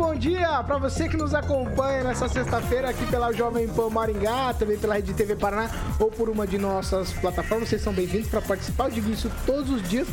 Bom 0.00 0.14
dia 0.14 0.62
para 0.62 0.78
você 0.78 1.06
que 1.10 1.16
nos 1.16 1.34
acompanha 1.34 2.02
nessa 2.02 2.26
sexta-feira 2.26 2.88
aqui 2.88 3.04
pela 3.08 3.32
Jovem 3.32 3.68
Pan 3.68 3.90
Maringá, 3.90 4.54
também 4.54 4.78
pela 4.78 4.94
Rede 4.94 5.12
TV 5.12 5.36
Paraná 5.36 5.70
ou 5.98 6.10
por 6.10 6.30
uma 6.30 6.46
de 6.46 6.56
nossas 6.56 7.12
plataformas. 7.12 7.68
Vocês 7.68 7.82
são 7.82 7.92
bem-vindos 7.92 8.26
para 8.26 8.40
participar. 8.40 8.84
Eu 8.86 8.92
digo 8.92 9.10
isso 9.10 9.30
todos 9.44 9.68
os 9.68 9.86
dias 9.86 10.08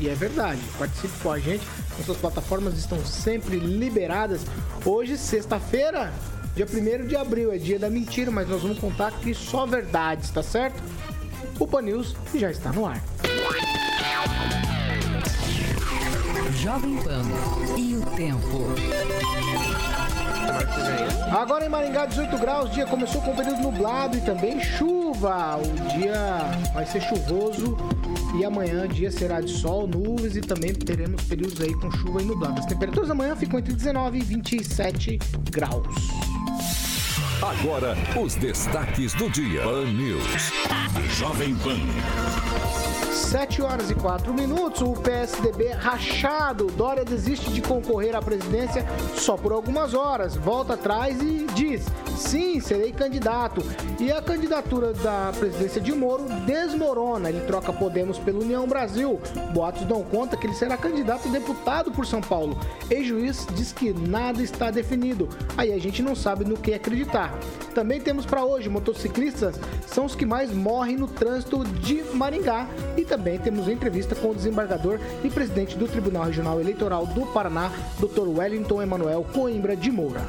e 0.00 0.08
é 0.08 0.14
verdade. 0.16 0.60
Participe 0.76 1.16
com 1.22 1.30
a 1.30 1.38
gente. 1.38 1.64
Nossas 1.96 2.16
plataformas 2.16 2.76
estão 2.76 2.98
sempre 3.06 3.60
liberadas. 3.60 4.44
Hoje, 4.84 5.16
sexta-feira, 5.16 6.12
dia 6.56 6.66
1 6.66 7.06
de 7.06 7.14
abril, 7.14 7.52
é 7.52 7.58
dia 7.58 7.78
da 7.78 7.88
mentira, 7.88 8.32
mas 8.32 8.48
nós 8.48 8.62
vamos 8.62 8.80
contar 8.80 9.06
aqui 9.06 9.32
só 9.32 9.64
verdades, 9.66 10.30
tá 10.30 10.42
certo? 10.42 10.82
O 11.60 11.66
Pan 11.66 11.82
News 11.82 12.16
já 12.34 12.50
está 12.50 12.72
no 12.72 12.84
ar. 12.84 13.00
Jovem 16.68 16.96
Pan 16.98 17.22
e 17.78 17.96
o 17.96 18.02
tempo. 18.14 18.66
Agora 21.32 21.64
em 21.64 21.68
Maringá, 21.70 22.04
18 22.04 22.36
graus, 22.36 22.68
o 22.68 22.72
dia 22.74 22.84
começou 22.84 23.22
com 23.22 23.34
período 23.34 23.62
nublado 23.62 24.18
e 24.18 24.20
também 24.20 24.60
chuva. 24.60 25.56
O 25.56 25.98
dia 25.98 26.42
vai 26.74 26.84
ser 26.84 27.00
chuvoso 27.00 27.74
e 28.38 28.44
amanhã 28.44 28.84
o 28.84 28.88
dia 28.88 29.10
será 29.10 29.40
de 29.40 29.50
sol, 29.50 29.86
nuvens 29.86 30.36
e 30.36 30.42
também 30.42 30.74
teremos 30.74 31.24
períodos 31.24 31.58
aí 31.62 31.72
com 31.72 31.90
chuva 31.90 32.20
e 32.20 32.26
nublado. 32.26 32.60
As 32.60 32.66
temperaturas 32.66 33.08
amanhã 33.08 33.34
ficam 33.34 33.58
entre 33.58 33.72
19 33.72 34.18
e 34.18 34.22
27 34.22 35.18
graus. 35.50 35.96
Agora, 37.40 37.96
os 38.20 38.34
destaques 38.34 39.14
do 39.14 39.30
dia. 39.30 39.62
Pan 39.62 39.84
News. 39.84 40.50
Jovem 41.16 41.54
Pan. 41.58 41.78
7 43.12 43.62
horas 43.62 43.90
e 43.90 43.94
4 43.94 44.32
minutos, 44.32 44.80
o 44.80 44.94
PSDB 44.94 45.68
rachado. 45.72 46.66
Dória 46.68 47.04
desiste 47.04 47.52
de 47.52 47.60
concorrer 47.60 48.16
à 48.16 48.22
presidência 48.22 48.86
só 49.14 49.36
por 49.36 49.52
algumas 49.52 49.92
horas. 49.94 50.34
Volta 50.34 50.74
atrás 50.74 51.20
e 51.20 51.46
diz: 51.54 51.84
sim, 52.16 52.58
serei 52.58 52.90
candidato. 52.90 53.62
E 54.00 54.10
a 54.10 54.22
candidatura 54.22 54.92
da 54.94 55.32
presidência 55.38 55.80
de 55.80 55.92
Moro 55.92 56.24
desmorona. 56.46 57.28
Ele 57.28 57.40
troca 57.40 57.72
Podemos 57.72 58.18
pela 58.18 58.40
União 58.40 58.66
Brasil. 58.66 59.20
Boatos 59.52 59.84
dão 59.84 60.02
conta 60.02 60.36
que 60.36 60.46
ele 60.46 60.54
será 60.54 60.76
candidato 60.76 61.28
a 61.28 61.30
deputado 61.30 61.90
por 61.90 62.06
São 62.06 62.20
Paulo. 62.20 62.58
Ex-juiz 62.90 63.46
diz 63.54 63.72
que 63.72 63.92
nada 63.92 64.42
está 64.42 64.70
definido. 64.70 65.28
Aí 65.56 65.72
a 65.72 65.78
gente 65.78 66.02
não 66.02 66.14
sabe 66.14 66.44
no 66.44 66.56
que 66.56 66.72
acreditar. 66.72 67.27
Também 67.74 68.00
temos 68.00 68.26
para 68.26 68.44
hoje: 68.44 68.68
motociclistas 68.68 69.58
são 69.86 70.04
os 70.04 70.14
que 70.14 70.26
mais 70.26 70.52
morrem 70.52 70.96
no 70.96 71.06
trânsito 71.06 71.64
de 71.64 72.02
Maringá. 72.14 72.68
E 72.96 73.04
também 73.04 73.38
temos 73.38 73.68
entrevista 73.68 74.14
com 74.14 74.30
o 74.30 74.34
desembargador 74.34 74.98
e 75.22 75.30
presidente 75.30 75.76
do 75.76 75.86
Tribunal 75.86 76.24
Regional 76.24 76.60
Eleitoral 76.60 77.06
do 77.06 77.26
Paraná, 77.26 77.70
Dr. 77.98 78.28
Wellington 78.28 78.82
Emanuel 78.82 79.24
Coimbra 79.32 79.76
de 79.76 79.90
Moura. 79.90 80.22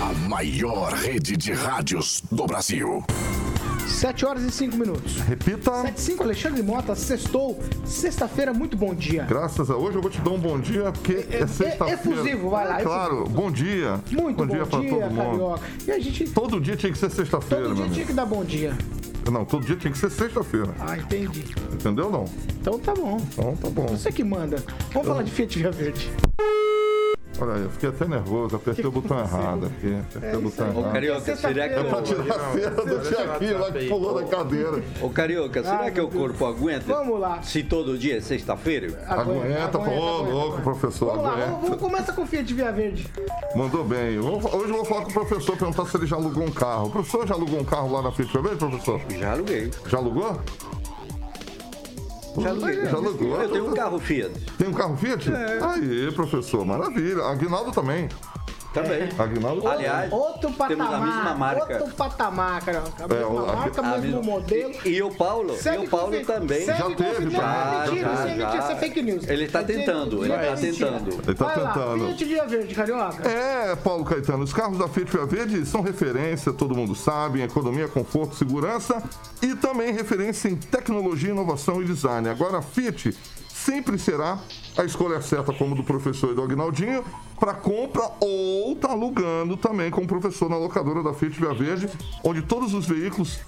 A 0.00 0.12
maior 0.28 0.92
rede 0.92 1.36
de 1.36 1.52
rádios 1.52 2.22
do 2.30 2.46
Brasil. 2.46 3.04
7 4.02 4.26
horas 4.26 4.42
e 4.42 4.50
5 4.50 4.76
minutos. 4.76 5.16
Repita. 5.20 5.70
7 5.82 5.96
e 5.96 6.00
5, 6.00 6.22
Alexandre 6.24 6.60
Mota, 6.60 6.92
sextou. 6.96 7.62
Sexta-feira, 7.84 8.52
muito 8.52 8.76
bom 8.76 8.92
dia. 8.92 9.22
Graças 9.28 9.70
a 9.70 9.76
hoje 9.76 9.96
eu 9.96 10.02
vou 10.02 10.10
te 10.10 10.20
dar 10.20 10.30
um 10.32 10.40
bom 10.40 10.58
dia, 10.58 10.90
porque 10.90 11.24
é, 11.30 11.42
É- 11.42 11.46
sexta-feira. 11.46 11.92
efusivo, 11.94 12.50
vai 12.50 12.66
lá, 12.66 12.80
Claro, 12.82 13.18
efusivo. 13.18 13.30
bom 13.40 13.52
dia. 13.52 14.00
Muito 14.10 14.36
bom, 14.38 14.46
dia 14.48 14.66
pra 14.66 14.80
dia, 14.80 14.90
todo 14.90 15.00
mundo. 15.02 15.16
Carioca. 15.30 15.60
E 15.86 15.90
a 15.92 15.98
gente, 16.00 16.24
Todo 16.30 16.60
dia 16.60 16.74
tinha 16.76 16.90
que 16.90 16.98
ser 16.98 17.12
sexta-feira, 17.12 17.62
todo 17.68 17.76
dia 17.76 17.88
tinha 17.90 18.04
que 18.06 18.12
dar 18.12 18.26
bom 18.26 18.42
dia. 18.44 18.76
Não, 19.30 19.44
todo 19.44 19.64
dia 19.64 19.76
tinha 19.76 19.92
que 19.92 19.98
ser 19.98 20.10
sexta-feira. 20.10 20.74
Ah, 20.80 20.96
entendi. 20.96 21.44
Entendeu 21.72 22.10
não? 22.10 22.24
Então 22.60 22.80
tá 22.80 22.92
bom. 22.94 23.18
Então 23.32 23.54
tá 23.54 23.70
bom. 23.70 23.86
Você 23.86 24.10
que 24.10 24.24
manda. 24.24 24.56
Vamos 24.92 25.06
falar 25.06 25.22
de 25.22 25.30
Fiat 25.30 25.56
Via 25.60 25.70
Verde. 25.70 26.10
Olha 27.42 27.54
aí, 27.54 27.62
eu 27.62 27.70
fiquei 27.70 27.88
até 27.88 28.04
nervoso, 28.06 28.54
apertei 28.54 28.86
o 28.86 28.90
botão 28.92 29.18
errado 29.18 29.66
aqui. 29.66 29.98
Apertei 30.16 30.38
o 30.38 30.42
botão 30.42 30.66
É 30.66 30.70
isso 30.70 30.78
aí. 30.78 30.78
errado. 30.78 30.92
Carioca, 30.92 31.36
será 31.36 31.68
que, 31.68 31.74
Pra 31.82 31.98
o, 31.98 32.02
tirar 32.02 32.36
a 32.36 32.52
cera 32.52 32.70
do 32.70 33.00
Tiaguinho 33.00 33.58
lá 33.58 33.72
que 33.72 33.88
pulou 33.88 34.20
na 34.20 34.26
cadeira. 34.28 34.82
Ô, 35.00 35.10
Carioca, 35.10 35.62
será 35.64 35.90
que 35.90 36.00
o 36.00 36.06
Deus. 36.06 36.14
corpo 36.22 36.46
aguenta? 36.46 36.84
Vamos 36.86 37.18
lá. 37.18 37.42
Se 37.42 37.64
todo 37.64 37.98
dia 37.98 38.18
é 38.18 38.20
sexta-feira? 38.20 39.04
Aguenta, 39.08 39.76
pô, 39.76 39.90
ô, 39.90 40.22
louco, 40.22 40.62
professor, 40.62 41.06
Vamos 41.16 41.24
lá, 41.24 41.30
vamos, 41.30 41.44
aguenta. 41.48 41.62
vamos 41.62 41.78
começar 41.80 42.12
com 42.12 42.24
Fiat 42.26 42.54
Via 42.54 42.70
Verde. 42.70 43.10
Mandou 43.56 43.82
bem. 43.82 44.20
Hoje 44.20 44.70
eu 44.70 44.76
vou 44.76 44.84
falar 44.84 45.02
com 45.02 45.10
o 45.10 45.12
professor, 45.14 45.56
perguntar 45.56 45.84
se 45.86 45.96
ele 45.96 46.06
já 46.06 46.14
alugou 46.14 46.44
um 46.44 46.50
carro. 46.52 46.86
O 46.86 46.90
professor 46.90 47.26
já 47.26 47.34
alugou 47.34 47.58
um 47.58 47.64
carro 47.64 47.90
lá 47.92 48.02
na 48.02 48.12
Fiat 48.12 48.32
Verde, 48.38 48.56
professor? 48.56 49.00
Já 49.18 49.32
aluguei. 49.32 49.68
Já 49.88 49.98
alugou? 49.98 50.38
Já 52.40 52.50
aluguei. 52.50 52.84
Já 52.86 52.96
alugou. 52.96 53.42
Eu 53.42 53.50
tenho 53.50 53.70
um 53.70 53.74
carro 53.74 53.98
Fiat. 53.98 54.32
Tem 54.58 54.68
um 54.68 54.72
carro 54.72 54.96
Fiat? 54.96 55.30
Aí, 55.32 56.12
professor, 56.12 56.64
maravilha. 56.64 57.22
Aguinaldo 57.24 57.72
também. 57.72 58.08
Também. 58.72 59.08
Aguinaldo 59.18 59.68
Aliás, 59.68 60.10
Outro 60.12 60.50
patamar. 60.52 60.68
temos 60.68 60.94
a 60.94 60.98
mesma 61.14 61.34
marca. 61.34 61.78
Outro 61.78 61.94
patamar, 61.94 62.64
cara. 62.64 62.82
A 63.02 63.08
mesma 63.08 63.26
o- 63.28 63.38
a- 63.50 63.56
marca, 63.56 63.80
A 63.80 63.84
mesmo 63.98 64.02
mesma- 64.18 64.22
modelo. 64.22 64.72
E, 64.84 64.88
e 64.88 65.02
o 65.02 65.10
Paulo? 65.14 65.54
Segue 65.56 65.82
e 65.84 65.86
o 65.86 65.90
Paulo 65.90 66.24
também. 66.24 66.64
Já 66.64 66.74
teve, 66.90 67.30
já, 67.30 67.84
É 67.84 67.86
mentira, 67.90 68.08
já, 68.08 68.12
isso 68.14 68.22
é 68.22 68.24
mentira, 68.26 68.52
já. 68.52 68.58
isso 68.58 68.70
é 68.72 68.76
fake 68.76 69.02
news. 69.02 69.28
Ele 69.28 69.48
tá 69.48 69.60
É 69.60 69.62
dizer- 69.64 69.78
tentando, 69.80 70.24
ele 70.24 70.34
tá 70.34 70.42
é 70.42 70.54
tentando. 70.56 71.10
Ele 71.12 71.34
tá 71.34 71.44
Vai 71.44 71.60
lá, 71.60 71.72
tentando. 71.72 72.06
Fiat 72.06 72.24
Via 72.24 72.44
Verde, 72.46 72.74
carioca. 72.74 73.28
É, 73.28 73.76
Paulo 73.76 74.04
Caetano, 74.04 74.42
os 74.44 74.52
carros 74.52 74.78
da 74.78 74.88
Fiat 74.88 75.10
Via 75.12 75.26
Verde 75.26 75.66
são 75.66 75.82
referência, 75.82 76.52
todo 76.52 76.74
mundo 76.74 76.94
sabe, 76.94 77.40
em 77.40 77.44
economia, 77.44 77.88
conforto, 77.88 78.34
segurança 78.36 79.02
e 79.42 79.54
também 79.54 79.92
referência 79.92 80.48
em 80.48 80.56
tecnologia, 80.56 81.30
inovação 81.30 81.82
e 81.82 81.84
design. 81.84 82.28
Agora, 82.28 82.58
a 82.58 82.62
Fiat 82.62 83.14
sempre 83.64 83.98
será 83.98 84.38
a 84.76 84.84
escolha 84.84 85.20
certa, 85.20 85.52
como 85.52 85.74
do 85.74 85.84
professor 85.84 86.34
do 86.34 86.42
Agnaldinho, 86.42 87.04
para 87.38 87.54
compra 87.54 88.10
ou 88.20 88.74
tá 88.76 88.90
alugando 88.90 89.56
também 89.56 89.90
com 89.90 90.02
o 90.02 90.06
professor 90.06 90.48
na 90.48 90.56
locadora 90.56 91.02
da 91.02 91.12
Fiat 91.12 91.38
Via 91.38 91.54
Verde, 91.54 91.88
onde 92.24 92.42
todos 92.42 92.74
os 92.74 92.86
veículos 92.86 93.38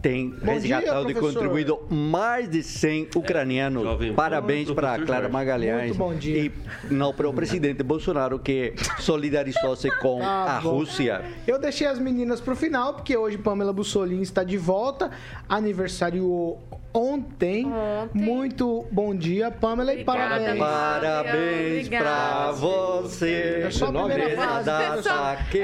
tem 0.00 0.30
Bom 0.30 0.52
resgatado 0.52 1.06
dia, 1.06 1.16
e 1.16 1.20
contribuído 1.20 1.80
mais 1.90 2.48
de 2.48 2.62
100 2.62 3.08
ucranianos. 3.16 3.82
Jovem 3.82 4.10
Pan, 4.10 4.16
Parabéns 4.16 4.70
para 4.70 4.96
Clara 4.98 5.22
Jorge. 5.22 5.32
Magalhães 5.32 5.96
Muito 5.96 5.98
bom 5.98 6.14
dia. 6.14 6.44
e 6.44 6.52
não 6.90 7.12
para 7.12 7.28
o 7.28 7.32
presidente 7.32 7.82
Bolsonaro, 7.82 8.38
que 8.38 8.74
solidarizou-se 8.98 9.90
com 10.00 10.20
Tá 10.20 10.58
a 10.58 10.60
bom. 10.60 10.70
Rússia. 10.70 11.22
Eu 11.46 11.58
deixei 11.58 11.86
as 11.86 11.98
meninas 11.98 12.40
pro 12.40 12.54
final, 12.56 12.94
porque 12.94 13.16
hoje 13.16 13.38
Pamela 13.38 13.72
Bussolini 13.72 14.22
está 14.22 14.42
de 14.44 14.56
volta. 14.58 15.10
Aniversário 15.48 16.56
ontem. 16.92 17.66
Ontem. 17.66 17.66
Muito 18.12 18.86
bom 18.90 19.14
dia, 19.14 19.50
Pamela, 19.50 19.94
e 19.94 20.04
parabéns. 20.04 20.58
Parabéns 20.58 21.88
pra 21.88 22.50
você. 22.52 23.62
É 23.66 23.70
só 23.70 23.86
a 23.86 23.92
primeira 23.92 24.24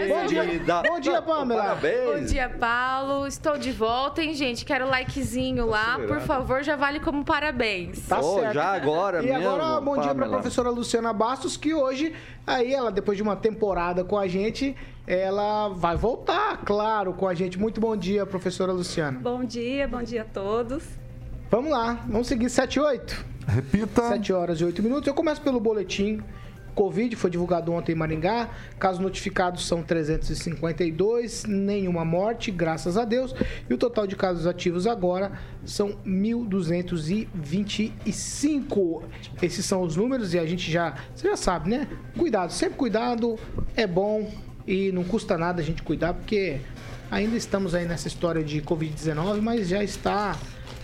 Bom 0.08 0.26
dia, 0.26 0.44
bom 0.86 1.00
dia, 1.00 1.22
Pamela. 1.22 1.62
Parabéns. 1.62 2.20
Bom 2.20 2.26
dia, 2.26 2.48
Paulo. 2.48 3.26
Estou 3.26 3.56
de 3.58 3.72
volta 3.72 4.22
em 4.22 4.33
hein, 4.34 4.38
gente? 4.38 4.64
Quero 4.64 4.86
likezinho 4.88 5.66
lá. 5.66 5.98
Por 6.06 6.20
favor, 6.20 6.62
já 6.62 6.76
vale 6.76 7.00
como 7.00 7.24
parabéns. 7.24 8.06
Tá 8.08 8.18
Oh, 8.20 8.40
certo. 8.40 8.54
já 8.54 8.72
agora 8.72 9.22
E 9.22 9.26
mesmo, 9.26 9.48
agora, 9.48 9.80
bom 9.80 9.94
dia 9.94 10.02
pra 10.02 10.14
Pamela. 10.14 10.32
professora 10.32 10.70
Luciana 10.70 11.12
Bastos, 11.12 11.56
que 11.56 11.72
hoje, 11.72 12.12
aí 12.46 12.72
ela, 12.72 12.90
depois 12.90 13.16
de 13.16 13.22
uma 13.22 13.36
temporada 13.36 14.04
com 14.04 14.18
a 14.18 14.26
gente, 14.26 14.76
ela 15.06 15.68
vai 15.68 15.96
voltar, 15.96 16.58
claro, 16.64 17.12
com 17.14 17.28
a 17.28 17.34
gente. 17.34 17.58
Muito 17.58 17.80
bom 17.80 17.96
dia, 17.96 18.26
professora 18.26 18.72
Luciana. 18.72 19.18
Bom 19.20 19.44
dia, 19.44 19.86
bom 19.86 20.02
dia 20.02 20.22
a 20.22 20.24
todos. 20.24 20.84
Vamos 21.50 21.70
lá, 21.70 22.00
vamos 22.08 22.26
seguir 22.26 22.50
7 22.50 22.76
e 22.76 22.80
8. 22.80 23.24
Repita. 23.46 24.08
7 24.08 24.32
horas 24.32 24.60
e 24.60 24.64
8 24.64 24.82
minutos. 24.82 25.06
Eu 25.06 25.14
começo 25.14 25.40
pelo 25.40 25.60
boletim. 25.60 26.20
Covid 26.74 27.14
foi 27.16 27.30
divulgado 27.30 27.72
ontem 27.72 27.92
em 27.92 27.94
Maringá. 27.94 28.50
Casos 28.78 29.00
notificados 29.00 29.66
são 29.66 29.82
352, 29.82 31.44
nenhuma 31.44 32.04
morte, 32.04 32.50
graças 32.50 32.98
a 32.98 33.04
Deus. 33.04 33.32
E 33.68 33.74
o 33.74 33.78
total 33.78 34.06
de 34.06 34.16
casos 34.16 34.46
ativos 34.46 34.86
agora 34.86 35.32
são 35.64 35.98
1.225. 36.06 39.02
Esses 39.40 39.64
são 39.64 39.80
os 39.82 39.96
números 39.96 40.34
e 40.34 40.38
a 40.38 40.44
gente 40.46 40.70
já, 40.70 40.94
você 41.14 41.28
já 41.28 41.36
sabe, 41.36 41.70
né? 41.70 41.88
Cuidado, 42.16 42.52
sempre 42.52 42.76
cuidado 42.76 43.38
é 43.76 43.86
bom 43.86 44.30
e 44.66 44.90
não 44.92 45.04
custa 45.04 45.38
nada 45.38 45.60
a 45.60 45.64
gente 45.64 45.82
cuidar, 45.82 46.14
porque 46.14 46.58
ainda 47.10 47.36
estamos 47.36 47.74
aí 47.74 47.84
nessa 47.86 48.08
história 48.08 48.42
de 48.42 48.62
Covid-19, 48.62 49.40
mas 49.40 49.68
já 49.68 49.84
está 49.84 50.38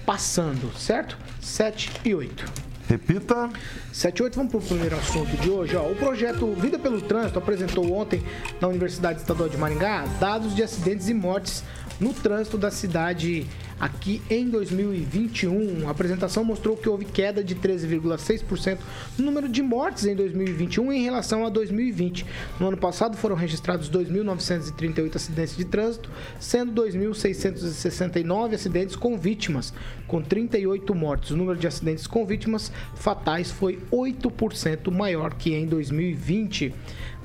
passando, 0.04 0.70
certo? 0.78 1.16
7 1.40 1.90
e 2.04 2.14
8. 2.14 2.69
Repita. 2.90 3.48
78, 3.92 4.34
vamos 4.34 4.50
para 4.50 4.58
o 4.58 4.62
primeiro 4.62 4.96
assunto 4.96 5.36
de 5.36 5.48
hoje. 5.48 5.76
Ó. 5.76 5.92
O 5.92 5.94
projeto 5.94 6.52
Vida 6.54 6.76
pelo 6.76 7.00
Trânsito 7.00 7.38
apresentou 7.38 7.92
ontem 7.92 8.20
na 8.60 8.66
Universidade 8.66 9.20
Estadual 9.20 9.48
de 9.48 9.56
Maringá 9.56 10.06
dados 10.18 10.56
de 10.56 10.62
acidentes 10.64 11.08
e 11.08 11.14
mortes 11.14 11.62
no 12.00 12.12
trânsito 12.12 12.58
da 12.58 12.68
cidade 12.68 13.46
aqui 13.80 14.20
em 14.28 14.48
2021. 14.48 15.88
A 15.88 15.90
apresentação 15.90 16.44
mostrou 16.44 16.76
que 16.76 16.88
houve 16.88 17.06
queda 17.06 17.42
de 17.42 17.56
13,6% 17.56 18.78
no 19.16 19.24
número 19.24 19.48
de 19.48 19.62
mortes 19.62 20.04
em 20.04 20.14
2021 20.14 20.92
em 20.92 21.02
relação 21.02 21.46
a 21.46 21.48
2020. 21.48 22.26
No 22.60 22.68
ano 22.68 22.76
passado 22.76 23.16
foram 23.16 23.34
registrados 23.34 23.90
2.938 23.90 25.16
acidentes 25.16 25.56
de 25.56 25.64
trânsito, 25.64 26.10
sendo 26.38 26.82
2.669 26.82 28.54
acidentes 28.54 28.94
com 28.94 29.16
vítimas, 29.16 29.72
com 30.06 30.20
38 30.20 30.94
mortes. 30.94 31.30
O 31.30 31.36
número 31.36 31.58
de 31.58 31.66
acidentes 31.66 32.06
com 32.06 32.26
vítimas 32.26 32.70
fatais 32.94 33.50
foi 33.50 33.78
8% 33.90 34.90
maior 34.90 35.34
que 35.34 35.54
em 35.54 35.66
2020 35.66 36.74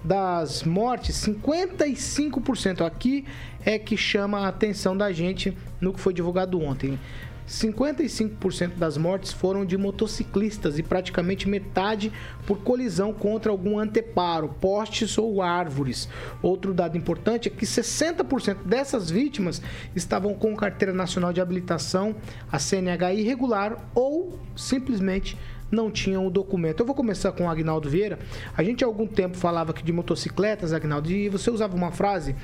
das 0.06 0.64
mortes, 0.64 1.16
55% 1.26 2.86
aqui 2.86 3.26
é 3.66 3.80
que 3.80 3.98
chama 3.98 4.42
a 4.42 4.48
atenção 4.48 4.96
da 4.96 5.12
gente 5.12 5.58
no 5.82 5.92
que 5.92 6.00
foi 6.00 6.14
divulgado 6.14 6.62
ontem. 6.62 7.00
55% 7.48 8.76
das 8.76 8.98
mortes 8.98 9.32
foram 9.32 9.66
de 9.66 9.78
motociclistas 9.78 10.80
e 10.80 10.84
praticamente 10.84 11.48
metade 11.48 12.12
por 12.46 12.60
colisão 12.60 13.14
contra 13.14 13.52
algum 13.52 13.78
anteparo, 13.78 14.50
postes 14.60 15.18
ou 15.18 15.42
árvores. 15.42 16.10
Outro 16.42 16.74
dado 16.74 16.98
importante 16.98 17.48
é 17.48 17.52
que 17.52 17.66
60% 17.66 18.64
dessas 18.64 19.10
vítimas 19.10 19.62
estavam 19.96 20.34
com 20.34 20.56
carteira 20.56 20.94
nacional 20.94 21.32
de 21.32 21.42
habilitação, 21.42 22.16
a 22.52 22.58
CNH 22.58 23.14
irregular 23.14 23.78
ou 23.94 24.40
simplesmente 24.56 25.38
não 25.72 25.90
tinham 25.92 26.26
o 26.26 26.30
documento. 26.30 26.80
Eu 26.82 26.86
vou 26.86 26.96
começar 26.96 27.32
com 27.32 27.46
o 27.46 27.50
Agnaldo 27.50 27.90
Vieira. 27.90 28.20
A 28.56 28.64
gente 28.64 28.84
há 28.84 28.88
algum 28.88 29.08
tempo 29.08 29.36
falava 29.38 29.72
aqui 29.72 29.84
de 29.84 29.92
motocicletas, 29.92 30.74
Agnaldo, 30.74 31.12
e 31.12 31.28
você 31.30 31.50
usava 31.50 31.76
uma 31.76 31.92
frase 31.92 32.36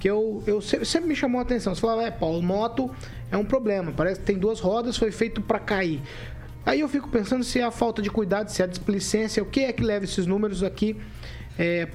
que 0.00 0.08
eu, 0.08 0.42
eu 0.46 0.60
se- 0.60 0.84
sempre 0.84 1.08
me 1.08 1.16
chamou 1.16 1.38
a 1.40 1.42
atenção. 1.42 1.74
Você 1.74 1.80
falava, 1.80 2.02
é, 2.04 2.10
Paulo, 2.10 2.40
moto 2.42 2.90
é 3.30 3.36
um 3.36 3.44
problema. 3.44 3.92
Parece 3.92 4.20
que 4.20 4.26
tem 4.26 4.38
duas 4.38 4.60
rodas, 4.60 4.96
foi 4.96 5.10
feito 5.10 5.40
para 5.42 5.58
cair. 5.58 6.00
Aí 6.64 6.80
eu 6.80 6.88
fico 6.88 7.08
pensando 7.08 7.42
se 7.44 7.58
é 7.58 7.64
a 7.64 7.70
falta 7.70 8.00
de 8.00 8.10
cuidado, 8.10 8.48
se 8.50 8.62
é 8.62 8.64
a 8.64 8.68
displicência, 8.68 9.42
o 9.42 9.46
que 9.46 9.60
é 9.60 9.72
que 9.72 9.82
leva 9.82 10.04
esses 10.04 10.26
números 10.26 10.62
aqui 10.62 10.96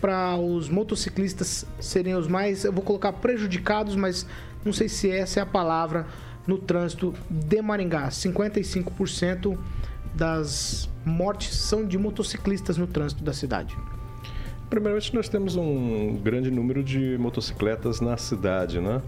para 0.02 0.36
os 0.36 0.68
motociclistas 0.68 1.66
serem 1.80 2.16
os 2.16 2.28
mais, 2.28 2.66
eu 2.66 2.74
vou 2.74 2.84
colocar 2.84 3.14
prejudicados, 3.14 3.96
mas 3.96 4.26
não 4.66 4.74
sei 4.74 4.90
se 4.90 5.10
essa 5.10 5.40
é 5.40 5.44
a 5.44 5.46
palavra 5.46 6.06
no 6.46 6.58
trânsito 6.58 7.14
de 7.30 7.62
Maringá. 7.62 8.10
55% 8.10 9.58
das 10.16 10.90
mortes 11.06 11.56
são 11.56 11.86
de 11.86 11.98
motociclistas 11.98 12.78
no 12.78 12.88
trânsito 12.88 13.24
da 13.24 13.34
cidade. 13.34 13.76
Primeiramente, 14.70 15.14
nós 15.14 15.30
temos 15.30 15.56
um 15.56 16.16
grande 16.16 16.50
número 16.50 16.84
de 16.84 17.18
motocicletas 17.20 18.02
na 18.02 18.18
cidade, 18.18 18.80
né? 18.80 19.02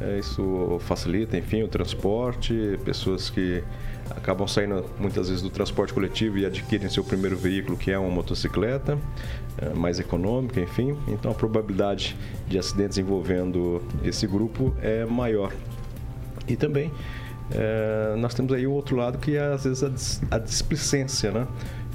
É, 0.00 0.18
Isso 0.18 0.78
facilita, 0.80 1.36
enfim, 1.36 1.62
o 1.62 1.68
transporte, 1.68 2.78
pessoas 2.84 3.30
que 3.30 3.62
acabam 4.10 4.46
saindo 4.46 4.84
muitas 4.98 5.28
vezes 5.28 5.42
do 5.42 5.50
transporte 5.50 5.92
coletivo 5.92 6.38
e 6.38 6.46
adquirem 6.46 6.88
seu 6.88 7.04
primeiro 7.04 7.36
veículo, 7.36 7.76
que 7.76 7.90
é 7.90 7.98
uma 7.98 8.10
motocicleta, 8.10 8.98
é, 9.58 9.70
mais 9.74 9.98
econômica, 9.98 10.60
enfim. 10.60 10.96
Então, 11.08 11.30
a 11.30 11.34
probabilidade 11.34 12.16
de 12.46 12.58
acidentes 12.58 12.98
envolvendo 12.98 13.82
esse 14.04 14.26
grupo 14.26 14.74
é 14.82 15.04
maior. 15.04 15.52
E 16.46 16.56
também 16.56 16.90
eh, 17.52 18.14
nós 18.18 18.34
temos 18.34 18.52
aí 18.52 18.66
o 18.66 18.72
outro 18.72 18.96
lado 18.96 19.18
que 19.18 19.36
é 19.36 19.52
às 19.52 19.64
vezes 19.64 19.82
a, 19.82 19.88
dis- 19.88 20.22
a 20.30 20.38
displicência, 20.38 21.30
né? 21.30 21.46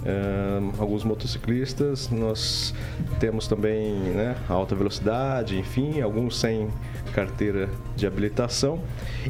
Eh, 0.05 0.59
alguns 0.77 1.03
motociclistas, 1.03 2.09
nós 2.11 2.73
temos 3.19 3.47
também 3.47 3.91
né, 4.13 4.35
alta 4.47 4.75
velocidade, 4.75 5.57
enfim, 5.57 5.99
alguns 6.01 6.37
sem 6.39 6.67
carteira 7.13 7.69
de 7.95 8.05
habilitação 8.05 8.81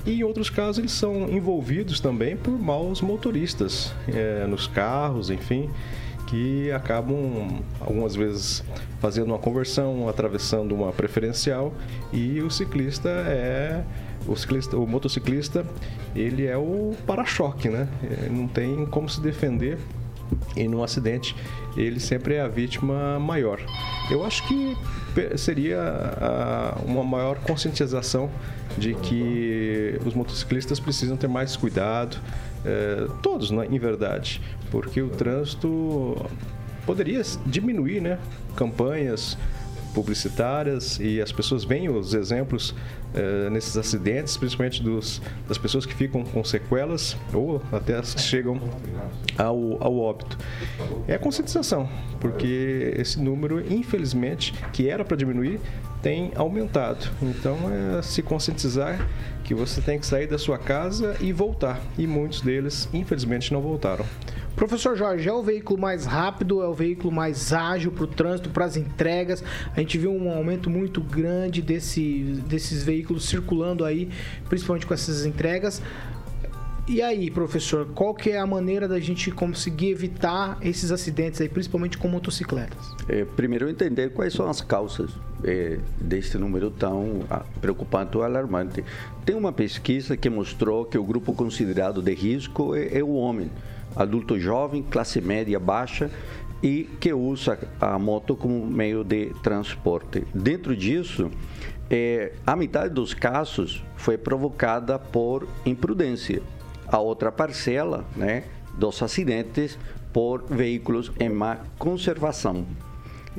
e 0.06 0.19
em 0.19 0.24
outros 0.24 0.50
casos 0.50 0.80
eles 0.80 0.92
são 0.92 1.30
envolvidos 1.30 2.00
também 2.00 2.36
por 2.36 2.60
maus 2.60 3.00
motoristas 3.01 3.94
eh, 4.07 4.45
nos 4.50 4.68
carros, 4.68 5.30
enfim, 5.30 5.69
que 6.27 6.72
acabam 6.72 7.62
algumas 7.80 8.16
vezes 8.16 8.63
fazendo 9.00 9.27
uma 9.27 9.38
conversão, 9.39 10.10
atravessando 10.10 10.74
uma 10.75 10.92
preferencial 10.92 11.72
e 12.12 12.42
o 12.42 12.50
ciclista 12.50 13.07
é 13.10 13.83
o, 14.27 14.36
ciclista, 14.36 14.77
o 14.77 14.88
motociclista 14.88 15.66
ele 16.16 16.45
é 16.45 16.57
o 16.57 16.95
para-choque, 17.06 17.69
né? 17.69 17.88
Ele 18.04 18.36
não 18.36 18.48
tem 18.48 18.86
como 18.86 19.10
se 19.10 19.22
defender 19.22 19.77
e 20.56 20.68
num 20.68 20.83
acidente 20.83 21.36
ele 21.77 22.00
sempre 22.00 22.36
é 22.36 22.42
a 22.42 22.48
vítima 22.48 23.19
maior. 23.19 23.60
Eu 24.10 24.25
acho 24.25 24.48
que 24.48 24.77
seria 25.38 25.80
uma 26.86 27.04
maior 27.04 27.38
conscientização 27.39 28.30
de 28.77 28.94
que 28.94 30.00
os 30.05 30.13
motociclistas 30.13 30.79
precisam 30.79 31.15
ter 31.15 31.27
mais 31.27 31.55
cuidado, 31.55 32.17
eh, 32.65 33.08
todos, 33.22 33.51
né, 33.51 33.67
em 33.70 33.77
verdade, 33.77 34.41
porque 34.72 35.01
o 35.01 35.10
trânsito 35.10 36.25
poderia 36.86 37.22
diminuir, 37.46 38.01
né? 38.01 38.20
Campanhas 38.55 39.38
publicitárias 39.96 41.00
e 41.00 41.22
as 41.22 41.32
pessoas 41.32 41.64
veem 41.64 41.90
os 41.90 42.14
exemplos 42.14 42.75
eh, 43.14 43.50
nesses 43.50 43.78
acidentes, 43.78 44.36
principalmente 44.36 44.84
dos, 44.84 45.22
das 45.48 45.58
pessoas 45.58 45.86
que 45.86 45.94
ficam 45.94 46.24
com 46.25 46.44
sequelas 46.44 47.16
ou 47.34 47.62
até 47.72 47.96
as 47.96 48.14
que 48.14 48.22
chegam 48.22 48.60
ao, 49.38 49.82
ao 49.82 49.98
óbito. 49.98 50.38
É 51.08 51.16
a 51.16 51.20
conscientização, 51.20 51.90
porque 52.20 52.94
esse 52.98 53.20
número, 53.20 53.62
infelizmente, 53.74 54.54
que 54.74 54.90
era 54.90 55.06
para 55.06 55.16
diminuir, 55.16 55.62
tem 56.05 56.31
aumentado. 56.35 57.09
Então, 57.19 57.57
é 57.97 58.00
se 58.03 58.21
conscientizar 58.21 59.09
que 59.43 59.55
você 59.55 59.81
tem 59.81 59.97
que 59.97 60.05
sair 60.05 60.27
da 60.27 60.38
sua 60.38 60.55
casa 60.55 61.17
e 61.19 61.33
voltar. 61.33 61.81
E 61.97 62.05
muitos 62.05 62.41
deles, 62.41 62.88
infelizmente, 62.93 63.51
não 63.51 63.59
voltaram. 63.59 64.05
Professor 64.55 64.95
Jorge, 64.95 65.27
é 65.27 65.33
o 65.33 65.41
veículo 65.41 65.81
mais 65.81 66.05
rápido, 66.05 66.62
é 66.62 66.67
o 66.67 66.75
veículo 66.75 67.12
mais 67.12 67.51
ágil 67.51 67.91
para 67.91 68.03
o 68.03 68.07
trânsito, 68.07 68.51
para 68.51 68.65
as 68.65 68.77
entregas. 68.77 69.43
A 69.75 69.79
gente 69.79 69.97
viu 69.97 70.12
um 70.12 70.29
aumento 70.29 70.69
muito 70.69 71.01
grande 71.01 71.59
desse, 71.59 72.39
desses 72.47 72.83
veículos 72.83 73.27
circulando 73.27 73.83
aí, 73.83 74.07
principalmente 74.47 74.85
com 74.85 74.93
essas 74.93 75.25
entregas. 75.25 75.81
E 76.88 77.01
aí, 77.01 77.32
professor, 77.32 77.88
qual 77.96 78.13
que 78.13 78.30
é 78.30 78.38
a 78.38 78.46
maneira 78.46 78.88
da 78.88 79.00
gente 79.00 79.32
conseguir 79.32 79.89
evitar 79.89 80.60
esses 80.62 80.92
acidentes 80.92 81.42
aí, 81.42 81.50
principalmente 81.50 81.98
com 81.98 82.08
motocicletas? 82.08 82.96
É, 83.10 83.25
primeiro 83.25 83.68
entender 83.68 84.12
quais 84.12 84.34
são 84.34 84.48
as 84.48 84.62
causas 84.62 85.10
é, 85.44 85.80
deste 86.00 86.38
número 86.38 86.70
tão 86.70 87.22
ah, 87.27 87.44
preocupante 87.60 88.15
ou 88.15 88.24
alarmante. 88.24 88.84
Tem 89.25 89.36
uma 89.36 89.51
pesquisa 89.51 90.15
que 90.15 90.30
mostrou 90.30 90.86
que 90.86 90.96
o 90.96 91.04
grupo 91.04 91.34
considerado 91.34 92.04
de 92.04 92.13
risco 92.13 92.75
é, 92.75 93.00
é 93.00 93.04
o 93.04 93.15
homem, 93.15 93.50
adulto 93.96 94.39
jovem, 94.39 94.84
classe 94.84 95.20
média 95.20 95.60
baixa 95.60 96.12
e 96.62 96.84
que 97.00 97.12
usa 97.12 97.58
a 97.82 97.98
moto 97.98 98.36
como 98.36 98.63
meio 98.63 99.04
de 99.04 99.34
transporte. 99.42 100.24
Dentro 100.36 100.77
disso, 100.77 101.32
é, 101.89 102.34
a 102.46 102.56
metade 102.56 102.94
dos 102.94 103.15
casos 103.15 103.84
foi 103.96 104.20
provocada 104.20 105.00
por 105.00 105.48
imprudência. 105.65 106.44
A 106.88 107.00
outra 107.00 107.32
parcela, 107.32 108.06
né, 108.15 108.44
dos 108.77 109.01
acidentes 109.01 109.77
por 110.13 110.44
veículos 110.50 111.12
em 111.20 111.30
má 111.30 111.58
conservação. 111.77 112.65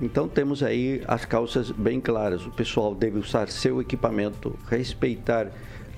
Então 0.00 0.28
temos 0.28 0.62
aí 0.62 1.02
as 1.08 1.24
causas 1.24 1.70
bem 1.70 2.00
claras. 2.00 2.44
O 2.44 2.50
pessoal 2.50 2.94
deve 2.94 3.18
usar 3.18 3.48
seu 3.48 3.80
equipamento, 3.80 4.58
respeitar 4.68 5.50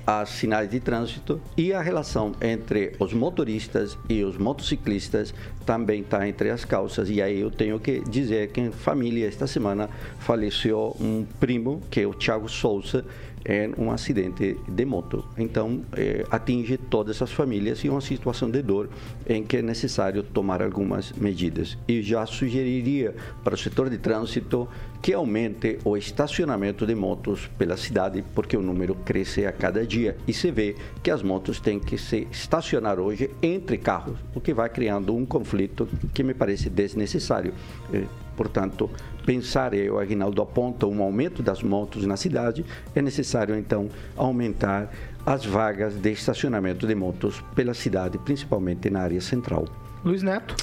as 0.07 0.31
sinais 0.31 0.71
de 0.71 0.81
trânsito 0.81 1.38
e 1.55 1.71
a 1.71 1.83
relação 1.83 2.33
entre 2.40 2.95
os 2.99 3.12
motoristas 3.12 3.99
e 4.09 4.25
os 4.25 4.38
motociclistas 4.38 5.35
também 5.67 6.00
está 6.00 6.26
entre 6.26 6.49
as 6.49 6.64
causas. 6.64 7.11
E 7.11 7.21
aí 7.21 7.40
eu 7.40 7.50
tenho 7.50 7.78
que 7.78 8.00
dizer 8.09 8.50
que 8.50 8.59
em 8.59 8.71
família, 8.71 9.28
esta 9.28 9.47
semana, 9.47 9.90
faleceu 10.21 10.97
um 10.99 11.26
primo, 11.38 11.83
que 11.90 12.00
é 12.00 12.07
o 12.07 12.14
Thiago 12.14 12.49
Souza, 12.49 13.05
em 13.49 13.73
um 13.83 13.90
acidente 13.90 14.59
de 14.69 14.85
moto. 14.85 15.25
Então, 15.38 15.81
eh, 15.97 16.25
atinge 16.31 16.76
todas 16.76 17.23
as 17.23 17.33
famílias 17.33 17.83
e 17.83 17.88
uma 17.88 18.02
situação 18.02 18.50
de 18.50 18.61
dor 18.61 18.90
em 19.26 19.43
que 19.43 19.57
é 19.57 19.62
necessário 19.62 20.23
tomar 20.23 20.62
algumas 20.62 21.12
medidas. 21.12 21.78
E 21.88 22.02
já 22.02 22.26
sugeriria 22.26 23.14
para 23.43 23.55
o 23.55 23.59
setor 23.59 23.88
de 23.88 23.97
trânsito 23.97 24.69
que 25.00 25.14
aumente 25.14 25.78
o 25.85 25.97
estacionamento 25.97 26.85
de 26.85 26.95
motos 26.95 27.49
pela 27.57 27.76
cidade, 27.76 28.23
porque 28.35 28.57
o 28.57 28.62
número 28.62 28.95
cresce 28.97 29.47
a 29.47 29.52
cada 29.52 29.87
dia 29.87 30.17
e 30.26 30.33
se 30.33 30.50
vê 30.50 30.76
que 31.02 31.11
as 31.11 31.23
motos 31.23 31.59
têm 31.59 31.78
que 31.78 31.97
se 31.97 32.26
estacionar 32.31 32.99
hoje 32.99 33.31
entre 33.43 33.78
carros, 33.78 34.19
o 34.35 34.40
que 34.40 34.52
vai 34.52 34.69
criando 34.69 35.14
um 35.14 35.25
conflito 35.25 35.88
que 36.12 36.23
me 36.23 36.35
parece 36.35 36.69
desnecessário. 36.69 37.55
Eh, 37.93 38.05
portanto, 38.38 38.88
pensar, 39.26 39.75
e 39.75 39.90
o 39.90 39.99
Aguinaldo 39.99 40.40
aponta 40.40 40.87
um 40.87 41.02
aumento 41.02 41.42
das 41.42 41.61
motos 41.61 42.07
na 42.07 42.16
cidade, 42.16 42.64
é 42.95 43.02
necessário 43.02 43.57
então 43.57 43.90
aumentar 44.16 44.90
as 45.26 45.45
vagas 45.45 45.95
de 45.95 46.12
estacionamento 46.12 46.87
de 46.87 46.95
motos 46.95 47.45
pela 47.57 47.75
cidade, 47.75 48.16
principalmente 48.18 48.88
na 48.88 49.00
área 49.00 49.21
central. 49.21 49.66
Luiz 50.04 50.23
Neto. 50.23 50.54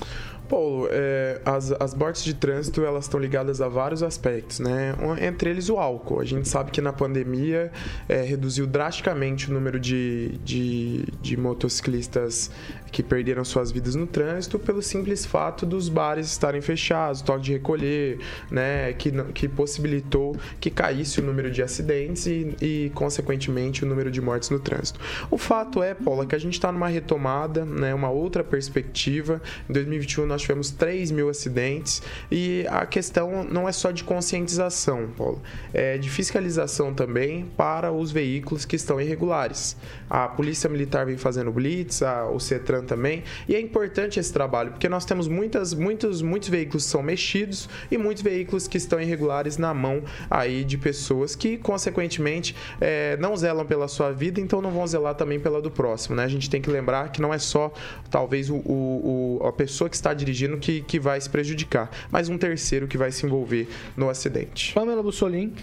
Paulo, 0.47 0.87
é, 0.91 1.41
as, 1.43 1.71
as 1.71 1.93
mortes 1.95 2.23
de 2.23 2.33
trânsito 2.33 2.85
elas 2.85 3.05
estão 3.05 3.19
ligadas 3.19 3.61
a 3.61 3.67
vários 3.67 4.03
aspectos, 4.03 4.59
né? 4.59 4.95
Entre 5.19 5.49
eles 5.49 5.69
o 5.69 5.77
álcool. 5.77 6.19
A 6.19 6.23
gente 6.23 6.47
sabe 6.47 6.71
que 6.71 6.81
na 6.81 6.93
pandemia 6.93 7.71
é, 8.07 8.21
reduziu 8.21 8.67
drasticamente 8.67 9.49
o 9.49 9.53
número 9.53 9.79
de, 9.79 10.37
de, 10.43 11.05
de 11.19 11.35
motociclistas 11.35 12.51
que 12.95 13.03
perderam 13.03 13.43
suas 13.43 13.73
vidas 13.73 13.93
no 13.93 14.07
trânsito 14.07 14.57
pelo 14.57 14.81
simples 14.81 15.25
fato 15.25 15.65
dos 15.65 15.89
bares 15.89 16.27
estarem 16.27 16.61
fechados, 16.61 17.21
toque 17.21 17.41
de 17.41 17.51
recolher, 17.51 18.19
né, 18.49 18.93
que, 18.93 19.11
que 19.33 19.49
possibilitou 19.49 20.37
que 20.61 20.69
caísse 20.69 21.19
o 21.19 21.23
número 21.23 21.51
de 21.51 21.61
acidentes 21.61 22.25
e, 22.25 22.55
e, 22.61 22.91
consequentemente, 22.95 23.83
o 23.83 23.85
número 23.85 24.09
de 24.09 24.21
mortes 24.21 24.49
no 24.49 24.59
trânsito. 24.59 24.97
O 25.29 25.37
fato 25.37 25.83
é, 25.83 25.93
Paula, 25.93 26.25
que 26.25 26.35
a 26.35 26.39
gente 26.39 26.53
está 26.53 26.71
numa 26.71 26.87
retomada, 26.87 27.65
né, 27.65 27.93
uma 27.93 28.09
outra 28.09 28.45
perspectiva. 28.45 29.41
Em 29.69 29.73
2021 29.73 30.25
nós 30.25 30.43
tivemos 30.43 30.71
3 30.71 31.11
mil 31.11 31.27
acidentes 31.27 32.01
e 32.31 32.65
a 32.69 32.85
questão 32.85 33.43
não 33.43 33.67
é 33.67 33.73
só 33.73 33.91
de 33.91 34.05
conscientização, 34.05 35.09
Paula, 35.17 35.41
é 35.73 35.97
de 35.97 36.09
fiscalização 36.09 36.93
também 36.93 37.45
para 37.57 37.91
os 37.91 38.09
veículos 38.09 38.63
que 38.63 38.77
estão 38.77 39.01
irregulares. 39.01 39.75
A 40.09 40.29
Polícia 40.29 40.69
Militar 40.69 41.05
vem 41.05 41.17
fazendo 41.17 41.51
blitz, 41.51 42.01
a, 42.01 42.29
o 42.29 42.39
CETRAN 42.39 42.84
também. 42.85 43.23
E 43.47 43.55
é 43.55 43.59
importante 43.59 44.19
esse 44.19 44.31
trabalho, 44.31 44.71
porque 44.71 44.87
nós 44.87 45.05
temos 45.05 45.27
muitas, 45.27 45.73
muitos, 45.73 46.21
muitos 46.21 46.49
veículos 46.49 46.85
que 46.85 46.91
são 46.91 47.03
mexidos 47.03 47.67
e 47.91 47.97
muitos 47.97 48.23
veículos 48.23 48.67
que 48.67 48.77
estão 48.77 49.01
irregulares 49.01 49.57
na 49.57 49.73
mão 49.73 50.03
aí 50.29 50.63
de 50.63 50.77
pessoas 50.77 51.35
que, 51.35 51.57
consequentemente, 51.57 52.55
é, 52.79 53.17
não 53.17 53.35
zelam 53.35 53.65
pela 53.65 53.87
sua 53.87 54.11
vida, 54.11 54.39
então 54.39 54.61
não 54.61 54.71
vão 54.71 54.85
zelar 54.85 55.15
também 55.15 55.39
pela 55.39 55.61
do 55.61 55.71
próximo. 55.71 56.15
Né? 56.15 56.23
A 56.23 56.27
gente 56.27 56.49
tem 56.49 56.61
que 56.61 56.69
lembrar 56.69 57.11
que 57.11 57.21
não 57.21 57.33
é 57.33 57.39
só, 57.39 57.71
talvez, 58.09 58.49
o, 58.49 58.55
o, 58.55 59.41
a 59.43 59.51
pessoa 59.51 59.89
que 59.89 59.95
está 59.95 60.13
dirigindo 60.13 60.57
que, 60.57 60.81
que 60.81 60.99
vai 60.99 61.19
se 61.19 61.29
prejudicar, 61.29 61.89
mas 62.11 62.29
um 62.29 62.37
terceiro 62.37 62.87
que 62.87 62.97
vai 62.97 63.11
se 63.11 63.25
envolver 63.25 63.67
no 63.97 64.09
acidente. 64.09 64.73
Pamela 64.73 65.01
Bussolim. 65.03 65.53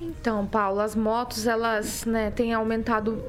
Então, 0.00 0.46
Paulo, 0.46 0.80
as 0.80 0.96
motos, 0.96 1.46
elas 1.46 2.04
né, 2.04 2.30
têm 2.30 2.54
aumentado 2.54 3.22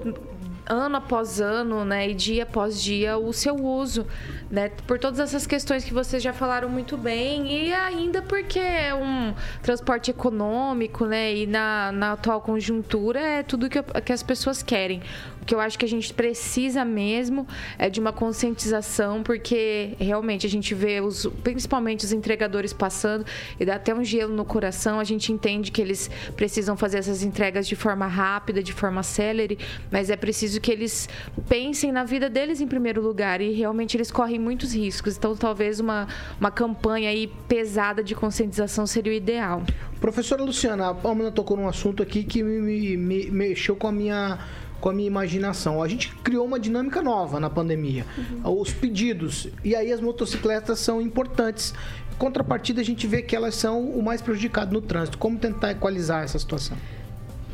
ano 0.71 0.95
após 0.95 1.41
ano, 1.41 1.83
né, 1.83 2.09
e 2.09 2.13
dia 2.13 2.43
após 2.43 2.81
dia 2.81 3.17
o 3.17 3.33
seu 3.33 3.55
uso, 3.55 4.07
né, 4.49 4.69
por 4.87 4.97
todas 4.97 5.19
essas 5.19 5.45
questões 5.45 5.83
que 5.83 5.93
vocês 5.93 6.23
já 6.23 6.31
falaram 6.31 6.69
muito 6.69 6.97
bem 6.97 7.51
e 7.51 7.73
ainda 7.73 8.21
porque 8.21 8.59
é 8.59 8.95
um 8.95 9.33
transporte 9.61 10.09
econômico, 10.09 11.05
né, 11.05 11.35
e 11.35 11.45
na, 11.45 11.91
na 11.91 12.13
atual 12.13 12.39
conjuntura 12.39 13.19
é 13.19 13.43
tudo 13.43 13.69
que, 13.69 13.83
que 13.83 14.13
as 14.13 14.23
pessoas 14.23 14.63
querem. 14.63 15.01
O 15.41 15.45
que 15.45 15.55
eu 15.55 15.59
acho 15.59 15.77
que 15.77 15.83
a 15.83 15.87
gente 15.87 16.13
precisa 16.13 16.85
mesmo 16.85 17.47
é 17.77 17.89
de 17.89 17.99
uma 17.99 18.13
conscientização, 18.13 19.23
porque 19.23 19.95
realmente 19.99 20.45
a 20.45 20.49
gente 20.49 20.75
vê 20.75 21.01
os, 21.01 21.25
principalmente 21.43 22.05
os 22.05 22.13
entregadores 22.13 22.71
passando 22.71 23.25
e 23.59 23.65
dá 23.65 23.75
até 23.75 23.93
um 23.93 24.03
gelo 24.03 24.35
no 24.35 24.45
coração. 24.45 24.99
A 24.99 25.03
gente 25.03 25.33
entende 25.33 25.71
que 25.71 25.81
eles 25.81 26.11
precisam 26.35 26.77
fazer 26.77 26.99
essas 26.99 27.23
entregas 27.23 27.67
de 27.67 27.75
forma 27.75 28.05
rápida, 28.05 28.61
de 28.61 28.71
forma 28.71 29.01
célere, 29.01 29.57
mas 29.89 30.11
é 30.11 30.15
preciso 30.15 30.60
que 30.61 30.71
eles 30.71 31.09
pensem 31.49 31.91
na 31.91 32.03
vida 32.03 32.29
deles 32.29 32.61
em 32.61 32.67
primeiro 32.67 33.01
lugar 33.01 33.41
e 33.41 33.51
realmente 33.51 33.97
eles 33.97 34.11
correm 34.11 34.39
muitos 34.39 34.73
riscos. 34.73 35.17
Então, 35.17 35.35
talvez 35.35 35.79
uma, 35.79 36.07
uma 36.39 36.51
campanha 36.51 37.09
aí 37.09 37.27
pesada 37.47 38.03
de 38.03 38.13
conscientização 38.15 38.85
seria 38.85 39.11
o 39.11 39.15
ideal. 39.15 39.63
Professora 39.99 40.43
Luciana, 40.43 40.89
a 40.89 40.93
Pamela 40.93 41.31
tocou 41.31 41.57
num 41.57 41.67
assunto 41.67 42.01
aqui 42.01 42.23
que 42.23 42.41
me, 42.41 42.61
me, 42.61 42.97
me 42.97 43.31
mexeu 43.31 43.75
com 43.75 43.87
a 43.87 43.91
minha 43.91 44.39
com 44.81 44.89
a 44.89 44.93
minha 44.93 45.07
imaginação. 45.07 45.81
A 45.81 45.87
gente 45.87 46.13
criou 46.23 46.43
uma 46.43 46.59
dinâmica 46.59 47.03
nova 47.03 47.39
na 47.39 47.51
pandemia. 47.51 48.03
Uhum. 48.17 48.59
Os 48.59 48.73
pedidos. 48.73 49.47
E 49.63 49.75
aí 49.75 49.93
as 49.93 50.01
motocicletas 50.01 50.79
são 50.79 50.99
importantes. 50.99 51.71
Contrapartida, 52.17 52.81
a 52.81 52.83
gente 52.83 53.05
vê 53.05 53.21
que 53.21 53.35
elas 53.35 53.53
são 53.53 53.85
o 53.91 54.01
mais 54.01 54.21
prejudicado 54.21 54.73
no 54.73 54.81
trânsito. 54.81 55.19
Como 55.19 55.37
tentar 55.37 55.71
equalizar 55.71 56.23
essa 56.23 56.39
situação? 56.39 56.75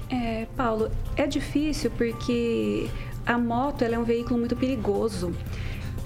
É, 0.10 0.48
Paulo, 0.56 0.90
é 1.16 1.28
difícil 1.28 1.92
porque 1.92 2.90
a 3.26 3.38
moto 3.38 3.82
é 3.82 4.00
um 4.00 4.04
veículo 4.04 4.40
muito 4.40 4.56
perigoso 4.56 5.34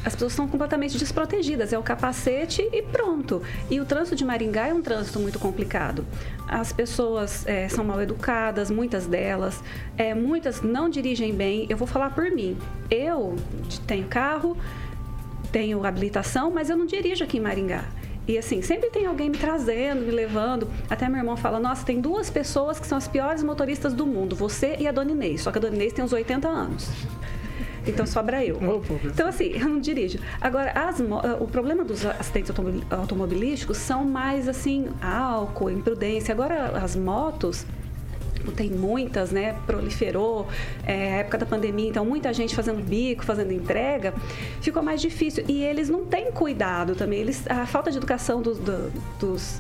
as 0.04 0.14
pessoas 0.14 0.32
estão 0.34 0.48
completamente 0.48 0.98
desprotegidas. 0.98 1.72
É 1.72 1.78
o 1.78 1.84
capacete 1.84 2.68
e 2.72 2.82
pronto. 2.82 3.42
E 3.70 3.80
o 3.80 3.86
trânsito 3.86 4.16
de 4.16 4.26
Maringá 4.26 4.68
é 4.68 4.74
um 4.74 4.82
trânsito 4.82 5.20
muito 5.20 5.38
complicado. 5.38 6.06
As 6.48 6.74
pessoas 6.74 7.46
é, 7.46 7.70
são 7.70 7.84
mal 7.84 8.02
educadas, 8.02 8.72
muitas 8.72 9.06
delas. 9.06 9.62
É, 9.98 10.14
muitas 10.14 10.62
não 10.62 10.90
dirigem 10.90 11.34
bem. 11.34 11.68
Eu 11.70 11.78
vou 11.78 11.88
falar 11.88 12.16
por 12.16 12.32
mim. 12.32 12.58
Eu 12.90 13.36
tenho 13.86 14.08
carro, 14.08 14.58
tenho 15.52 15.86
habilitação, 15.86 16.50
mas 16.50 16.70
eu 16.70 16.78
não 16.78 16.88
dirijo 16.88 17.24
aqui 17.24 17.38
em 17.38 17.42
Maringá. 17.42 17.86
E 18.28 18.38
assim, 18.38 18.62
sempre 18.62 18.90
tem 18.90 19.06
alguém 19.06 19.30
me 19.30 19.38
trazendo, 19.38 20.02
me 20.02 20.12
levando. 20.12 20.68
Até 20.90 21.10
meu 21.10 21.18
irmão 21.18 21.36
fala: 21.36 21.60
Nossa, 21.60 21.86
tem 21.86 22.00
duas 22.00 22.30
pessoas 22.30 22.80
que 22.80 22.88
são 22.88 22.98
as 22.98 23.08
piores 23.08 23.44
motoristas 23.44 23.94
do 23.94 24.06
mundo, 24.06 24.36
você 24.36 24.76
e 24.80 24.88
a 24.88 24.92
Dona 24.92 25.12
Inês. 25.12 25.42
Só 25.42 25.52
que 25.52 25.58
a 25.58 25.62
Dona 25.62 25.76
Inês 25.76 25.94
tem 25.94 26.04
uns 26.04 26.14
80 26.14 26.48
anos. 26.48 26.90
Então 27.86 28.06
sobra 28.06 28.46
eu. 28.46 28.60
Então, 29.04 29.28
assim, 29.28 29.54
eu 29.60 29.68
não 29.68 29.80
dirijo. 29.80 30.20
Agora, 30.40 30.72
as, 30.72 31.00
o 31.40 31.48
problema 31.48 31.84
dos 31.84 32.06
acidentes 32.06 32.52
automobilísticos 32.92 33.78
são 33.78 34.06
mais 34.06 34.48
assim, 34.48 34.90
álcool, 35.02 35.72
imprudência. 35.72 36.32
Agora, 36.32 36.78
as 36.78 36.96
motos 36.96 37.66
tem 38.56 38.70
muitas, 38.70 39.32
né? 39.32 39.56
Proliferou, 39.68 40.48
é, 40.86 41.20
época 41.20 41.38
da 41.38 41.46
pandemia, 41.46 41.90
então 41.90 42.06
muita 42.06 42.34
gente 42.34 42.56
fazendo 42.56 42.82
bico, 42.82 43.24
fazendo 43.24 43.52
entrega, 43.52 44.14
ficou 44.62 44.82
mais 44.82 45.02
difícil. 45.02 45.44
E 45.48 45.64
eles 45.64 45.90
não 45.90 46.06
têm 46.06 46.32
cuidado 46.32 46.96
também. 46.96 47.20
Eles, 47.20 47.44
a 47.50 47.66
falta 47.66 47.92
de 47.92 47.98
educação 47.98 48.42
do, 48.42 48.56
do, 48.56 48.92
dos 49.20 49.60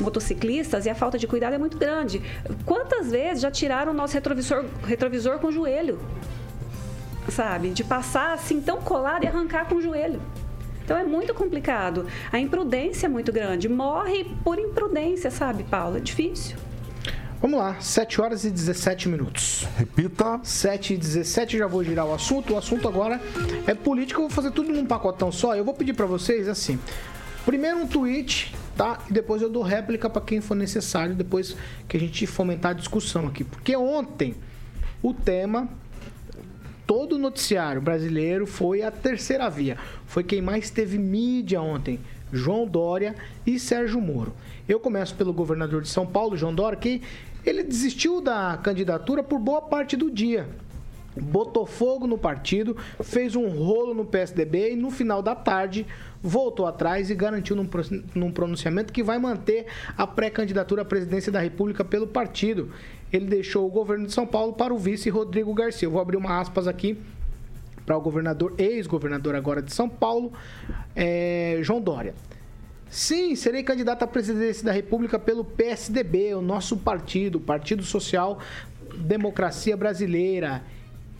motociclistas 0.00 0.86
e 0.86 0.90
a 0.90 0.94
falta 0.94 1.18
de 1.18 1.26
cuidado 1.26 1.54
é 1.54 1.58
muito 1.58 1.76
grande. 1.76 2.22
Quantas 2.64 3.10
vezes 3.10 3.42
já 3.42 3.50
tiraram 3.50 3.92
o 3.92 3.94
nosso 3.94 4.14
retrovisor, 4.14 4.64
retrovisor 4.86 5.38
com 5.38 5.48
o 5.48 5.52
joelho? 5.52 5.98
sabe? 7.28 7.70
De 7.70 7.84
passar 7.84 8.34
assim 8.34 8.60
tão 8.60 8.80
colado 8.80 9.24
e 9.24 9.26
arrancar 9.26 9.66
com 9.66 9.76
o 9.76 9.80
joelho. 9.80 10.20
Então 10.84 10.96
é 10.98 11.04
muito 11.04 11.32
complicado. 11.34 12.06
A 12.32 12.38
imprudência 12.38 13.06
é 13.06 13.08
muito 13.08 13.32
grande. 13.32 13.68
Morre 13.68 14.24
por 14.42 14.58
imprudência, 14.58 15.30
sabe, 15.30 15.62
Paula? 15.64 15.98
É 15.98 16.00
difícil. 16.00 16.56
Vamos 17.40 17.58
lá, 17.58 17.80
7 17.80 18.20
horas 18.20 18.44
e 18.44 18.50
17 18.50 19.08
minutos. 19.08 19.66
Repita. 19.78 20.38
7 20.42 20.92
e 20.92 20.96
17, 20.98 21.56
já 21.56 21.66
vou 21.66 21.82
girar 21.82 22.06
o 22.06 22.12
assunto. 22.12 22.52
O 22.52 22.58
assunto 22.58 22.86
agora 22.86 23.18
é 23.66 23.74
política, 23.74 24.18
eu 24.18 24.24
vou 24.24 24.30
fazer 24.30 24.50
tudo 24.50 24.70
num 24.70 24.84
pacotão 24.84 25.32
só. 25.32 25.56
Eu 25.56 25.64
vou 25.64 25.72
pedir 25.72 25.94
para 25.94 26.04
vocês 26.04 26.48
assim. 26.48 26.78
Primeiro 27.46 27.78
um 27.78 27.86
tweet, 27.86 28.54
tá? 28.76 28.98
E 29.08 29.12
depois 29.14 29.40
eu 29.40 29.48
dou 29.48 29.62
réplica 29.62 30.10
para 30.10 30.20
quem 30.20 30.42
for 30.42 30.54
necessário, 30.54 31.14
depois 31.14 31.56
que 31.88 31.96
a 31.96 32.00
gente 32.00 32.26
fomentar 32.26 32.72
a 32.72 32.74
discussão 32.74 33.26
aqui. 33.26 33.42
Porque 33.42 33.74
ontem 33.74 34.34
o 35.02 35.14
tema 35.14 35.66
todo 36.86 37.14
o 37.14 37.18
noticiário 37.18 37.80
brasileiro 37.80 38.46
foi 38.46 38.82
a 38.82 38.90
terceira 38.90 39.48
via. 39.48 39.78
Foi 40.04 40.22
quem 40.22 40.42
mais 40.42 40.68
teve 40.68 40.98
mídia 40.98 41.62
ontem. 41.62 42.00
João 42.32 42.66
Dória 42.66 43.14
e 43.46 43.58
Sérgio 43.58 44.00
Moro. 44.00 44.34
Eu 44.68 44.78
começo 44.78 45.14
pelo 45.14 45.32
governador 45.32 45.82
de 45.82 45.88
São 45.88 46.06
Paulo, 46.06 46.36
João 46.36 46.54
Dória, 46.54 46.78
que 46.78 47.02
ele 47.44 47.62
desistiu 47.62 48.20
da 48.20 48.58
candidatura 48.62 49.22
por 49.22 49.38
boa 49.38 49.62
parte 49.62 49.96
do 49.96 50.10
dia. 50.10 50.48
Botou 51.20 51.66
fogo 51.66 52.06
no 52.06 52.16
partido, 52.16 52.76
fez 53.02 53.34
um 53.34 53.48
rolo 53.48 53.92
no 53.92 54.04
PSDB 54.04 54.72
e 54.72 54.76
no 54.76 54.90
final 54.90 55.20
da 55.20 55.34
tarde 55.34 55.86
voltou 56.22 56.66
atrás 56.66 57.10
e 57.10 57.14
garantiu 57.14 57.56
num, 57.56 58.30
pronunciamento 58.30 58.92
que 58.92 59.02
vai 59.02 59.18
manter 59.18 59.66
a 59.96 60.06
pré-candidatura 60.06 60.82
à 60.82 60.84
presidência 60.84 61.32
da 61.32 61.40
República 61.40 61.84
pelo 61.84 62.06
partido. 62.06 62.70
ele 63.12 63.26
deixou 63.26 63.66
o 63.66 63.70
governo 63.70 64.06
de 64.06 64.12
São 64.12 64.26
Paulo 64.26 64.52
para 64.52 64.72
o 64.72 64.78
vice 64.78 65.10
Rodrigo 65.10 65.52
Garcia. 65.52 65.86
Eu 65.86 65.90
vou 65.90 66.00
abrir 66.00 66.16
uma 66.16 66.40
aspas 66.40 66.68
aqui 66.68 66.96
para 67.84 67.96
o 67.96 68.00
governador, 68.00 68.54
ex-governador 68.56 69.34
agora 69.34 69.60
de 69.60 69.74
São 69.74 69.88
Paulo, 69.88 70.32
é, 70.94 71.58
João 71.62 71.80
Dória. 71.80 72.14
Sim, 72.90 73.36
serei 73.36 73.62
candidato 73.62 74.02
à 74.02 74.06
presidência 74.06 74.64
da 74.64 74.72
República 74.72 75.16
pelo 75.16 75.44
PSDB, 75.44 76.34
o 76.34 76.42
nosso 76.42 76.76
partido, 76.76 77.38
Partido 77.38 77.84
Social 77.84 78.40
Democracia 78.96 79.76
Brasileira 79.76 80.64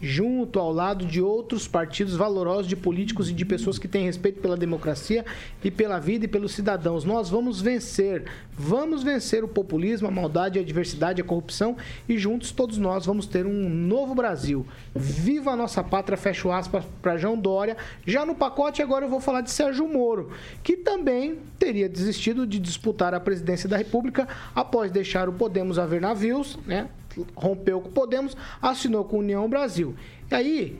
junto 0.01 0.59
ao 0.59 0.73
lado 0.73 1.05
de 1.05 1.21
outros 1.21 1.67
partidos 1.67 2.15
valorosos 2.15 2.67
de 2.67 2.75
políticos 2.75 3.29
e 3.29 3.33
de 3.33 3.45
pessoas 3.45 3.77
que 3.77 3.87
têm 3.87 4.05
respeito 4.05 4.41
pela 4.41 4.57
democracia 4.57 5.23
e 5.63 5.69
pela 5.69 5.99
vida 5.99 6.25
e 6.25 6.27
pelos 6.27 6.53
cidadãos. 6.53 7.05
Nós 7.05 7.29
vamos 7.29 7.61
vencer, 7.61 8.25
vamos 8.57 9.03
vencer 9.03 9.43
o 9.43 9.47
populismo, 9.47 10.07
a 10.07 10.11
maldade, 10.11 10.57
a 10.57 10.61
adversidade, 10.61 11.21
a 11.21 11.25
corrupção 11.25 11.77
e 12.09 12.17
juntos 12.17 12.51
todos 12.51 12.77
nós 12.77 13.05
vamos 13.05 13.27
ter 13.27 13.45
um 13.45 13.69
novo 13.69 14.15
Brasil. 14.15 14.65
Viva 14.95 15.51
a 15.51 15.55
nossa 15.55 15.83
pátria, 15.83 16.17
fecho 16.17 16.51
aspas 16.51 16.83
para 17.01 17.17
João 17.17 17.37
Dória. 17.37 17.77
Já 18.05 18.25
no 18.25 18.33
pacote 18.33 18.81
agora 18.81 19.05
eu 19.05 19.09
vou 19.09 19.19
falar 19.19 19.41
de 19.41 19.51
Sérgio 19.51 19.87
Moro, 19.87 20.31
que 20.63 20.77
também 20.77 21.37
teria 21.59 21.87
desistido 21.87 22.47
de 22.47 22.59
disputar 22.59 23.13
a 23.13 23.19
presidência 23.19 23.69
da 23.69 23.77
República 23.77 24.27
após 24.55 24.91
deixar 24.91 25.29
o 25.29 25.33
Podemos 25.33 25.79
haver 25.79 25.99
navios, 25.99 26.57
né? 26.65 26.87
Rompeu 27.35 27.81
com 27.81 27.89
o 27.89 27.91
Podemos, 27.91 28.35
assinou 28.61 29.03
com 29.05 29.17
a 29.17 29.19
União 29.19 29.49
Brasil. 29.49 29.95
E 30.29 30.35
aí, 30.35 30.79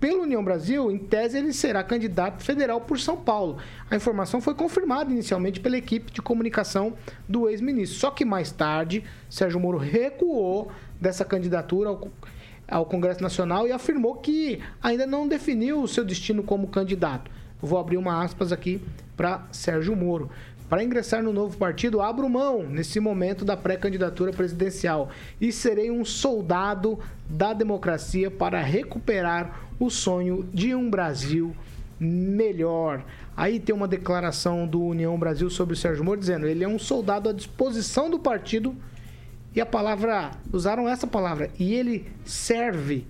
pela 0.00 0.22
União 0.22 0.44
Brasil, 0.44 0.90
em 0.92 0.98
tese, 0.98 1.38
ele 1.38 1.52
será 1.52 1.82
candidato 1.82 2.42
federal 2.42 2.80
por 2.80 3.00
São 3.00 3.16
Paulo. 3.16 3.58
A 3.90 3.96
informação 3.96 4.40
foi 4.40 4.54
confirmada 4.54 5.10
inicialmente 5.10 5.58
pela 5.58 5.76
equipe 5.76 6.12
de 6.12 6.22
comunicação 6.22 6.94
do 7.28 7.48
ex-ministro. 7.48 7.98
Só 7.98 8.10
que 8.10 8.24
mais 8.24 8.52
tarde, 8.52 9.02
Sérgio 9.28 9.58
Moro 9.58 9.76
recuou 9.76 10.70
dessa 11.00 11.24
candidatura 11.24 11.90
ao, 11.90 12.08
ao 12.68 12.86
Congresso 12.86 13.22
Nacional 13.22 13.66
e 13.66 13.72
afirmou 13.72 14.14
que 14.16 14.60
ainda 14.80 15.04
não 15.04 15.26
definiu 15.26 15.82
o 15.82 15.88
seu 15.88 16.04
destino 16.04 16.44
como 16.44 16.68
candidato. 16.68 17.28
vou 17.60 17.78
abrir 17.78 17.96
uma 17.96 18.22
aspas 18.22 18.52
aqui 18.52 18.80
para 19.16 19.48
Sérgio 19.50 19.96
Moro. 19.96 20.30
Para 20.68 20.84
ingressar 20.84 21.22
no 21.22 21.32
novo 21.32 21.56
partido, 21.56 22.02
abro 22.02 22.28
mão 22.28 22.62
nesse 22.62 23.00
momento 23.00 23.44
da 23.44 23.56
pré-candidatura 23.56 24.32
presidencial 24.32 25.08
e 25.40 25.50
serei 25.50 25.90
um 25.90 26.04
soldado 26.04 26.98
da 27.28 27.54
democracia 27.54 28.30
para 28.30 28.60
recuperar 28.60 29.62
o 29.80 29.88
sonho 29.88 30.46
de 30.52 30.74
um 30.74 30.90
Brasil 30.90 31.56
melhor. 31.98 33.02
Aí 33.34 33.58
tem 33.58 33.74
uma 33.74 33.88
declaração 33.88 34.66
do 34.66 34.82
União 34.82 35.18
Brasil 35.18 35.48
sobre 35.48 35.72
o 35.72 35.76
Sérgio 35.76 36.04
Moro 36.04 36.20
dizendo: 36.20 36.46
ele 36.46 36.62
é 36.62 36.68
um 36.68 36.78
soldado 36.78 37.30
à 37.30 37.32
disposição 37.32 38.10
do 38.10 38.18
partido 38.18 38.76
e 39.54 39.60
a 39.60 39.66
palavra 39.66 40.32
usaram 40.52 40.88
essa 40.88 41.06
palavra 41.06 41.50
e 41.58 41.74
ele 41.74 42.06
serve 42.24 43.06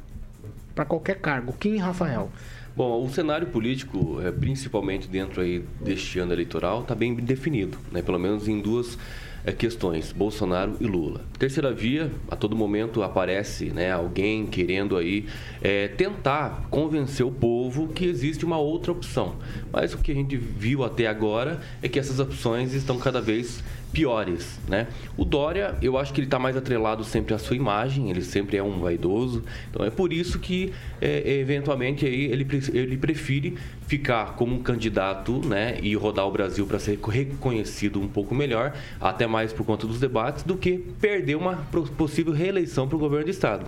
para 0.74 0.84
qualquer 0.84 1.20
cargo. 1.20 1.52
Kim 1.54 1.76
Rafael. 1.78 2.30
Bom, 2.78 3.04
o 3.04 3.10
cenário 3.10 3.48
político, 3.48 4.20
é, 4.22 4.30
principalmente 4.30 5.08
dentro 5.08 5.40
aí 5.42 5.64
deste 5.80 6.20
ano 6.20 6.32
eleitoral, 6.32 6.82
está 6.82 6.94
bem 6.94 7.12
definido, 7.12 7.76
né? 7.90 8.02
pelo 8.02 8.20
menos 8.20 8.46
em 8.46 8.60
duas 8.60 8.96
é, 9.44 9.50
questões, 9.50 10.12
Bolsonaro 10.12 10.76
e 10.80 10.84
Lula. 10.84 11.22
Terceira 11.40 11.72
via, 11.72 12.08
a 12.30 12.36
todo 12.36 12.54
momento 12.54 13.02
aparece 13.02 13.70
né, 13.70 13.90
alguém 13.90 14.46
querendo 14.46 14.96
aí 14.96 15.26
é, 15.60 15.88
tentar 15.88 16.68
convencer 16.70 17.26
o 17.26 17.32
povo 17.32 17.88
que 17.88 18.04
existe 18.04 18.44
uma 18.44 18.58
outra 18.58 18.92
opção. 18.92 19.34
Mas 19.72 19.92
o 19.92 19.98
que 19.98 20.12
a 20.12 20.14
gente 20.14 20.36
viu 20.36 20.84
até 20.84 21.08
agora 21.08 21.60
é 21.82 21.88
que 21.88 21.98
essas 21.98 22.20
opções 22.20 22.74
estão 22.74 22.96
cada 22.96 23.20
vez 23.20 23.60
piores, 23.92 24.58
né? 24.68 24.86
O 25.16 25.24
Dória, 25.24 25.76
eu 25.80 25.96
acho 25.96 26.12
que 26.12 26.20
ele 26.20 26.26
está 26.26 26.38
mais 26.38 26.56
atrelado 26.56 27.02
sempre 27.04 27.34
à 27.34 27.38
sua 27.38 27.56
imagem, 27.56 28.10
ele 28.10 28.22
sempre 28.22 28.56
é 28.56 28.62
um 28.62 28.78
vaidoso, 28.78 29.44
então 29.70 29.84
é 29.84 29.90
por 29.90 30.12
isso 30.12 30.38
que 30.38 30.72
é, 31.00 31.38
eventualmente 31.40 32.06
aí 32.06 32.26
ele, 32.26 32.46
ele 32.72 32.96
prefere 32.96 33.56
ficar 33.86 34.34
como 34.34 34.54
um 34.54 34.62
candidato, 34.62 35.40
né, 35.46 35.78
e 35.82 35.94
rodar 35.94 36.26
o 36.26 36.30
Brasil 36.30 36.66
para 36.66 36.78
ser 36.78 36.98
reconhecido 36.98 38.00
um 38.00 38.08
pouco 38.08 38.34
melhor, 38.34 38.74
até 39.00 39.26
mais 39.26 39.52
por 39.52 39.64
conta 39.64 39.86
dos 39.86 39.98
debates, 39.98 40.44
do 40.44 40.56
que 40.56 40.78
perder 41.00 41.36
uma 41.36 41.56
possível 41.96 42.32
reeleição 42.32 42.86
para 42.86 42.96
o 42.96 42.98
governo 42.98 43.24
do 43.24 43.30
estado. 43.30 43.66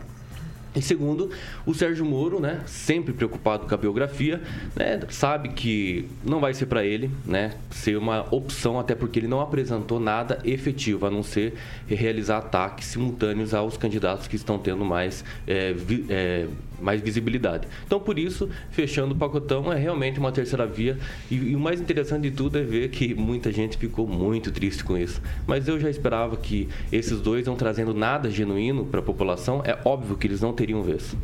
E 0.75 0.81
segundo, 0.81 1.31
o 1.67 1.75
Sérgio 1.75 2.05
Moro, 2.05 2.39
né, 2.39 2.61
sempre 2.65 3.13
preocupado 3.13 3.67
com 3.67 3.75
a 3.75 3.77
biografia, 3.77 4.41
né, 4.77 5.01
sabe 5.09 5.49
que 5.49 6.09
não 6.25 6.39
vai 6.39 6.55
ser 6.55 6.67
para 6.67 6.85
ele, 6.85 7.11
né, 7.27 7.55
ser 7.71 7.97
uma 7.97 8.25
opção, 8.33 8.79
até 8.79 8.95
porque 8.95 9.19
ele 9.19 9.27
não 9.27 9.41
apresentou 9.41 9.99
nada 9.99 10.39
efetivo, 10.45 11.07
a 11.07 11.11
não 11.11 11.25
ser 11.25 11.55
realizar 11.89 12.39
ataques 12.39 12.87
simultâneos 12.87 13.53
aos 13.53 13.77
candidatos 13.77 14.29
que 14.29 14.37
estão 14.37 14.59
tendo 14.59 14.85
mais 14.85 15.25
é, 15.45 15.73
vi, 15.73 16.07
é, 16.09 16.47
mais 16.81 17.01
visibilidade. 17.01 17.69
Então, 17.87 18.01
por 18.01 18.19
isso, 18.19 18.49
fechando 18.71 19.15
o 19.15 19.17
pacotão 19.17 19.73
é 19.73 19.79
realmente 19.79 20.19
uma 20.19 20.33
terceira 20.33 20.67
via. 20.67 20.99
E, 21.31 21.35
e, 21.35 21.57
o 21.57 21.61
mais 21.61 21.81
interessante 21.81 22.31
de 22.31 22.37
tudo 22.37 22.59
é 22.59 22.63
ver 22.63 22.91
que 22.91 23.15
muita 23.15 23.53
gente 23.53 23.77
ficou 23.77 24.07
muito 24.07 24.51
triste 24.51 24.85
com 24.85 24.97
isso. 24.97 25.21
Mas 25.47 25.69
eu 25.69 25.79
já 25.79 25.91
esperava 25.91 26.37
que 26.37 26.69
esses 26.91 27.21
dois 27.21 27.47
não 27.47 27.57
trazendo 27.57 27.95
nada 27.95 28.31
genuíno 28.31 28.85
para 28.85 29.01
a 29.01 29.03
população. 29.03 29.63
É 29.65 29.79
óbvio 29.85 30.17
que 30.17 30.27
eles 30.27 30.41
não 30.41 30.53
teriam 30.53 30.83
vez. 30.83 31.15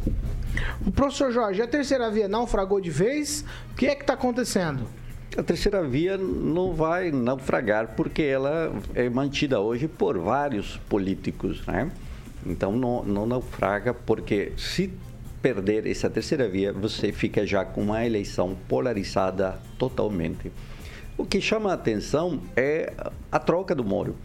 O 0.86 0.90
professor 0.90 1.30
Jorge, 1.30 1.60
a 1.62 1.66
terceira 1.66 2.10
via 2.10 2.28
naufragou 2.28 2.80
de 2.80 2.90
vez? 2.90 3.44
O 3.72 3.74
que 3.74 3.86
é 3.86 3.94
que 3.94 4.02
está 4.02 4.14
acontecendo? 4.14 4.86
A 5.36 5.42
terceira 5.42 5.82
via 5.82 6.16
não 6.16 6.72
vai 6.72 7.10
naufragar 7.10 7.94
porque 7.94 8.22
ela 8.22 8.72
é 8.94 9.08
mantida 9.10 9.60
hoje 9.60 9.86
por 9.86 10.18
vários 10.18 10.78
políticos, 10.88 11.66
né? 11.66 11.90
Então 12.46 12.72
não, 12.72 13.02
não 13.02 13.26
naufraga 13.26 13.92
porque 13.92 14.52
se 14.56 14.90
perder 15.46 15.86
essa 15.86 16.10
terceira 16.10 16.48
via, 16.48 16.72
você 16.72 17.12
fica 17.12 17.46
já 17.46 17.64
com 17.64 17.80
uma 17.80 18.04
eleição 18.04 18.56
polarizada 18.66 19.60
totalmente. 19.78 20.50
O 21.16 21.24
que 21.24 21.40
chama 21.40 21.70
a 21.70 21.74
atenção 21.74 22.40
é 22.56 22.92
a 23.30 23.38
troca 23.38 23.72
do 23.72 23.84
Moro 23.84 24.16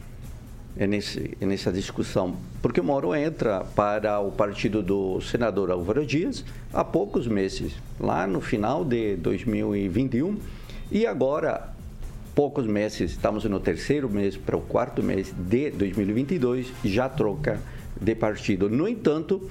é 0.75 0.87
nesse, 0.87 1.37
é 1.39 1.45
nessa 1.45 1.71
discussão, 1.71 2.37
porque 2.59 2.81
o 2.81 2.83
Moro 2.83 3.13
entra 3.13 3.59
para 3.75 4.19
o 4.19 4.31
partido 4.31 4.81
do 4.81 5.21
senador 5.21 5.69
Álvaro 5.69 6.03
Dias 6.03 6.43
há 6.73 6.83
poucos 6.83 7.27
meses, 7.27 7.73
lá 7.99 8.25
no 8.25 8.41
final 8.41 8.83
de 8.83 9.15
2021, 9.17 10.39
e 10.91 11.05
agora, 11.05 11.71
poucos 12.33 12.65
meses, 12.65 13.11
estamos 13.11 13.45
no 13.45 13.59
terceiro 13.59 14.09
mês 14.09 14.35
para 14.35 14.57
o 14.57 14.61
quarto 14.61 15.03
mês 15.03 15.31
de 15.37 15.69
2022, 15.69 16.71
já 16.83 17.07
troca 17.07 17.61
de 17.99 18.15
partido. 18.15 18.67
No 18.67 18.87
entanto, 18.87 19.47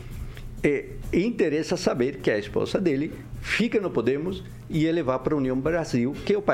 é, 0.62 0.86
interessa 1.12 1.76
saber 1.76 2.16
que 2.16 2.30
a 2.30 2.38
esposa 2.38 2.80
dele 2.80 3.12
fica 3.40 3.80
no 3.80 3.90
Podemos 3.90 4.44
e 4.68 4.84
ele 4.84 5.02
vai 5.02 5.18
para 5.18 5.34
a 5.34 5.38
União 5.38 5.58
Brasil, 5.58 6.14
que 6.24 6.34
é 6.34 6.38
o 6.38 6.44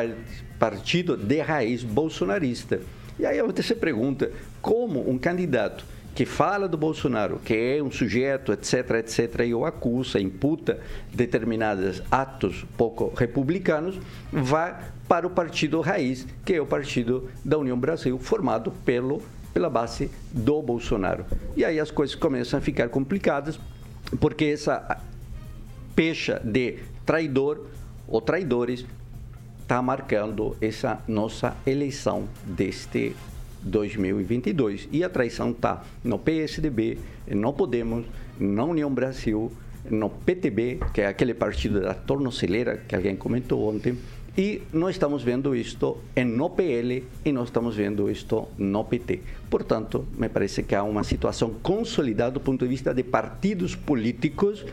partido 0.58 1.16
de 1.16 1.40
raiz 1.40 1.82
bolsonarista. 1.82 2.80
E 3.18 3.26
aí 3.26 3.42
você 3.42 3.62
se 3.62 3.74
pergunta 3.74 4.30
como 4.60 5.08
um 5.08 5.18
candidato 5.18 5.84
que 6.14 6.24
fala 6.24 6.66
do 6.66 6.78
Bolsonaro, 6.78 7.38
que 7.44 7.54
é 7.54 7.82
um 7.82 7.90
sujeito, 7.90 8.50
etc, 8.50 8.90
etc, 9.00 9.40
e 9.46 9.54
o 9.54 9.66
acusa, 9.66 10.18
imputa 10.18 10.80
determinados 11.12 12.02
atos 12.10 12.64
pouco 12.74 13.12
republicanos, 13.14 14.00
vai 14.32 14.74
para 15.06 15.26
o 15.26 15.30
partido 15.30 15.78
raiz, 15.82 16.26
que 16.42 16.54
é 16.54 16.60
o 16.60 16.64
partido 16.64 17.28
da 17.44 17.58
União 17.58 17.78
Brasil, 17.78 18.18
formado 18.18 18.72
pelo, 18.82 19.20
pela 19.52 19.68
base 19.68 20.10
do 20.32 20.62
Bolsonaro. 20.62 21.26
E 21.54 21.62
aí 21.62 21.78
as 21.78 21.90
coisas 21.90 22.16
começam 22.16 22.58
a 22.58 22.62
ficar 22.62 22.88
complicadas, 22.88 23.60
porque 24.20 24.46
essa 24.46 25.00
pecha 25.94 26.40
de 26.44 26.78
traidor 27.04 27.66
ou 28.06 28.20
traidores 28.20 28.84
está 29.60 29.82
marcando 29.82 30.56
essa 30.60 31.02
nossa 31.08 31.56
eleição 31.66 32.28
deste 32.44 33.16
2022. 33.62 34.88
E 34.92 35.02
a 35.02 35.08
traição 35.08 35.50
está 35.50 35.82
no 36.04 36.18
PSDB, 36.18 36.98
no 37.28 37.52
Podemos, 37.52 38.06
na 38.38 38.64
União 38.64 38.92
Brasil, 38.92 39.52
no 39.90 40.08
PTB, 40.08 40.80
que 40.92 41.00
é 41.00 41.06
aquele 41.06 41.34
partido 41.34 41.80
da 41.80 41.94
tornozeleira 41.94 42.76
que 42.76 42.94
alguém 42.94 43.16
comentou 43.16 43.68
ontem, 43.68 43.98
e 44.36 44.62
nós 44.72 44.96
estamos 44.96 45.22
vendo 45.22 45.56
isto 45.56 45.96
no 46.26 46.50
PL 46.50 47.04
e 47.24 47.32
nós 47.32 47.48
estamos 47.48 47.74
vendo 47.74 48.10
isto 48.10 48.48
no 48.58 48.84
PT. 48.84 49.20
Portanto, 49.48 50.06
me 50.16 50.28
parece 50.28 50.62
que 50.62 50.74
há 50.74 50.82
uma 50.82 51.02
situação 51.02 51.54
consolidada 51.62 52.32
do 52.32 52.40
ponto 52.40 52.64
de 52.64 52.68
vista 52.68 52.92
de 52.92 53.02
partidos 53.02 53.74
políticos 53.74 54.64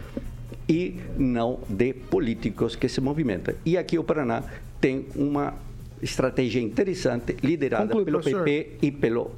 e 0.67 0.97
não 1.17 1.59
de 1.69 1.93
políticos 1.93 2.75
que 2.75 2.89
se 2.89 2.99
movimentam. 2.99 3.55
E 3.65 3.77
aqui 3.77 3.97
o 3.97 4.03
Paraná 4.03 4.43
tem 4.81 5.05
uma 5.15 5.53
estratégia 6.01 6.59
interessante 6.59 7.37
liderada 7.41 7.85
Conclui, 7.85 8.05
pelo 8.05 8.19
professor. 8.19 8.43
PP 8.43 8.77
e 8.81 8.91
pelo 8.91 9.31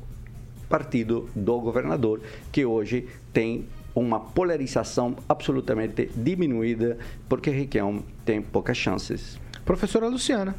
partido 0.67 1.29
do 1.35 1.59
governador, 1.59 2.19
que 2.51 2.65
hoje 2.65 3.07
tem 3.31 3.65
uma 3.93 4.19
polarização 4.19 5.15
absolutamente 5.29 6.09
diminuída, 6.15 6.97
porque 7.29 7.49
Requião 7.49 8.03
tem 8.25 8.41
poucas 8.41 8.75
chances. 8.75 9.39
Professora 9.65 10.08
Luciana. 10.08 10.56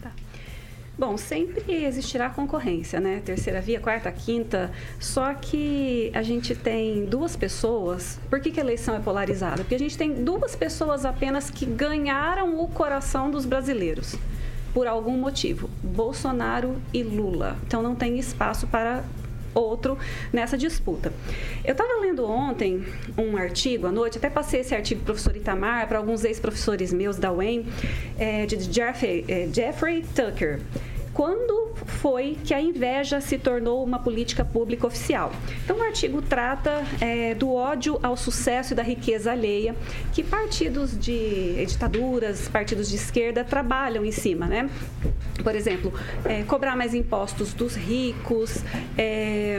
Tá. 0.00 0.12
Bom, 0.96 1.16
sempre 1.16 1.84
existirá 1.84 2.30
concorrência, 2.30 3.00
né? 3.00 3.20
Terceira 3.24 3.60
via, 3.60 3.80
quarta, 3.80 4.10
quinta. 4.12 4.70
Só 5.00 5.34
que 5.34 6.10
a 6.14 6.22
gente 6.22 6.54
tem 6.54 7.04
duas 7.04 7.34
pessoas. 7.36 8.18
Por 8.30 8.40
que, 8.40 8.52
que 8.52 8.60
a 8.60 8.62
eleição 8.62 8.94
é 8.94 9.00
polarizada? 9.00 9.56
Porque 9.56 9.74
a 9.74 9.78
gente 9.78 9.98
tem 9.98 10.24
duas 10.24 10.54
pessoas 10.54 11.04
apenas 11.04 11.50
que 11.50 11.66
ganharam 11.66 12.60
o 12.60 12.68
coração 12.68 13.30
dos 13.30 13.44
brasileiros. 13.44 14.14
Por 14.72 14.86
algum 14.86 15.18
motivo. 15.18 15.68
Bolsonaro 15.82 16.76
e 16.94 17.02
Lula. 17.02 17.58
Então 17.66 17.82
não 17.82 17.96
tem 17.96 18.18
espaço 18.18 18.66
para 18.66 19.02
outro 19.58 19.98
nessa 20.32 20.56
disputa. 20.56 21.12
Eu 21.64 21.72
estava 21.72 22.00
lendo 22.00 22.24
ontem 22.24 22.84
um 23.16 23.36
artigo 23.36 23.86
à 23.86 23.92
noite, 23.92 24.18
até 24.18 24.28
passei 24.28 24.60
esse 24.60 24.74
artigo 24.74 25.00
para 25.00 25.12
o 25.12 25.14
professor 25.14 25.36
Itamar, 25.36 25.88
para 25.88 25.98
alguns 25.98 26.24
ex-professores 26.24 26.92
meus 26.92 27.16
da 27.16 27.32
UEM, 27.32 27.66
é, 28.18 28.46
de 28.46 28.72
Jeffrey, 28.72 29.24
é, 29.28 29.48
Jeffrey 29.52 30.04
Tucker 30.14 30.60
quando 31.16 31.70
foi 31.86 32.36
que 32.44 32.52
a 32.52 32.60
inveja 32.60 33.22
se 33.22 33.38
tornou 33.38 33.82
uma 33.82 33.98
política 33.98 34.44
pública 34.44 34.86
oficial. 34.86 35.32
Então, 35.64 35.78
o 35.78 35.82
artigo 35.82 36.20
trata 36.20 36.84
é, 37.00 37.34
do 37.34 37.54
ódio 37.54 37.98
ao 38.02 38.18
sucesso 38.18 38.74
e 38.74 38.76
da 38.76 38.82
riqueza 38.82 39.32
alheia 39.32 39.74
que 40.12 40.22
partidos 40.22 40.96
de 40.98 41.64
ditaduras, 41.64 42.48
partidos 42.48 42.90
de 42.90 42.96
esquerda 42.96 43.42
trabalham 43.42 44.04
em 44.04 44.12
cima, 44.12 44.46
né? 44.46 44.68
Por 45.42 45.54
exemplo, 45.54 45.90
é, 46.26 46.42
cobrar 46.42 46.76
mais 46.76 46.92
impostos 46.92 47.54
dos 47.54 47.74
ricos, 47.74 48.62
é, 48.98 49.58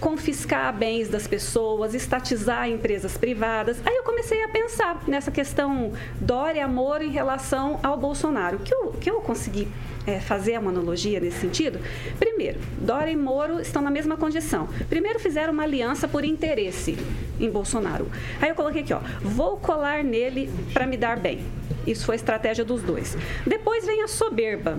confiscar 0.00 0.72
bens 0.76 1.08
das 1.08 1.26
pessoas, 1.26 1.94
estatizar 1.94 2.68
empresas 2.68 3.16
privadas. 3.16 3.78
Aí 3.84 3.96
eu 3.96 4.02
comecei 4.02 4.42
a 4.44 4.48
pensar 4.48 5.02
nessa 5.06 5.30
questão 5.30 5.92
Dória-Amor 6.20 7.02
em 7.02 7.10
relação 7.10 7.80
ao 7.82 7.96
Bolsonaro. 7.96 8.58
Que 8.58 8.74
eu, 8.74 8.92
que 8.92 9.10
eu 9.10 9.20
consegui 9.20 9.68
é, 10.06 10.20
fazer 10.20 10.58
uma 10.58 10.70
analogia 10.70 11.18
nesse 11.20 11.40
sentido? 11.40 11.80
Primeiro, 12.18 12.58
Dória 12.78 13.10
e 13.10 13.16
Moro 13.16 13.60
estão 13.60 13.82
na 13.82 13.90
mesma 13.90 14.16
condição. 14.16 14.68
Primeiro 14.88 15.18
fizeram 15.18 15.52
uma 15.52 15.62
aliança 15.62 16.06
por 16.06 16.24
interesse 16.24 16.96
em 17.40 17.50
Bolsonaro. 17.50 18.08
Aí 18.40 18.50
eu 18.50 18.54
coloquei 18.54 18.82
aqui, 18.82 18.92
ó, 18.92 19.00
vou 19.22 19.56
colar 19.56 20.04
nele 20.04 20.50
para 20.72 20.86
me 20.86 20.96
dar 20.96 21.18
bem. 21.18 21.40
Isso 21.86 22.04
foi 22.04 22.14
a 22.14 22.16
estratégia 22.16 22.64
dos 22.64 22.82
dois. 22.82 23.16
Depois 23.46 23.86
vem 23.86 24.02
a 24.02 24.08
soberba. 24.08 24.78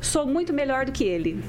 Sou 0.00 0.26
muito 0.26 0.52
melhor 0.52 0.84
do 0.84 0.92
que 0.92 1.04
ele. 1.04 1.42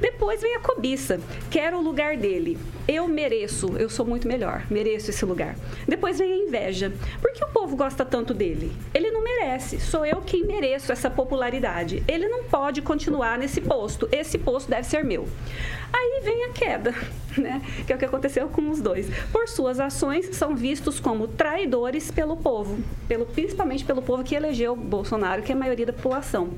Depois 0.00 0.40
vem 0.40 0.56
a 0.56 0.60
cobiça. 0.60 1.20
Quero 1.50 1.78
o 1.78 1.82
lugar 1.82 2.16
dele. 2.16 2.58
Eu 2.88 3.06
mereço, 3.06 3.76
eu 3.76 3.88
sou 3.88 4.06
muito 4.06 4.26
melhor, 4.26 4.64
mereço 4.70 5.10
esse 5.10 5.24
lugar. 5.24 5.54
Depois 5.86 6.18
vem 6.18 6.32
a 6.32 6.36
inveja. 6.36 6.92
Por 7.20 7.32
que 7.32 7.44
o 7.44 7.48
povo 7.48 7.76
gosta 7.76 8.04
tanto 8.04 8.32
dele? 8.32 8.72
Ele 8.94 9.10
não 9.10 9.22
merece, 9.22 9.78
sou 9.78 10.04
eu 10.04 10.22
quem 10.22 10.44
mereço 10.44 10.90
essa 10.90 11.10
popularidade. 11.10 12.02
Ele 12.08 12.26
não 12.28 12.44
pode 12.44 12.80
continuar 12.82 13.38
nesse 13.38 13.60
posto, 13.60 14.08
esse 14.10 14.38
posto 14.38 14.70
deve 14.70 14.86
ser 14.86 15.04
meu. 15.04 15.28
Aí 15.92 16.20
vem 16.24 16.44
a 16.44 16.48
queda, 16.50 16.94
né? 17.36 17.62
Que 17.86 17.92
é 17.92 17.96
o 17.96 17.98
que 17.98 18.04
aconteceu 18.04 18.48
com 18.48 18.70
os 18.70 18.80
dois. 18.80 19.08
Por 19.30 19.48
suas 19.48 19.78
ações, 19.78 20.34
são 20.34 20.56
vistos 20.56 20.98
como 20.98 21.28
traidores 21.28 22.10
pelo 22.10 22.36
povo, 22.36 22.78
pelo, 23.06 23.26
principalmente 23.26 23.84
pelo 23.84 24.00
povo 24.00 24.24
que 24.24 24.34
elegeu 24.34 24.74
Bolsonaro, 24.74 25.42
que 25.42 25.52
é 25.52 25.54
a 25.54 25.58
maioria 25.58 25.86
da 25.86 25.92
população 25.92 26.50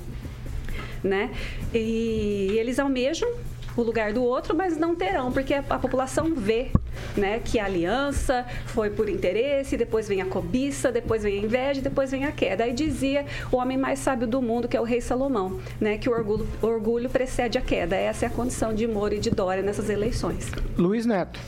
né? 1.03 1.31
E 1.75 2.57
eles 2.59 2.79
almejam 2.79 3.29
o 3.77 3.83
lugar 3.83 4.13
do 4.13 4.23
outro, 4.23 4.57
mas 4.57 4.77
não 4.77 4.95
terão, 4.95 5.33
porque 5.33 5.55
a, 5.55 5.63
população 5.63 6.35
vê 6.35 6.71
né, 7.17 7.41
que 7.45 7.59
a 7.59 7.65
aliança 7.65 8.47
foi 8.67 8.91
por 8.91 9.09
interesse, 9.09 9.77
depois 9.77 10.09
vem 10.09 10.21
a 10.21 10.27
cobiça, 10.27 10.91
depois 10.91 11.23
vem 11.23 11.39
a 11.39 11.43
inveja, 11.43 11.81
depois 11.81 12.11
vem 12.11 12.25
a 12.25 12.33
queda. 12.33 12.65
Aí 12.65 12.73
dizia 12.73 13.25
o 13.51 13.57
homem 13.57 13.77
mais 13.77 13.99
sábio 13.99 14.27
do 14.27 14.41
mundo, 14.41 14.69
que 14.69 14.77
é 14.77 14.81
o 14.81 14.85
rei 14.85 15.01
Salomão, 15.01 15.61
né, 15.81 15.99
que 15.99 16.09
o 16.09 16.13
orgulho, 16.13 16.47
o 16.61 16.67
orgulho 16.67 17.11
precede 17.11 17.59
a 17.59 17.61
queda. 17.61 17.97
Essa 17.97 18.27
é 18.27 18.29
a 18.29 18.31
condição 18.31 18.75
de 18.75 18.87
Moro 18.87 19.15
e 19.15 19.19
de 19.19 19.31
Dória 19.31 19.63
nessas 19.63 19.89
eleições. 19.89 20.51
Luiz 20.77 21.07
Neto. 21.07 21.41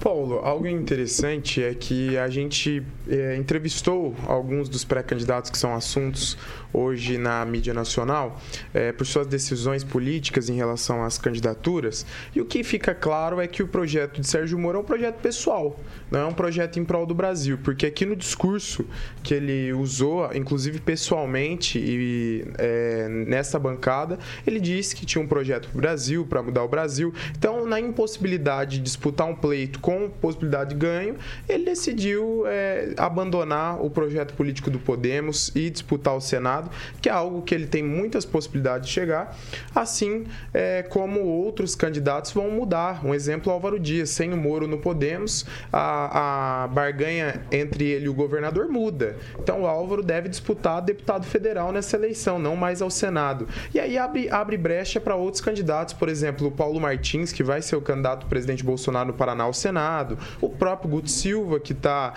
Paulo, 0.00 0.36
algo 0.38 0.66
interessante 0.66 1.62
é 1.62 1.74
que 1.74 2.16
a 2.16 2.26
gente 2.28 2.82
é, 3.06 3.36
entrevistou 3.36 4.14
alguns 4.26 4.66
dos 4.66 4.82
pré-candidatos 4.82 5.50
que 5.50 5.58
são 5.58 5.74
assuntos 5.74 6.38
hoje 6.72 7.18
na 7.18 7.44
mídia 7.44 7.74
nacional 7.74 8.40
é, 8.72 8.92
por 8.92 9.06
suas 9.06 9.26
decisões 9.26 9.84
políticas 9.84 10.48
em 10.48 10.54
relação 10.54 11.04
às 11.04 11.18
candidaturas. 11.18 12.06
E 12.34 12.40
o 12.40 12.46
que 12.46 12.64
fica 12.64 12.94
claro 12.94 13.40
é 13.40 13.46
que 13.46 13.62
o 13.62 13.68
projeto 13.68 14.20
de 14.20 14.26
Sérgio 14.26 14.58
Moro 14.58 14.78
é 14.78 14.80
um 14.80 14.84
projeto 14.84 14.99
pessoal, 15.10 15.78
não 16.10 16.20
é 16.20 16.26
um 16.26 16.32
projeto 16.32 16.78
em 16.78 16.84
prol 16.84 17.06
do 17.06 17.14
Brasil, 17.14 17.58
porque 17.62 17.86
aqui 17.86 18.04
no 18.04 18.16
discurso 18.16 18.84
que 19.22 19.32
ele 19.32 19.72
usou, 19.72 20.28
inclusive 20.34 20.80
pessoalmente 20.80 21.78
e 21.78 22.44
é, 22.58 23.08
nessa 23.08 23.58
bancada, 23.58 24.18
ele 24.46 24.60
disse 24.60 24.94
que 24.94 25.06
tinha 25.06 25.22
um 25.22 25.26
projeto 25.26 25.68
para 25.68 25.78
o 25.78 25.80
Brasil, 25.80 26.26
para 26.26 26.42
mudar 26.42 26.64
o 26.64 26.68
Brasil. 26.68 27.14
Então, 27.36 27.64
na 27.66 27.80
impossibilidade 27.80 28.78
de 28.78 28.82
disputar 28.82 29.26
um 29.26 29.34
pleito 29.34 29.78
com 29.80 30.10
possibilidade 30.10 30.70
de 30.70 30.76
ganho, 30.76 31.16
ele 31.48 31.64
decidiu 31.64 32.44
é, 32.46 32.92
abandonar 32.96 33.82
o 33.84 33.88
projeto 33.88 34.34
político 34.34 34.70
do 34.70 34.78
Podemos 34.78 35.52
e 35.54 35.70
disputar 35.70 36.14
o 36.16 36.20
Senado, 36.20 36.70
que 37.00 37.08
é 37.08 37.12
algo 37.12 37.42
que 37.42 37.54
ele 37.54 37.66
tem 37.66 37.82
muitas 37.82 38.24
possibilidades 38.24 38.88
de 38.88 38.92
chegar, 38.92 39.36
assim 39.74 40.24
é, 40.52 40.82
como 40.82 41.20
outros 41.20 41.74
candidatos 41.74 42.32
vão 42.32 42.50
mudar. 42.50 43.04
Um 43.04 43.14
exemplo, 43.14 43.52
Álvaro 43.52 43.78
Dias, 43.78 44.10
sem 44.10 44.32
o 44.32 44.36
Moro 44.36 44.66
no 44.66 44.78
Podemos, 44.90 45.46
a, 45.72 46.64
a 46.64 46.66
barganha 46.66 47.42
entre 47.52 47.84
ele 47.84 48.06
e 48.06 48.08
o 48.08 48.12
governador 48.12 48.66
muda. 48.66 49.16
Então 49.38 49.62
o 49.62 49.66
Álvaro 49.68 50.02
deve 50.02 50.28
disputar 50.28 50.82
deputado 50.82 51.24
federal 51.24 51.70
nessa 51.70 51.96
eleição, 51.96 52.40
não 52.40 52.56
mais 52.56 52.82
ao 52.82 52.90
Senado. 52.90 53.46
E 53.72 53.78
aí 53.78 53.96
abre, 53.96 54.28
abre 54.28 54.56
brecha 54.56 55.00
para 55.00 55.14
outros 55.14 55.40
candidatos, 55.40 55.94
por 55.94 56.08
exemplo, 56.08 56.48
o 56.48 56.50
Paulo 56.50 56.80
Martins, 56.80 57.30
que 57.30 57.44
vai 57.44 57.62
ser 57.62 57.76
o 57.76 57.80
candidato 57.80 58.26
presidente 58.26 58.64
Bolsonaro 58.64 59.12
no 59.12 59.14
Paraná 59.14 59.44
ao 59.44 59.52
Senado, 59.52 60.18
o 60.40 60.48
próprio 60.48 60.90
Guto 60.90 61.08
Silva, 61.08 61.60
que 61.60 61.72
está 61.72 62.12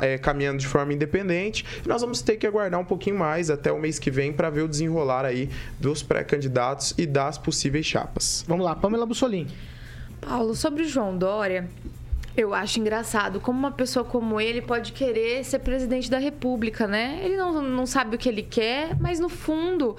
é, 0.00 0.18
caminhando 0.18 0.58
de 0.58 0.66
forma 0.66 0.92
independente. 0.92 1.64
E 1.84 1.88
nós 1.88 2.00
vamos 2.00 2.20
ter 2.20 2.36
que 2.36 2.48
aguardar 2.48 2.80
um 2.80 2.84
pouquinho 2.84 3.16
mais 3.16 3.48
até 3.48 3.70
o 3.70 3.78
mês 3.78 4.00
que 4.00 4.10
vem 4.10 4.32
para 4.32 4.50
ver 4.50 4.62
o 4.62 4.68
desenrolar 4.68 5.24
aí 5.24 5.48
dos 5.78 6.02
pré-candidatos 6.02 6.94
e 6.98 7.06
das 7.06 7.38
possíveis 7.38 7.86
chapas. 7.86 8.44
Vamos 8.48 8.64
lá, 8.64 8.74
Pamela 8.74 9.06
Bussolini. 9.06 9.54
Paulo, 10.22 10.54
sobre 10.54 10.84
o 10.84 10.88
João 10.88 11.18
Dória, 11.18 11.68
eu 12.36 12.54
acho 12.54 12.78
engraçado 12.78 13.40
como 13.40 13.58
uma 13.58 13.72
pessoa 13.72 14.04
como 14.04 14.40
ele 14.40 14.62
pode 14.62 14.92
querer 14.92 15.44
ser 15.44 15.58
presidente 15.58 16.08
da 16.08 16.18
República, 16.18 16.86
né? 16.86 17.20
Ele 17.24 17.36
não, 17.36 17.60
não 17.60 17.84
sabe 17.86 18.14
o 18.14 18.18
que 18.18 18.28
ele 18.28 18.42
quer, 18.42 18.96
mas 19.00 19.18
no 19.18 19.28
fundo 19.28 19.96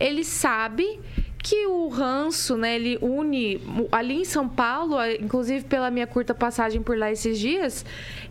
ele 0.00 0.24
sabe 0.24 0.98
que 1.42 1.66
o 1.66 1.88
ranço, 1.88 2.56
né, 2.56 2.74
ele 2.74 2.98
une 3.00 3.60
ali 3.92 4.20
em 4.20 4.24
São 4.24 4.48
Paulo, 4.48 4.96
inclusive 5.20 5.64
pela 5.64 5.90
minha 5.90 6.06
curta 6.06 6.34
passagem 6.34 6.82
por 6.82 6.98
lá 6.98 7.10
esses 7.12 7.38
dias, 7.38 7.84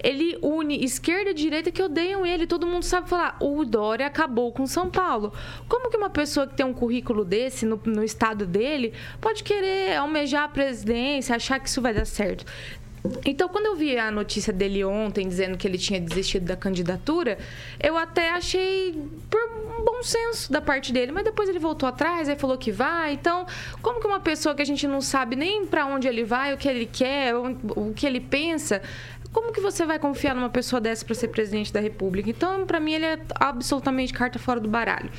ele 0.03 0.37
une 0.41 0.83
esquerda 0.83 1.31
e 1.31 1.33
direita 1.33 1.71
que 1.71 1.81
odeiam 1.81 2.25
ele. 2.25 2.45
Todo 2.45 2.67
mundo 2.67 2.83
sabe 2.83 3.07
falar, 3.09 3.37
o 3.39 3.63
Dória 3.63 4.05
acabou 4.05 4.51
com 4.51 4.67
São 4.67 4.89
Paulo. 4.89 5.31
Como 5.69 5.89
que 5.89 5.97
uma 5.97 6.09
pessoa 6.09 6.45
que 6.45 6.55
tem 6.55 6.65
um 6.65 6.73
currículo 6.73 7.23
desse 7.23 7.65
no, 7.65 7.79
no 7.85 8.03
estado 8.03 8.45
dele 8.45 8.93
pode 9.21 9.43
querer 9.43 9.95
almejar 9.95 10.43
a 10.43 10.49
presidência, 10.49 11.35
achar 11.35 11.59
que 11.59 11.69
isso 11.69 11.81
vai 11.81 11.93
dar 11.93 12.05
certo? 12.05 12.45
Então, 13.25 13.49
quando 13.49 13.65
eu 13.65 13.75
vi 13.75 13.97
a 13.97 14.11
notícia 14.11 14.51
dele 14.51 14.83
ontem 14.83 15.27
dizendo 15.27 15.57
que 15.57 15.67
ele 15.67 15.77
tinha 15.77 15.99
desistido 15.99 16.45
da 16.45 16.55
candidatura, 16.55 17.37
eu 17.81 17.97
até 17.97 18.31
achei 18.31 18.93
por 19.29 19.39
um 19.79 19.83
bom 19.83 20.03
senso 20.03 20.51
da 20.51 20.61
parte 20.61 20.91
dele, 20.93 21.11
mas 21.11 21.23
depois 21.23 21.49
ele 21.49 21.59
voltou 21.59 21.87
atrás, 21.87 22.29
aí 22.29 22.35
falou 22.35 22.57
que 22.57 22.71
vai. 22.71 23.13
Então, 23.13 23.45
como 23.81 23.99
que 23.99 24.07
uma 24.07 24.19
pessoa 24.19 24.55
que 24.55 24.61
a 24.61 24.65
gente 24.65 24.87
não 24.87 25.01
sabe 25.01 25.35
nem 25.35 25.65
para 25.65 25.85
onde 25.85 26.07
ele 26.07 26.23
vai, 26.23 26.53
o 26.53 26.57
que 26.57 26.67
ele 26.67 26.85
quer, 26.85 27.35
o 27.35 27.93
que 27.93 28.05
ele 28.05 28.19
pensa, 28.19 28.81
como 29.35 29.51
que 29.51 29.59
você 29.59 29.85
vai 29.85 29.99
confiar 29.99 30.33
numa 30.33 30.49
pessoa 30.49 30.79
dessa 30.79 31.03
para 31.03 31.13
ser 31.13 31.27
presidente 31.27 31.73
da 31.73 31.81
República? 31.81 32.29
Então, 32.29 32.65
para 32.65 32.79
mim, 32.79 32.93
ele 32.93 33.05
é 33.05 33.19
absolutamente 33.35 34.13
carta 34.13 34.39
fora 34.39 34.61
do 34.61 34.69
baralho. 34.69 35.09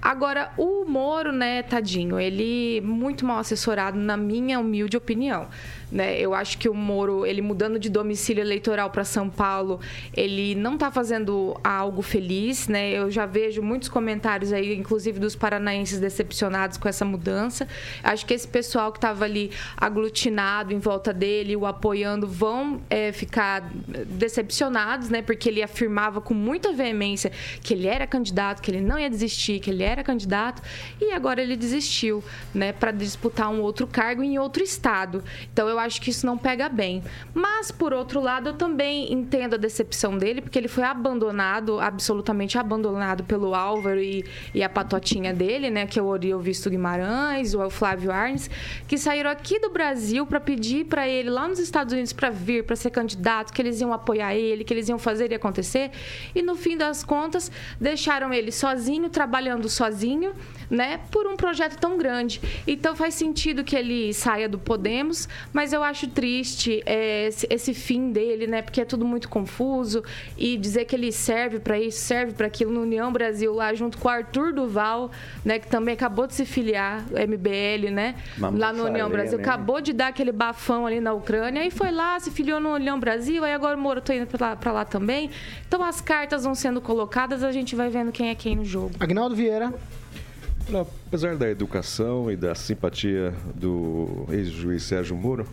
Agora, 0.00 0.52
o 0.56 0.84
Moro, 0.84 1.32
né, 1.32 1.64
tadinho, 1.64 2.20
ele 2.20 2.80
muito 2.82 3.26
mal 3.26 3.38
assessorado, 3.38 3.98
na 3.98 4.16
minha 4.16 4.60
humilde 4.60 4.96
opinião. 4.96 5.48
Né? 5.90 6.18
Eu 6.18 6.34
acho 6.34 6.58
que 6.58 6.68
o 6.68 6.74
Moro, 6.74 7.24
ele 7.24 7.40
mudando 7.40 7.78
de 7.78 7.88
domicílio 7.88 8.42
eleitoral 8.42 8.90
para 8.90 9.04
São 9.04 9.30
Paulo, 9.30 9.80
ele 10.16 10.54
não 10.56 10.74
está 10.74 10.90
fazendo 10.90 11.56
algo 11.62 12.02
feliz, 12.02 12.66
né? 12.66 12.90
Eu 12.90 13.08
já 13.08 13.24
vejo 13.24 13.62
muitos 13.62 13.88
comentários 13.88 14.52
aí, 14.52 14.74
inclusive 14.74 15.20
dos 15.20 15.36
paranaenses 15.36 16.00
decepcionados 16.00 16.76
com 16.76 16.88
essa 16.88 17.04
mudança. 17.04 17.68
Acho 18.02 18.26
que 18.26 18.34
esse 18.34 18.48
pessoal 18.48 18.90
que 18.90 18.98
estava 18.98 19.24
ali 19.24 19.52
aglutinado 19.76 20.72
em 20.72 20.78
volta 20.78 21.12
dele, 21.12 21.54
o 21.54 21.64
apoiando, 21.64 22.26
vão 22.26 22.80
é, 22.90 23.12
ficar 23.12 23.70
decepcionados, 24.06 25.08
né? 25.08 25.22
Porque 25.22 25.48
ele 25.48 25.62
afirmava 25.62 26.20
com 26.20 26.34
muita 26.34 26.72
veemência 26.72 27.30
que 27.62 27.72
ele 27.74 27.86
era 27.86 28.08
candidato, 28.08 28.60
que 28.60 28.72
ele 28.72 28.80
não 28.80 28.98
ia 28.98 29.08
desistir, 29.08 29.60
que 29.60 29.70
ele 29.70 29.84
era 29.84 30.02
candidato, 30.02 30.62
e 31.00 31.12
agora 31.12 31.40
ele 31.40 31.56
desistiu, 31.56 32.24
né? 32.52 32.72
Para 32.72 32.90
disputar 32.90 33.50
um 33.50 33.60
outro 33.60 33.86
cargo 33.86 34.22
em 34.22 34.36
outro 34.36 34.64
estado. 34.64 35.22
Então 35.52 35.68
eu 35.68 35.75
acho 35.78 36.00
que 36.00 36.10
isso 36.10 36.26
não 36.26 36.36
pega 36.36 36.68
bem. 36.68 37.02
Mas, 37.34 37.70
por 37.70 37.92
outro 37.92 38.20
lado, 38.20 38.50
eu 38.50 38.54
também 38.54 39.12
entendo 39.12 39.54
a 39.54 39.56
decepção 39.56 40.16
dele, 40.16 40.40
porque 40.40 40.58
ele 40.58 40.68
foi 40.68 40.84
abandonado, 40.84 41.80
absolutamente 41.80 42.58
abandonado 42.58 43.24
pelo 43.24 43.54
Álvaro 43.54 44.00
e, 44.00 44.24
e 44.54 44.62
a 44.62 44.68
patotinha 44.68 45.32
dele, 45.32 45.70
né? 45.70 45.86
Que 45.86 45.98
é 45.98 46.02
o 46.02 46.06
Oriol 46.06 46.40
Visto 46.40 46.70
Guimarães, 46.70 47.54
o 47.54 47.70
Flávio 47.70 48.10
Arnes, 48.12 48.50
que 48.86 48.98
saíram 48.98 49.30
aqui 49.30 49.58
do 49.58 49.70
Brasil 49.70 50.26
para 50.26 50.40
pedir 50.40 50.84
para 50.84 51.08
ele 51.08 51.30
lá 51.30 51.48
nos 51.48 51.58
Estados 51.58 51.92
Unidos 51.92 52.12
para 52.12 52.30
vir, 52.30 52.64
para 52.64 52.76
ser 52.76 52.90
candidato, 52.90 53.52
que 53.52 53.60
eles 53.60 53.80
iam 53.80 53.92
apoiar 53.92 54.34
ele, 54.34 54.64
que 54.64 54.72
eles 54.72 54.88
iam 54.88 54.98
fazer 54.98 55.30
e 55.32 55.34
acontecer. 55.34 55.90
E 56.34 56.42
no 56.42 56.56
fim 56.56 56.76
das 56.76 57.02
contas, 57.02 57.50
deixaram 57.80 58.32
ele 58.32 58.52
sozinho, 58.52 59.08
trabalhando 59.08 59.68
sozinho, 59.68 60.32
né, 60.70 61.00
por 61.10 61.26
um 61.26 61.36
projeto 61.36 61.78
tão 61.78 61.96
grande. 61.96 62.40
Então 62.66 62.94
faz 62.94 63.14
sentido 63.14 63.64
que 63.64 63.76
ele 63.76 64.12
saia 64.12 64.48
do 64.48 64.58
Podemos, 64.58 65.28
mas 65.52 65.65
eu 65.72 65.82
acho 65.82 66.08
triste 66.08 66.82
é, 66.86 67.26
esse, 67.26 67.46
esse, 67.50 67.74
fim 67.74 68.10
dele, 68.10 68.46
né, 68.46 68.62
porque 68.62 68.80
é 68.80 68.84
tudo 68.84 69.04
muito 69.04 69.28
confuso 69.28 70.02
e 70.36 70.56
dizer 70.56 70.84
que 70.84 70.94
ele 70.94 71.12
serve 71.12 71.58
para 71.58 71.78
isso, 71.78 71.98
serve 71.98 72.32
para 72.32 72.46
aquilo 72.46 72.72
no 72.72 72.82
União 72.82 73.12
Brasil 73.12 73.54
lá 73.54 73.74
junto 73.74 73.98
com 73.98 74.08
o 74.08 74.10
Arthur 74.10 74.52
Duval, 74.52 75.10
né, 75.44 75.58
que 75.58 75.68
também 75.68 75.94
acabou 75.94 76.26
de 76.26 76.34
se 76.34 76.44
filiar, 76.44 77.04
MBL, 77.10 77.90
né, 77.90 78.16
lá 78.38 78.72
no 78.72 78.86
União 78.86 79.08
Brasil, 79.08 79.38
né? 79.38 79.44
acabou 79.44 79.80
de 79.80 79.92
dar 79.92 80.08
aquele 80.08 80.32
bafão 80.32 80.86
ali 80.86 81.00
na 81.00 81.12
Ucrânia 81.12 81.64
e 81.64 81.70
foi 81.70 81.90
lá, 81.90 82.18
se 82.20 82.30
filiou 82.30 82.60
no 82.60 82.74
União 82.74 82.98
Brasil, 82.98 83.44
aí 83.44 83.52
agora 83.52 83.76
o 83.76 83.80
Moro 83.80 84.00
tá 84.00 84.14
indo 84.14 84.26
para 84.26 84.54
lá, 84.54 84.72
lá 84.72 84.84
também. 84.84 85.30
Então 85.66 85.82
as 85.82 86.00
cartas 86.00 86.44
vão 86.44 86.54
sendo 86.54 86.80
colocadas, 86.80 87.42
a 87.42 87.52
gente 87.52 87.74
vai 87.74 87.88
vendo 87.88 88.12
quem 88.12 88.30
é 88.30 88.34
quem 88.34 88.56
no 88.56 88.64
jogo. 88.64 88.92
Agnaldo 89.00 89.34
Vieira. 89.34 89.72
Apesar 91.06 91.36
da 91.36 91.48
educação 91.48 92.30
e 92.30 92.36
da 92.36 92.54
simpatia 92.54 93.32
do 93.54 94.26
ex-juiz 94.30 94.82
Sérgio 94.82 95.16
Moro, 95.16 95.46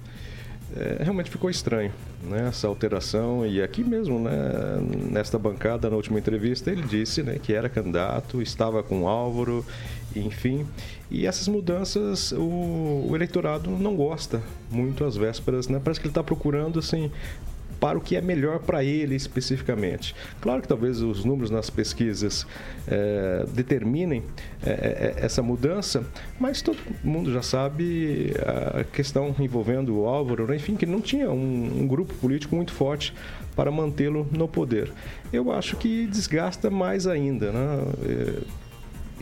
é, 0.76 1.04
realmente 1.04 1.30
ficou 1.30 1.52
estranho 1.52 1.92
né, 2.24 2.48
essa 2.48 2.68
alteração. 2.68 3.46
E 3.46 3.62
aqui 3.62 3.84
mesmo, 3.84 4.18
né, 4.20 4.32
nesta 5.12 5.38
bancada, 5.38 5.88
na 5.88 5.96
última 5.96 6.18
entrevista, 6.18 6.72
ele 6.72 6.82
disse 6.82 7.22
né, 7.22 7.38
que 7.42 7.54
era 7.54 7.70
candidato, 7.70 8.42
estava 8.42 8.82
com 8.82 9.08
Álvaro, 9.08 9.64
enfim. 10.16 10.66
E 11.12 11.28
essas 11.28 11.48
mudanças 11.48 12.32
o, 12.32 13.08
o 13.08 13.12
eleitorado 13.14 13.70
não 13.70 13.96
gosta 13.96 14.42
muito 14.72 15.04
às 15.04 15.16
vésperas. 15.16 15.68
Né? 15.68 15.80
Parece 15.84 16.00
que 16.00 16.08
ele 16.08 16.12
está 16.12 16.24
procurando 16.24 16.80
assim, 16.80 17.12
para 17.84 17.98
o 17.98 18.02
que 18.02 18.16
é 18.16 18.22
melhor 18.22 18.60
para 18.60 18.82
ele 18.82 19.14
especificamente. 19.14 20.16
Claro 20.40 20.62
que 20.62 20.70
talvez 20.70 21.02
os 21.02 21.26
números 21.26 21.50
nas 21.50 21.70
pesquisas 21.70 22.48
é, 22.88 23.46
determinem 23.50 24.24
é, 24.66 25.16
essa 25.18 25.44
mudança, 25.44 26.02
mas 26.40 26.62
todo 26.62 26.78
mundo 27.04 27.34
já 27.34 27.42
sabe 27.42 28.34
a 28.78 28.86
questão 28.86 29.36
envolvendo 29.38 30.00
o 30.00 30.06
Álvaro, 30.08 30.48
né? 30.48 30.56
enfim, 30.56 30.78
que 30.78 30.86
não 30.86 31.02
tinha 31.02 31.30
um, 31.30 31.82
um 31.82 31.86
grupo 31.86 32.14
político 32.14 32.56
muito 32.56 32.72
forte 32.72 33.14
para 33.54 33.70
mantê-lo 33.70 34.26
no 34.32 34.48
poder. 34.48 34.90
Eu 35.34 35.52
acho 35.52 35.76
que 35.76 36.08
desgasta 36.08 36.70
mais 36.70 37.06
ainda, 37.06 37.52
né? 37.52 38.48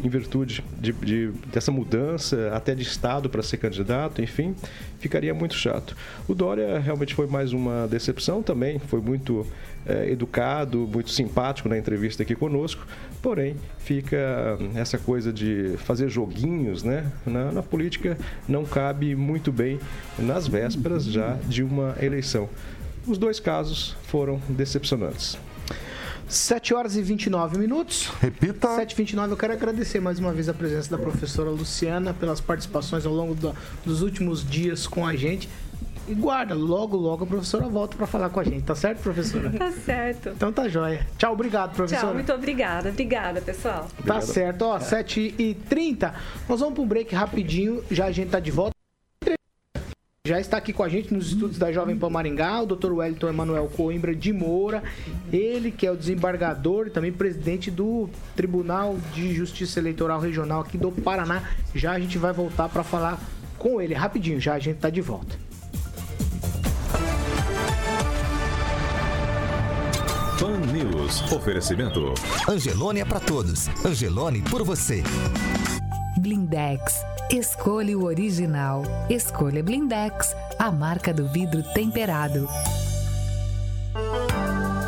Em 0.04 0.10
virtude 0.10 0.63
de, 0.80 0.91
de, 0.93 1.27
dessa 1.51 1.71
mudança, 1.71 2.51
até 2.54 2.73
de 2.73 2.82
estado 2.82 3.30
para 3.30 3.43
ser 3.43 3.58
candidato, 3.58 4.21
enfim, 4.21 4.56
ficaria 4.99 5.34
muito 5.34 5.54
chato. 5.54 5.95
O 6.27 6.34
Dória 6.34 6.80
realmente 6.80 7.13
foi 7.13 7.27
mais 7.27 7.54
uma 7.54 7.88
decepção 7.88 8.41
também, 8.41 8.80
foi 8.80 9.01
muito 9.01 9.45
é, 9.86 10.10
educado, 10.10 10.88
muito 10.91 11.10
simpático 11.10 11.67
na 11.67 11.77
entrevista 11.77 12.23
aqui 12.23 12.36
conosco, 12.36 12.86
porém 13.21 13.56
fica 13.80 14.58
essa 14.75 14.97
coisa 14.97 15.32
de 15.32 15.75
fazer 15.77 16.10
joguinhos, 16.10 16.84
né? 16.84 17.12
Na, 17.25 17.51
na 17.51 17.63
política 17.63 18.17
não 18.47 18.65
cabe 18.65 19.15
muito 19.15 19.51
bem 19.51 19.80
nas 20.17 20.47
vésperas 20.47 21.06
já 21.06 21.38
de 21.47 21.63
uma 21.63 21.95
eleição. 22.01 22.49
Os 23.08 23.17
dois 23.17 23.39
casos 23.39 23.95
foram 24.04 24.39
decepcionantes. 24.47 25.38
7 26.32 26.74
horas 26.74 26.96
e 26.96 27.02
29 27.02 27.58
minutos. 27.58 28.10
Repita. 28.22 28.76
7 28.76 28.94
e 28.94 28.96
29 28.96 29.34
Eu 29.34 29.38
quero 29.38 29.54
agradecer 29.54 30.00
mais 30.00 30.17
uma 30.17 30.32
vez 30.32 30.48
a 30.48 30.54
presença 30.54 30.89
da 30.89 30.98
professora 30.98 31.50
Luciana 31.50 32.13
pelas 32.13 32.39
participações 32.39 33.06
ao 33.06 33.13
longo 33.13 33.36
do, 33.36 33.54
dos 33.86 34.02
últimos 34.02 34.50
dias 34.50 34.88
com 34.88 35.06
a 35.06 35.15
gente. 35.15 35.50
E 36.08 36.13
guarda, 36.13 36.56
logo, 36.56 36.98
logo 36.98 37.26
a 37.26 37.28
professora 37.28 37.67
volta 37.67 37.96
para 37.96 38.08
falar 38.08 38.30
com 38.30 38.39
a 38.39 38.44
gente. 38.44 38.63
Tá 38.63 38.74
certo, 38.74 39.02
professora? 39.02 39.52
Tá 39.52 39.72
certo. 39.72 40.30
Então 40.30 40.52
tá 40.52 40.67
jóia. 40.67 41.06
Tchau, 41.17 41.34
obrigado, 41.34 41.76
professora. 41.76 42.08
Tchau, 42.08 42.13
muito 42.13 42.34
obrigada. 42.34 42.89
Obrigada, 42.89 43.41
pessoal. 43.41 43.82
Tá 43.84 44.15
obrigado. 44.15 44.22
certo. 44.24 44.62
Ó, 44.63 44.78
é. 44.78 44.80
7 44.80 45.36
e 45.38 45.54
30 45.54 46.13
Nós 46.50 46.60
vamos 46.60 46.76
para 46.76 46.84
um 46.84 46.88
break 46.88 47.13
rapidinho. 47.13 47.84
Já 47.91 48.06
a 48.06 48.12
gente 48.12 48.30
tá 48.30 48.39
de 48.39 48.52
volta. 48.52 48.81
Já 50.28 50.40
está 50.40 50.58
aqui 50.58 50.72
com 50.72 50.84
a 50.84 50.88
gente 50.88 51.12
nos 51.12 51.30
estudos 51.30 51.58
da 51.58 51.72
Jovem 51.72 51.98
Pan 51.98 52.12
Maringá, 52.12 52.62
o 52.62 52.68
Dr. 52.68 52.92
Wellington 52.92 53.30
Emanuel 53.30 53.68
Coimbra 53.76 54.14
de 54.14 54.32
Moura, 54.32 54.84
ele 55.34 55.72
que 55.72 55.88
é 55.88 55.92
o 55.92 55.98
desembargador 55.98 56.86
e 56.86 56.90
também 56.92 57.12
presidente 57.12 57.72
do 57.72 58.08
Tribunal 58.36 59.00
de 59.16 59.34
Justiça 59.34 59.80
Eleitoral 59.80 60.20
Regional 60.20 60.62
aqui 60.62 60.78
do 60.78 60.92
Paraná. 60.92 61.50
Já 61.74 61.94
a 61.94 62.00
gente 62.00 62.20
vai 62.20 62.32
voltar 62.32 62.70
para 62.70 62.84
falar 62.84 63.20
com 63.58 63.82
ele 63.82 63.96
rapidinho, 63.96 64.40
já 64.40 64.54
a 64.54 64.60
gente 64.60 64.76
está 64.76 64.92
de 64.92 65.02
volta. 65.02 65.36
Pan 70.40 70.60
News. 70.72 71.32
Oferecimento. 71.32 72.14
Angelone 72.48 73.00
é 73.00 73.06
para 73.06 73.20
todos. 73.20 73.70
Angelone 73.84 74.44
por 74.44 74.64
você. 74.64 75.02
Blindex 76.20 77.11
Escolha 77.34 77.98
o 77.98 78.04
original. 78.04 78.84
Escolha 79.10 79.63
Blindex, 79.63 80.36
a 80.60 80.70
marca 80.70 81.13
do 81.13 81.30
vidro 81.30 81.63
temperado. 81.74 82.46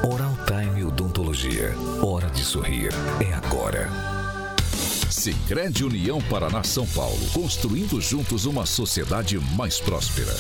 Oral 0.06 0.34
Time 0.46 0.84
Odontologia. 0.84 1.74
Hora 2.02 2.30
de 2.30 2.44
sorrir. 2.44 2.92
É 3.26 3.34
agora. 3.34 3.90
Sicredi 5.10 5.86
União 5.86 6.22
Paraná 6.24 6.64
São 6.64 6.86
Paulo, 6.88 7.18
construindo 7.34 8.02
juntos 8.02 8.46
uma 8.46 8.66
sociedade 8.66 9.40
mais 9.56 9.80
próspera. 9.80 10.34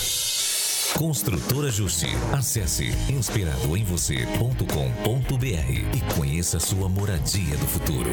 Construtora 0.97 1.69
Justi. 1.71 2.09
Acesse 2.31 2.91
inspiradoemvocê.com.br 3.09 5.95
e 5.95 6.15
conheça 6.15 6.59
sua 6.59 6.87
moradia 6.87 7.57
do 7.57 7.65
futuro. 7.65 8.11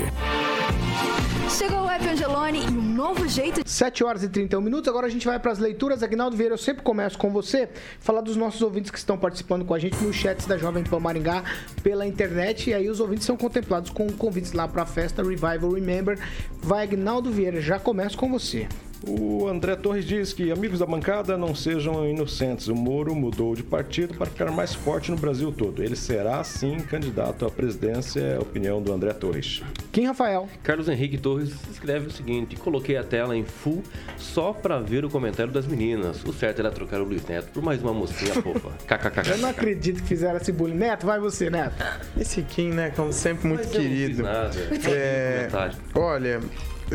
Chegou 1.50 1.82
o 1.82 1.90
app 1.90 2.08
Angelone 2.08 2.64
e 2.64 2.68
um 2.68 2.80
novo 2.80 3.28
jeito. 3.28 3.60
7 3.68 4.02
horas 4.02 4.22
e 4.22 4.30
31 4.30 4.62
minutos. 4.62 4.88
Agora 4.88 5.06
a 5.06 5.10
gente 5.10 5.26
vai 5.26 5.38
para 5.38 5.52
as 5.52 5.58
leituras. 5.58 6.02
Agnaldo 6.02 6.36
Vieira, 6.36 6.54
eu 6.54 6.58
sempre 6.58 6.82
começo 6.82 7.18
com 7.18 7.30
você. 7.30 7.68
Falar 8.00 8.22
dos 8.22 8.36
nossos 8.36 8.62
ouvintes 8.62 8.90
que 8.90 8.98
estão 8.98 9.18
participando 9.18 9.64
com 9.64 9.74
a 9.74 9.78
gente 9.78 10.02
nos 10.02 10.16
chats 10.16 10.46
da 10.46 10.56
Jovem 10.56 10.82
Pan 10.82 11.00
Maringá 11.00 11.44
pela 11.82 12.06
internet. 12.06 12.70
E 12.70 12.74
aí 12.74 12.88
os 12.88 12.98
ouvintes 12.98 13.26
são 13.26 13.36
contemplados 13.36 13.90
com 13.90 14.10
convites 14.10 14.52
lá 14.52 14.66
para 14.66 14.82
a 14.82 14.86
festa 14.86 15.22
Revival 15.22 15.72
Remember. 15.72 16.18
Vai, 16.62 16.84
Agnaldo 16.84 17.30
Vieira, 17.30 17.60
já 17.60 17.78
começo 17.78 18.16
com 18.16 18.30
você. 18.30 18.66
O 19.06 19.48
André 19.48 19.76
Torres 19.76 20.04
diz 20.04 20.32
que 20.32 20.50
amigos 20.52 20.80
da 20.80 20.86
bancada 20.86 21.36
não 21.38 21.54
sejam 21.54 22.06
inocentes. 22.06 22.68
O 22.68 22.74
Moro 22.74 23.14
mudou 23.14 23.54
de 23.54 23.62
partido 23.62 24.14
para 24.14 24.26
ficar 24.26 24.50
mais 24.50 24.74
forte 24.74 25.10
no 25.10 25.16
Brasil 25.16 25.50
todo. 25.50 25.82
Ele 25.82 25.96
será, 25.96 26.44
sim, 26.44 26.78
candidato 26.80 27.46
à 27.46 27.50
presidência, 27.50 28.20
é 28.20 28.36
a 28.36 28.40
opinião 28.40 28.82
do 28.82 28.92
André 28.92 29.12
Torres. 29.14 29.62
Quem, 29.90 30.06
Rafael? 30.06 30.48
Carlos 30.62 30.88
Henrique 30.88 31.16
Torres 31.16 31.52
escreve 31.70 32.08
o 32.08 32.10
seguinte: 32.10 32.56
coloquei 32.56 32.96
a 32.96 33.02
tela 33.02 33.36
em 33.36 33.44
full 33.44 33.82
só 34.18 34.52
para 34.52 34.78
ver 34.80 35.04
o 35.04 35.10
comentário 35.10 35.52
das 35.52 35.66
meninas. 35.66 36.22
O 36.24 36.32
certo 36.32 36.60
era 36.60 36.70
trocar 36.70 37.00
o 37.00 37.04
Luiz 37.04 37.26
Neto 37.26 37.48
por 37.52 37.62
mais 37.62 37.82
uma 37.82 37.94
mocinha 37.94 38.34
fofa. 38.34 38.70
KKK. 38.86 39.30
Eu 39.30 39.38
não 39.38 39.48
acredito 39.48 40.02
que 40.02 40.08
fizeram 40.08 40.36
esse 40.36 40.52
bullying. 40.52 40.76
Neto, 40.76 41.06
vai 41.06 41.18
você, 41.18 41.48
Neto. 41.48 41.82
Esse 42.18 42.42
Kim, 42.42 42.70
né, 42.70 42.90
como 42.90 43.12
sempre, 43.12 43.48
muito 43.48 43.64
Mas 43.64 43.72
querido. 43.72 44.22
Eu 44.22 44.32
não 44.32 44.52
fiz 44.52 44.84
nada. 44.84 44.90
É... 44.90 45.48
Olha, 45.94 46.40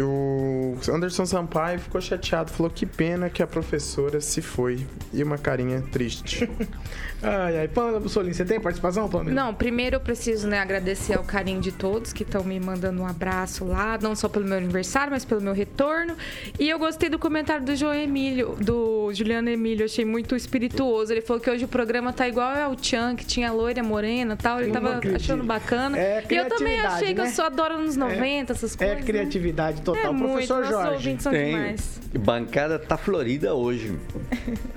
o 0.01 0.77
Anderson 0.91 1.25
Sampaio 1.25 1.79
ficou 1.79 2.01
chateado, 2.01 2.51
falou 2.51 2.69
que 2.69 2.85
pena 2.85 3.29
que 3.29 3.41
a 3.41 3.47
professora 3.47 4.19
se 4.19 4.41
foi. 4.41 4.85
E 5.13 5.23
uma 5.23 5.37
carinha 5.37 5.81
triste. 5.81 6.49
ai, 7.25 7.57
ai. 7.59 7.67
Pamela 7.67 7.99
Bussolini, 7.99 8.33
você 8.33 8.45
tem 8.45 8.59
participação, 8.59 9.09
Pamela? 9.09 9.33
Não, 9.33 9.53
primeiro 9.53 9.97
eu 9.97 9.99
preciso 9.99 10.47
né, 10.47 10.59
agradecer 10.59 11.17
ao 11.17 11.23
carinho 11.23 11.59
de 11.59 11.71
todos 11.71 12.13
que 12.13 12.23
estão 12.23 12.43
me 12.43 12.59
mandando 12.59 13.01
um 13.01 13.07
abraço 13.07 13.65
lá, 13.65 13.97
não 14.01 14.15
só 14.15 14.29
pelo 14.29 14.45
meu 14.45 14.57
aniversário, 14.57 15.11
mas 15.11 15.25
pelo 15.25 15.41
meu 15.41 15.53
retorno. 15.53 16.15
E 16.59 16.69
eu 16.69 16.79
gostei 16.79 17.09
do 17.09 17.19
comentário 17.19 17.65
do 17.65 17.75
João 17.75 17.93
Emílio, 17.93 18.55
do 18.59 19.11
Juliano 19.13 19.49
Emílio, 19.49 19.85
achei 19.85 20.05
muito 20.05 20.35
espirituoso. 20.35 21.11
Ele 21.13 21.21
falou 21.21 21.41
que 21.41 21.49
hoje 21.49 21.65
o 21.65 21.67
programa 21.67 22.13
tá 22.13 22.27
igual 22.27 22.55
ao 22.55 22.75
Chan, 22.81 23.15
que 23.15 23.25
tinha 23.25 23.51
loira 23.51 23.83
morena 23.83 24.33
e 24.33 24.37
tal. 24.37 24.59
Ele 24.59 24.69
eu 24.69 24.73
tava 24.73 24.99
achando 25.15 25.43
bacana. 25.43 25.97
É 25.97 26.23
e 26.29 26.35
eu 26.35 26.47
também 26.47 26.79
achei 26.79 27.09
né? 27.09 27.13
que 27.15 27.21
eu 27.21 27.27
só 27.27 27.47
adoro 27.47 27.77
nos 27.77 27.95
90, 27.95 28.25
é, 28.25 28.55
essas 28.55 28.75
coisas. 28.75 28.97
É 28.97 29.01
criatividade 29.01 29.81
total. 29.81 30.13
É 30.13 30.17
Professor 30.17 30.57
muito, 30.57 30.69
Jorge. 30.69 31.17
São 31.19 31.31
Tem. 31.31 31.55
demais. 31.55 31.99
Bancada 32.19 32.79
tá 32.79 32.97
florida 32.97 33.53
hoje. 33.53 33.97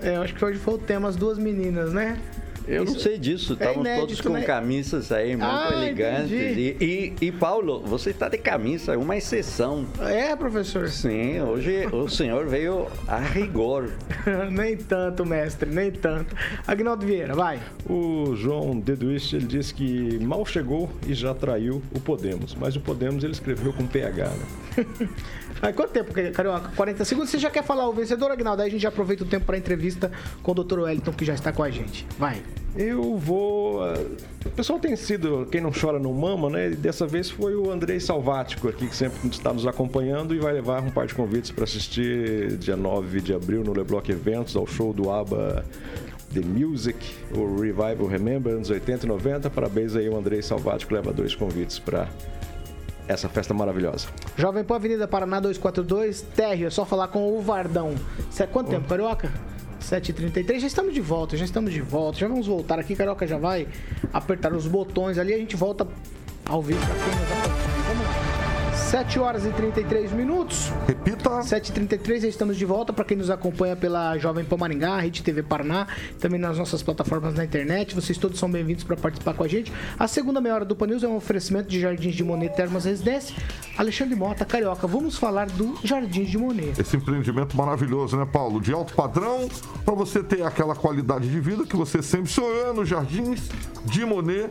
É, 0.02 0.16
eu 0.16 0.22
acho 0.22 0.34
que 0.34 0.44
hoje 0.44 0.58
foi 0.58 0.74
o 0.74 0.78
tema 0.78 1.08
as 1.08 1.16
duas 1.16 1.38
meninas, 1.38 1.92
né? 1.92 2.18
Eu 2.68 2.84
não 2.84 2.98
sei 2.98 3.18
disso. 3.18 3.52
É 3.52 3.54
Estávamos 3.54 3.80
inédito, 3.80 4.06
todos 4.06 4.20
com 4.20 4.28
né? 4.30 4.42
camisas 4.42 5.10
aí 5.10 5.30
muito 5.30 5.44
Ah, 5.44 5.70
elegantes. 5.72 6.30
E, 6.30 6.76
e, 6.80 7.26
e, 7.26 7.32
Paulo, 7.32 7.80
você 7.80 8.10
está 8.10 8.28
de 8.28 8.36
camisa, 8.36 8.92
é 8.92 8.96
uma 8.96 9.16
exceção. 9.16 9.86
É, 10.00 10.36
professor? 10.36 10.88
Sim, 10.88 11.40
hoje 11.40 11.86
o 11.92 12.08
senhor 12.08 12.46
veio 12.46 12.86
a 13.06 13.18
rigor. 13.18 13.90
nem 14.52 14.76
tanto, 14.76 15.24
mestre, 15.24 15.70
nem 15.70 15.90
tanto. 15.90 16.36
Agnaldo 16.66 17.06
Vieira, 17.06 17.34
vai. 17.34 17.58
O 17.88 18.34
João 18.36 18.78
Deduist, 18.78 19.34
ele 19.34 19.46
disse 19.46 19.72
que 19.72 20.18
mal 20.18 20.44
chegou 20.44 20.90
e 21.06 21.14
já 21.14 21.34
traiu 21.34 21.82
o 21.94 22.00
Podemos. 22.00 22.54
Mas 22.54 22.76
o 22.76 22.80
Podemos 22.80 23.24
ele 23.24 23.32
escreveu 23.32 23.72
com 23.72 23.86
PH, 23.86 24.28
né? 24.28 25.08
Vai, 25.60 25.72
quanto 25.72 25.90
tempo, 25.90 26.12
Carioca? 26.32 26.70
40 26.76 27.04
segundos. 27.04 27.30
Você 27.30 27.38
já 27.38 27.50
quer 27.50 27.64
falar 27.64 27.88
o 27.88 27.92
vencedor, 27.92 28.30
Agnaldo? 28.30 28.62
Aí 28.62 28.68
a 28.68 28.70
gente 28.70 28.82
já 28.82 28.88
aproveita 28.88 29.24
o 29.24 29.26
tempo 29.26 29.44
para 29.46 29.58
entrevista 29.58 30.10
com 30.42 30.52
o 30.52 30.54
Dr. 30.54 30.80
Wellington, 30.80 31.12
que 31.12 31.24
já 31.24 31.34
está 31.34 31.52
com 31.52 31.62
a 31.62 31.70
gente. 31.70 32.06
Vai. 32.18 32.40
Eu 32.76 33.16
vou. 33.16 33.82
ah, 33.82 33.94
O 34.46 34.50
pessoal 34.50 34.78
tem 34.78 34.94
sido 34.94 35.48
quem 35.50 35.60
não 35.60 35.72
chora 35.72 35.98
não 35.98 36.12
mama, 36.12 36.48
né? 36.48 36.70
Dessa 36.70 37.06
vez 37.06 37.28
foi 37.28 37.56
o 37.56 37.70
Andrei 37.72 37.98
Salvático 37.98 38.68
aqui, 38.68 38.86
que 38.86 38.94
sempre 38.94 39.18
está 39.28 39.52
nos 39.52 39.66
acompanhando 39.66 40.34
e 40.34 40.38
vai 40.38 40.52
levar 40.52 40.82
um 40.82 40.90
par 40.90 41.06
de 41.06 41.14
convites 41.14 41.50
para 41.50 41.64
assistir 41.64 42.56
dia 42.58 42.76
9 42.76 43.20
de 43.20 43.34
abril 43.34 43.64
no 43.64 43.72
Leblock 43.72 44.12
Eventos 44.12 44.54
ao 44.54 44.66
show 44.66 44.92
do 44.92 45.10
ABBA 45.10 45.64
The 46.32 46.40
Music, 46.40 46.98
o 47.34 47.56
Revival 47.60 48.06
Remember, 48.06 48.52
anos 48.54 48.70
80 48.70 49.06
e 49.06 49.08
90. 49.08 49.50
Parabéns 49.50 49.96
aí, 49.96 50.08
o 50.08 50.16
Andrei 50.16 50.42
Salvático 50.42 50.94
leva 50.94 51.12
dois 51.12 51.34
convites 51.34 51.78
para 51.78 52.06
essa 53.08 53.28
festa 53.28 53.52
maravilhosa. 53.54 54.06
Jovem 54.36 54.62
Pan 54.62 54.76
Avenida 54.76 55.08
Paraná 55.08 55.40
242, 55.40 56.20
térreo, 56.36 56.66
é 56.66 56.70
só 56.70 56.84
falar 56.84 57.08
com 57.08 57.36
o 57.36 57.40
Vardão. 57.42 57.94
Cê- 58.30 58.46
Quanto 58.46 58.68
tempo, 58.70 58.86
Carioca? 58.86 59.32
7h33, 59.80 60.60
já 60.60 60.66
estamos 60.66 60.92
de 60.92 61.00
volta, 61.00 61.36
já 61.36 61.44
estamos 61.44 61.72
de 61.72 61.80
volta. 61.80 62.18
Já 62.18 62.28
vamos 62.28 62.46
voltar 62.46 62.78
aqui, 62.78 62.94
Carioca 62.94 63.26
já 63.26 63.38
vai 63.38 63.66
apertar 64.12 64.52
os 64.52 64.66
botões 64.66 65.18
ali, 65.18 65.32
a 65.32 65.38
gente 65.38 65.56
volta 65.56 65.86
ao 66.46 66.60
vivo 66.62 66.80
pra 66.84 66.94
quem 66.94 67.06
nos 67.06 67.32
acompanha. 67.32 67.84
Vamos 67.88 68.04
lá. 68.06 68.27
7 68.88 69.18
horas 69.18 69.44
e 69.44 69.50
33 69.50 70.12
minutos. 70.12 70.72
Repita. 70.86 71.28
7h33, 71.40 72.20
já 72.20 72.28
estamos 72.28 72.56
de 72.56 72.64
volta 72.64 72.90
para 72.90 73.04
quem 73.04 73.18
nos 73.18 73.28
acompanha 73.28 73.76
pela 73.76 74.16
Jovem 74.16 74.46
Pan 74.46 74.56
Maringá, 74.56 74.98
Rede 74.98 75.22
TV 75.22 75.42
Paraná, 75.42 75.86
também 76.18 76.40
nas 76.40 76.56
nossas 76.56 76.82
plataformas 76.82 77.34
na 77.34 77.44
internet. 77.44 77.94
Vocês 77.94 78.16
todos 78.16 78.38
são 78.38 78.50
bem-vindos 78.50 78.84
para 78.84 78.96
participar 78.96 79.34
com 79.34 79.44
a 79.44 79.48
gente. 79.48 79.70
A 79.98 80.08
segunda 80.08 80.40
meia 80.40 80.54
hora 80.54 80.64
do 80.64 80.74
Pan 80.74 80.86
News 80.86 81.02
é 81.02 81.08
um 81.08 81.16
oferecimento 81.16 81.68
de 81.68 81.78
Jardins 81.78 82.14
de 82.14 82.24
Monet 82.24 82.56
Termas 82.56 82.86
Residência. 82.86 83.36
Alexandre 83.76 84.16
Mota, 84.16 84.46
Carioca, 84.46 84.86
vamos 84.86 85.18
falar 85.18 85.48
do 85.48 85.76
Jardins 85.84 86.30
de 86.30 86.38
Monet. 86.38 86.80
Esse 86.80 86.96
empreendimento 86.96 87.54
maravilhoso, 87.54 88.16
né, 88.16 88.24
Paulo? 88.24 88.58
De 88.58 88.72
alto 88.72 88.94
padrão, 88.94 89.50
para 89.84 89.94
você 89.94 90.22
ter 90.22 90.42
aquela 90.42 90.74
qualidade 90.74 91.28
de 91.28 91.40
vida 91.40 91.66
que 91.66 91.76
você 91.76 92.02
sempre 92.02 92.30
sonhou 92.30 92.72
nos 92.72 92.88
Jardins 92.88 93.50
de 93.84 94.06
Monet. 94.06 94.48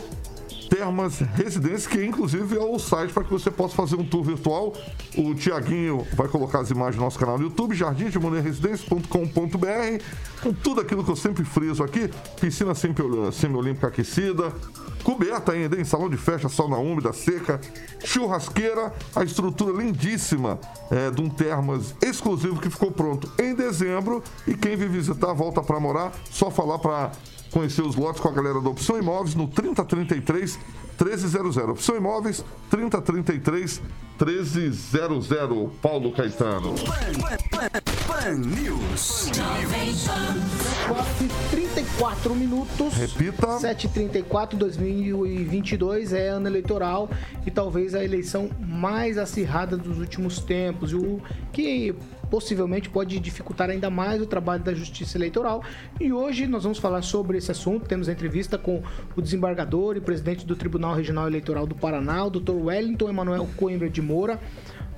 Termas 0.70 1.20
Residência, 1.20 1.90
que 1.90 2.04
inclusive 2.04 2.56
é 2.56 2.60
o 2.60 2.78
site 2.78 3.14
para 3.14 3.24
que 3.24 3.32
você 3.32 3.50
possa 3.50 3.76
fazer 3.76 3.96
um 3.96 4.04
tour 4.04 4.24
virtual. 4.24 4.74
O 5.18 5.34
Tiaguinho 5.34 6.06
vai 6.14 6.28
colocar 6.28 6.60
as 6.60 6.70
imagens 6.70 6.98
no 6.98 7.04
nosso 7.04 7.18
canal 7.18 7.38
no 7.38 7.46
YouTube, 7.46 7.74
jardimdemonerresidência.com.br, 7.76 10.04
com 10.42 10.54
tudo 10.54 10.82
aquilo 10.82 11.04
que 11.04 11.12
eu 11.12 11.16
sempre 11.16 11.44
friso 11.44 11.84
aqui: 11.84 12.10
piscina 12.40 12.74
semiolímpica 12.76 13.88
aquecida, 13.88 14.54
coberta 15.04 15.54
ainda, 15.54 15.80
em 15.80 15.86
salão 15.86 16.10
de 16.10 16.18
festa, 16.18 16.50
sauna 16.50 16.78
úmida, 16.78 17.14
seca, 17.14 17.62
churrasqueira, 18.04 18.94
a 19.16 19.24
estrutura 19.24 19.82
lindíssima 19.82 20.60
é, 20.92 21.10
de 21.10 21.22
um 21.22 21.30
Termas 21.30 21.96
exclusivo 22.02 22.60
que 22.60 22.70
ficou 22.70 22.92
pronto 22.92 23.32
em 23.40 23.56
dezembro. 23.56 24.22
E 24.46 24.54
quem 24.54 24.76
vir 24.76 24.90
visitar, 24.90 25.32
volta 25.34 25.62
para 25.62 25.80
morar, 25.80 26.12
só 26.30 26.52
falar 26.52 26.80
para 26.80 27.12
conhecer 27.52 27.82
os 27.82 27.96
lotes 27.96 28.22
com 28.22 28.30
a 28.30 28.32
galera 28.32 28.62
da 28.62 28.70
Opção 28.70 28.98
Imóveis 28.98 29.36
no 29.36 29.48
3033 29.48 30.60
1300. 31.00 31.58
Opção 31.58 31.96
Imóveis 31.96 32.44
3033 32.70 33.82
1300. 34.20 35.28
Paulo 35.82 36.12
Caetano. 36.12 36.74
Pan 38.08 38.34
News. 38.34 39.30
34 41.52 42.36
minutos. 42.36 42.94
Repita. 42.94 43.48
7h34, 43.48 44.56
2022 44.56 46.14
é 46.14 46.30
ano 46.30 46.48
eleitoral 46.48 47.10
e 47.46 47.52
talvez 47.52 47.94
a 47.94 48.04
eleição 48.04 48.50
mais 48.60 49.18
acirrada 49.18 49.78
dos 49.78 50.00
últimos 50.00 50.40
tempos, 50.40 50.94
o 50.94 51.20
que 51.54 51.96
possivelmente 52.30 52.90
pode 52.90 53.20
dificultar 53.20 53.70
ainda 53.70 53.90
mais 53.90 54.22
o 54.22 54.26
trabalho 54.26 54.64
da 54.64 54.74
Justiça 54.74 55.18
Eleitoral. 55.18 55.64
E 56.00 56.12
hoje 56.12 56.48
nós 56.48 56.64
vamos 56.64 56.78
falar 56.78 57.02
sobre 57.02 57.38
esse 57.38 57.52
assunto. 57.52 57.88
Temos 57.88 58.10
a 58.10 58.12
entrevista 58.12 58.58
com 58.58 58.84
o 59.16 59.22
desembargador 59.22 59.98
e 59.98 60.02
presidente 60.02 60.46
do 60.46 60.56
Tribunal 60.56 60.96
Regional 60.96 61.28
Eleitoral 61.28 61.66
do 61.66 61.76
Paraná, 61.76 62.26
o 62.26 62.30
Dr. 62.30 62.56
Wellington 62.56 63.10
Emanuel 63.10 63.48
Coimbra 63.58 63.90
de 63.90 64.02
Moura. 64.02 64.40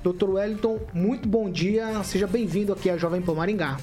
Dr. 0.02 0.30
Wellington, 0.30 0.80
muito 0.94 1.28
bom 1.28 1.50
dia. 1.50 2.02
Seja 2.04 2.26
bem-vindo 2.26 2.72
aqui 2.72 2.88
à 2.88 2.96
Jovem 2.96 3.20
Pan 3.20 3.34
Maringá. 3.34 3.76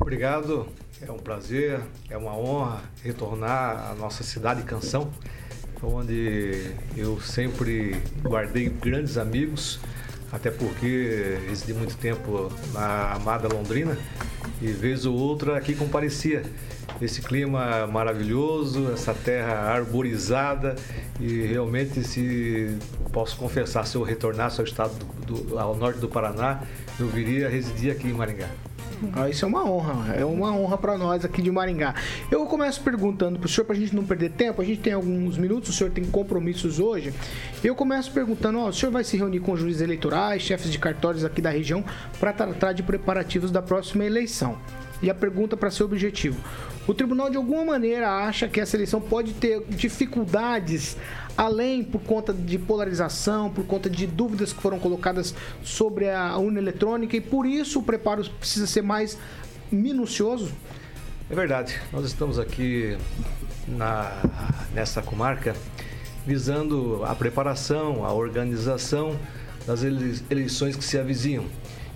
Obrigado, 0.00 0.66
é 1.00 1.10
um 1.10 1.18
prazer, 1.18 1.80
é 2.10 2.16
uma 2.16 2.36
honra 2.36 2.82
retornar 3.02 3.90
à 3.90 3.94
nossa 3.94 4.24
cidade 4.24 4.62
Canção, 4.64 5.10
onde 5.80 6.72
eu 6.96 7.20
sempre 7.20 7.96
guardei 8.22 8.68
grandes 8.68 9.16
amigos, 9.16 9.78
até 10.32 10.50
porque 10.50 11.38
residi 11.48 11.74
muito 11.74 11.96
tempo 11.96 12.50
na 12.72 13.12
amada 13.12 13.46
Londrina 13.48 13.96
e 14.60 14.66
vez 14.68 15.04
ou 15.06 15.14
outra 15.14 15.56
aqui 15.56 15.74
comparecia. 15.74 16.42
Esse 17.00 17.20
clima 17.20 17.86
maravilhoso, 17.86 18.90
essa 18.92 19.12
terra 19.12 19.54
arborizada 19.72 20.76
e 21.20 21.42
realmente 21.42 22.02
se 22.04 22.76
posso 23.12 23.36
confessar, 23.36 23.86
se 23.86 23.96
eu 23.96 24.02
retornasse 24.02 24.60
ao 24.60 24.64
estado 24.66 24.92
do, 25.26 25.34
do- 25.34 25.58
ao 25.58 25.76
norte 25.76 25.98
do 25.98 26.08
Paraná, 26.08 26.62
eu 26.98 27.08
viria 27.08 27.48
residir 27.48 27.90
aqui 27.92 28.08
em 28.08 28.12
Maringá. 28.12 28.48
Ah, 29.14 29.28
isso 29.28 29.44
é 29.44 29.48
uma 29.48 29.64
honra, 29.64 30.14
é 30.14 30.24
uma 30.24 30.54
honra 30.54 30.78
para 30.78 30.96
nós 30.96 31.24
aqui 31.24 31.42
de 31.42 31.50
Maringá. 31.50 31.94
Eu 32.30 32.46
começo 32.46 32.80
perguntando 32.80 33.38
para 33.38 33.46
o 33.46 33.48
senhor, 33.48 33.64
para 33.64 33.74
a 33.74 33.78
gente 33.78 33.94
não 33.94 34.04
perder 34.04 34.30
tempo, 34.30 34.62
a 34.62 34.64
gente 34.64 34.80
tem 34.80 34.92
alguns 34.92 35.36
minutos, 35.36 35.70
o 35.70 35.72
senhor 35.72 35.90
tem 35.90 36.04
compromissos 36.04 36.78
hoje. 36.78 37.12
Eu 37.64 37.74
começo 37.74 38.12
perguntando: 38.12 38.58
ó, 38.58 38.68
o 38.68 38.72
senhor 38.72 38.92
vai 38.92 39.04
se 39.04 39.16
reunir 39.16 39.40
com 39.40 39.56
juízes 39.56 39.82
eleitorais, 39.82 40.42
chefes 40.42 40.70
de 40.70 40.78
cartórios 40.78 41.24
aqui 41.24 41.42
da 41.42 41.50
região, 41.50 41.84
para 42.20 42.32
tratar 42.32 42.72
de 42.72 42.82
preparativos 42.82 43.50
da 43.50 43.60
próxima 43.60 44.04
eleição. 44.04 44.56
E 45.02 45.10
a 45.10 45.14
pergunta 45.14 45.56
para 45.56 45.70
ser 45.70 45.82
objetivo: 45.82 46.40
o 46.86 46.94
tribunal 46.94 47.30
de 47.30 47.36
alguma 47.36 47.64
maneira 47.64 48.10
acha 48.10 48.48
que 48.48 48.60
essa 48.60 48.76
eleição 48.76 49.00
pode 49.00 49.34
ter 49.34 49.62
dificuldades 49.68 50.96
além 51.36 51.82
por 51.82 52.02
conta 52.02 52.32
de 52.32 52.58
polarização, 52.58 53.50
por 53.50 53.64
conta 53.64 53.88
de 53.88 54.06
dúvidas 54.06 54.52
que 54.52 54.60
foram 54.60 54.78
colocadas 54.78 55.34
sobre 55.62 56.10
a 56.10 56.36
urna 56.36 56.58
eletrônica 56.58 57.16
e 57.16 57.20
por 57.20 57.46
isso 57.46 57.78
o 57.78 57.82
preparo 57.82 58.28
precisa 58.38 58.66
ser 58.66 58.82
mais 58.82 59.18
minucioso? 59.70 60.52
É 61.30 61.34
verdade. 61.34 61.80
Nós 61.92 62.04
estamos 62.04 62.38
aqui 62.38 62.96
na, 63.66 64.12
nessa 64.74 65.00
comarca 65.00 65.56
visando 66.26 67.02
a 67.04 67.14
preparação, 67.14 68.04
a 68.04 68.12
organização 68.12 69.18
das 69.66 69.82
ele- 69.82 70.20
eleições 70.28 70.76
que 70.76 70.84
se 70.84 70.98
avizinham. 70.98 71.44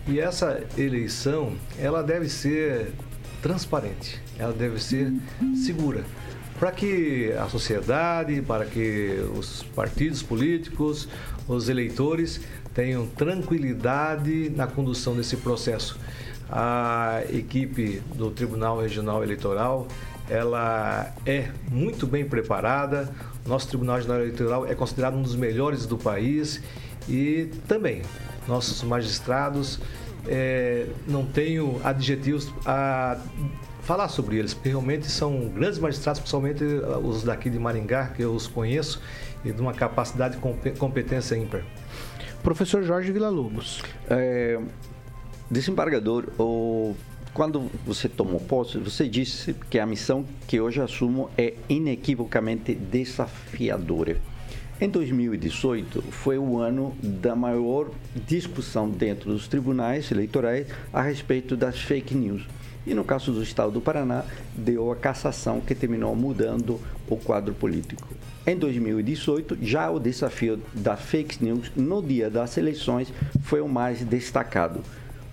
E 0.08 0.20
essa 0.20 0.62
eleição, 0.78 1.52
ela 1.78 2.02
deve 2.02 2.28
ser 2.28 2.92
transparente, 3.42 4.20
ela 4.38 4.52
deve 4.52 4.82
ser 4.82 5.12
segura, 5.64 6.04
para 6.58 6.72
que 6.72 7.32
a 7.32 7.48
sociedade, 7.48 8.40
para 8.42 8.64
que 8.64 9.20
os 9.36 9.62
partidos 9.74 10.22
políticos, 10.22 11.08
os 11.46 11.68
eleitores 11.68 12.40
tenham 12.74 13.06
tranquilidade 13.06 14.50
na 14.54 14.66
condução 14.66 15.14
desse 15.14 15.36
processo. 15.36 15.98
A 16.50 17.22
equipe 17.30 18.00
do 18.14 18.30
Tribunal 18.30 18.80
Regional 18.80 19.22
Eleitoral, 19.22 19.88
ela 20.28 21.12
é 21.24 21.50
muito 21.70 22.06
bem 22.06 22.24
preparada. 22.24 23.12
Nosso 23.44 23.68
Tribunal 23.68 23.96
Regional 23.96 24.20
Eleitoral 24.20 24.66
é 24.66 24.74
considerado 24.74 25.14
um 25.16 25.22
dos 25.22 25.34
melhores 25.34 25.86
do 25.86 25.96
país 25.96 26.60
e 27.08 27.48
também 27.68 28.02
nossos 28.46 28.82
magistrados 28.82 29.80
eh, 30.28 30.86
não 31.06 31.24
tenho 31.24 31.80
adjetivos 31.84 32.52
a 32.64 33.16
falar 33.82 34.08
sobre 34.08 34.36
eles, 34.36 34.52
porque 34.52 34.68
realmente 34.70 35.06
são 35.06 35.48
grandes 35.48 35.78
magistrados, 35.78 36.20
principalmente 36.20 36.64
ah, 36.84 36.98
os 36.98 37.22
daqui 37.22 37.48
de 37.48 37.58
Maringá, 37.58 38.08
que 38.08 38.22
eu 38.22 38.32
os 38.34 38.46
conheço, 38.46 39.00
e 39.44 39.52
de 39.52 39.60
uma 39.60 39.72
capacidade 39.72 40.36
e 40.36 40.40
compe- 40.40 40.72
competência 40.72 41.36
ímpar. 41.36 41.62
Professor 42.42 42.82
Jorge 42.82 43.12
Villa-Lobos. 43.12 43.82
É, 44.10 44.58
desembargador, 45.50 46.24
o- 46.38 46.94
quando 47.32 47.70
você 47.84 48.08
tomou 48.08 48.40
posse, 48.40 48.78
você 48.78 49.08
disse 49.08 49.54
que 49.70 49.78
a 49.78 49.86
missão 49.86 50.24
que 50.48 50.60
hoje 50.60 50.80
assumo 50.80 51.30
é 51.36 51.54
inequivocamente 51.68 52.74
desafiadora. 52.74 54.16
Em 54.78 54.90
2018 54.90 56.02
foi 56.02 56.36
o 56.36 56.58
ano 56.58 56.94
da 57.02 57.34
maior 57.34 57.90
discussão 58.26 58.90
dentro 58.90 59.30
dos 59.32 59.48
tribunais 59.48 60.10
eleitorais 60.12 60.66
a 60.92 61.00
respeito 61.00 61.56
das 61.56 61.80
fake 61.80 62.14
news. 62.14 62.46
E 62.86 62.92
no 62.92 63.02
caso 63.02 63.32
do 63.32 63.42
Estado 63.42 63.72
do 63.72 63.80
Paraná, 63.80 64.22
deu 64.54 64.92
a 64.92 64.96
cassação 64.96 65.62
que 65.62 65.74
terminou 65.74 66.14
mudando 66.14 66.78
o 67.08 67.16
quadro 67.16 67.54
político. 67.54 68.06
Em 68.46 68.54
2018, 68.54 69.56
já 69.62 69.90
o 69.90 69.98
desafio 69.98 70.60
da 70.74 70.94
fake 70.94 71.42
news 71.42 71.72
no 71.74 72.02
dia 72.02 72.28
das 72.28 72.58
eleições 72.58 73.10
foi 73.44 73.62
o 73.62 73.68
mais 73.68 74.04
destacado. 74.04 74.82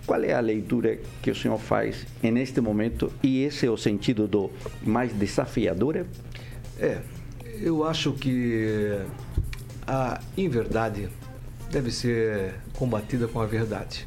Qual 0.06 0.24
é 0.24 0.32
a 0.32 0.40
leitura 0.40 0.98
que 1.20 1.30
o 1.30 1.34
senhor 1.34 1.58
faz 1.58 2.06
neste 2.22 2.62
momento 2.62 3.12
e 3.22 3.42
esse 3.44 3.66
é 3.66 3.70
o 3.70 3.76
sentido 3.76 4.26
do 4.26 4.50
mais 4.82 5.12
desafiador? 5.12 6.06
É, 6.78 7.02
eu 7.60 7.84
acho 7.84 8.12
que 8.12 8.98
a 9.86 10.20
inverdade 10.36 11.08
deve 11.70 11.90
ser 11.90 12.54
combatida 12.76 13.28
com 13.28 13.40
a 13.40 13.46
verdade. 13.46 14.06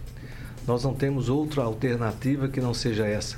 Nós 0.65 0.83
não 0.83 0.93
temos 0.93 1.29
outra 1.29 1.63
alternativa 1.63 2.47
que 2.47 2.59
não 2.59 2.73
seja 2.73 3.05
essa. 3.05 3.37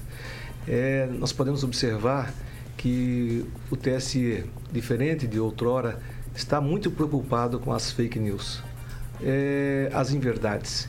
É, 0.67 1.07
nós 1.07 1.31
podemos 1.31 1.63
observar 1.63 2.33
que 2.77 3.45
o 3.69 3.75
TSE, 3.75 4.45
diferente 4.71 5.27
de 5.27 5.39
outrora, 5.39 5.99
está 6.35 6.61
muito 6.61 6.89
preocupado 6.89 7.59
com 7.59 7.73
as 7.73 7.91
fake 7.91 8.17
news, 8.17 8.63
é, 9.21 9.89
as 9.93 10.11
inverdades. 10.11 10.87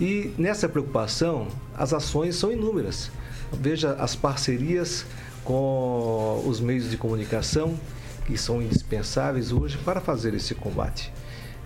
E 0.00 0.32
nessa 0.36 0.68
preocupação, 0.68 1.48
as 1.74 1.92
ações 1.92 2.36
são 2.36 2.52
inúmeras. 2.52 3.10
Veja 3.52 3.92
as 3.94 4.14
parcerias 4.14 5.06
com 5.44 6.42
os 6.46 6.60
meios 6.60 6.90
de 6.90 6.96
comunicação, 6.96 7.78
que 8.26 8.36
são 8.36 8.62
indispensáveis 8.62 9.52
hoje 9.52 9.78
para 9.78 10.00
fazer 10.00 10.34
esse 10.34 10.54
combate. 10.54 11.12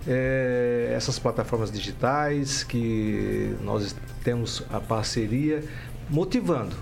É, 0.07 0.93
essas 0.95 1.19
plataformas 1.19 1.71
digitais 1.71 2.63
que 2.63 3.55
nós 3.61 3.95
temos 4.23 4.63
a 4.71 4.79
parceria, 4.79 5.63
motivando 6.09 6.75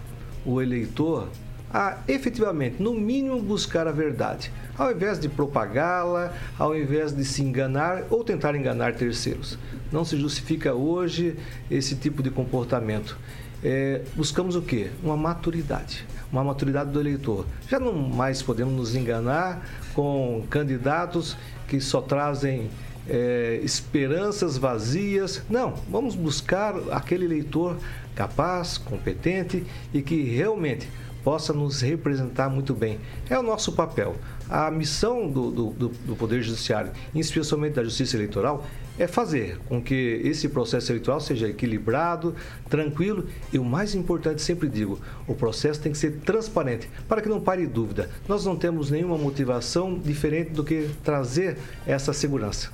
o 0.45 0.61
eleitor 0.61 1.29
a 1.73 1.97
efetivamente, 2.07 2.81
no 2.81 2.93
mínimo, 2.93 3.41
buscar 3.41 3.87
a 3.87 3.91
verdade, 3.91 4.51
ao 4.77 4.91
invés 4.91 5.19
de 5.19 5.27
propagá-la, 5.27 6.33
ao 6.57 6.77
invés 6.77 7.11
de 7.11 7.25
se 7.25 7.41
enganar 7.41 8.03
ou 8.09 8.23
tentar 8.23 8.55
enganar 8.55 8.93
terceiros. 8.93 9.57
Não 9.91 10.05
se 10.05 10.17
justifica 10.17 10.73
hoje 10.73 11.35
esse 11.69 11.95
tipo 11.95 12.23
de 12.23 12.29
comportamento. 12.29 13.17
É, 13.63 14.03
buscamos 14.15 14.55
o 14.55 14.61
quê? 14.61 14.89
Uma 15.03 15.17
maturidade, 15.17 16.05
uma 16.35 16.43
maturidade 16.43 16.91
do 16.91 16.99
eleitor. 16.99 17.45
Já 17.69 17.79
não 17.79 17.93
mais 17.93 18.41
podemos 18.41 18.73
nos 18.73 18.95
enganar 18.95 19.65
com 19.93 20.43
candidatos 20.49 21.37
que 21.67 21.79
só 21.79 22.01
trazem 22.01 22.69
é, 23.07 23.59
esperanças 23.63 24.57
vazias. 24.57 25.41
Não, 25.49 25.75
vamos 25.89 26.15
buscar 26.15 26.75
aquele 26.91 27.25
eleitor 27.25 27.77
capaz, 28.13 28.77
competente 28.77 29.65
e 29.93 30.01
que 30.01 30.23
realmente 30.23 30.89
possa 31.23 31.53
nos 31.53 31.81
representar 31.81 32.49
muito 32.49 32.73
bem. 32.73 32.99
É 33.29 33.39
o 33.39 33.43
nosso 33.43 33.71
papel. 33.71 34.15
A 34.49 34.69
missão 34.69 35.27
do, 35.27 35.49
do, 35.49 35.89
do 35.89 36.15
Poder 36.15 36.41
Judiciário, 36.43 36.91
especialmente 37.15 37.73
da 37.73 37.83
Justiça 37.83 38.15
Eleitoral, 38.15 38.65
é 38.97 39.07
fazer 39.07 39.59
com 39.67 39.81
que 39.81 40.21
esse 40.23 40.49
processo 40.49 40.91
eleitoral 40.91 41.19
seja 41.19 41.47
equilibrado, 41.47 42.35
tranquilo 42.69 43.27
e 43.51 43.59
o 43.59 43.63
mais 43.63 43.93
importante, 43.95 44.41
sempre 44.41 44.67
digo, 44.67 44.99
o 45.27 45.35
processo 45.35 45.81
tem 45.81 45.91
que 45.91 45.97
ser 45.97 46.19
transparente, 46.19 46.89
para 47.07 47.21
que 47.21 47.29
não 47.29 47.39
pare 47.39 47.65
dúvida. 47.67 48.09
Nós 48.27 48.45
não 48.45 48.55
temos 48.55 48.89
nenhuma 48.89 49.17
motivação 49.17 49.97
diferente 49.97 50.51
do 50.51 50.63
que 50.63 50.89
trazer 51.03 51.57
essa 51.85 52.13
segurança. 52.13 52.71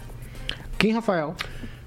Quem, 0.78 0.94
Rafael? 0.94 1.36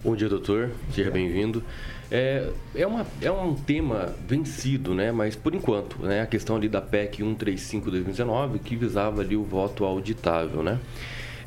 Bom 0.05 0.15
dia, 0.15 0.29
doutor. 0.29 0.71
Seja 0.93 1.11
bem-vindo. 1.11 1.63
É, 2.11 2.51
é, 2.75 2.87
uma, 2.87 3.07
é 3.23 3.31
um 3.31 3.55
tema 3.55 4.15
vencido, 4.29 4.95
né? 4.95 5.11
Mas 5.11 5.35
por 5.35 5.55
enquanto, 5.55 5.99
né? 6.03 6.21
A 6.21 6.27
questão 6.27 6.57
ali 6.57 6.69
da 6.69 6.81
PEC 6.81 7.23
135-2019, 7.23 8.59
que 8.59 8.77
visava 8.77 9.23
ali 9.23 9.35
o 9.35 9.43
voto 9.43 9.85
auditável, 9.85 10.63
né? 10.63 10.79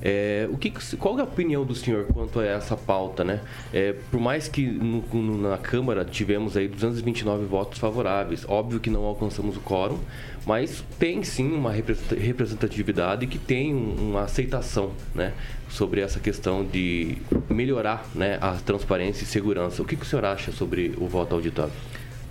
É, 0.01 0.47
o 0.51 0.57
que, 0.57 0.71
qual 0.97 1.17
é 1.17 1.21
a 1.21 1.23
opinião 1.23 1.65
do 1.65 1.73
senhor 1.73 2.05
quanto 2.05 2.39
a 2.39 2.45
essa 2.45 2.77
pauta, 2.77 3.23
né? 3.23 3.41
É, 3.73 3.93
por 4.11 4.19
mais 4.19 4.47
que 4.47 4.65
no, 4.65 5.01
no, 5.13 5.49
na 5.49 5.57
Câmara 5.57 6.05
tivemos 6.05 6.55
aí 6.55 6.67
229 6.67 7.45
votos 7.45 7.79
favoráveis, 7.79 8.45
óbvio 8.47 8.79
que 8.79 8.89
não 8.89 9.03
alcançamos 9.03 9.57
o 9.57 9.59
quórum, 9.61 9.99
mas 10.45 10.83
tem 10.97 11.23
sim 11.23 11.51
uma 11.51 11.71
representatividade 11.71 13.27
que 13.27 13.37
tem 13.37 13.73
uma 13.73 14.23
aceitação, 14.23 14.91
né? 15.13 15.33
Sobre 15.69 15.99
essa 15.99 16.19
questão 16.19 16.63
de 16.63 17.17
melhorar 17.49 18.05
né, 18.15 18.37
a 18.39 18.53
transparência 18.53 19.25
e 19.25 19.27
segurança. 19.27 19.81
O 19.81 19.85
que, 19.85 19.97
que 19.97 20.03
o 20.03 20.05
senhor 20.05 20.23
acha 20.23 20.51
sobre 20.51 20.93
o 20.97 21.07
voto 21.07 21.35
auditável? 21.35 21.73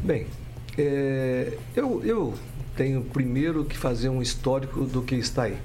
Bem, 0.00 0.26
é, 0.78 1.58
eu, 1.74 2.02
eu 2.04 2.34
tenho 2.76 3.02
primeiro 3.02 3.64
que 3.64 3.76
fazer 3.76 4.08
um 4.08 4.22
histórico 4.22 4.84
do 4.84 5.02
que 5.02 5.14
está 5.14 5.44
aí. 5.44 5.56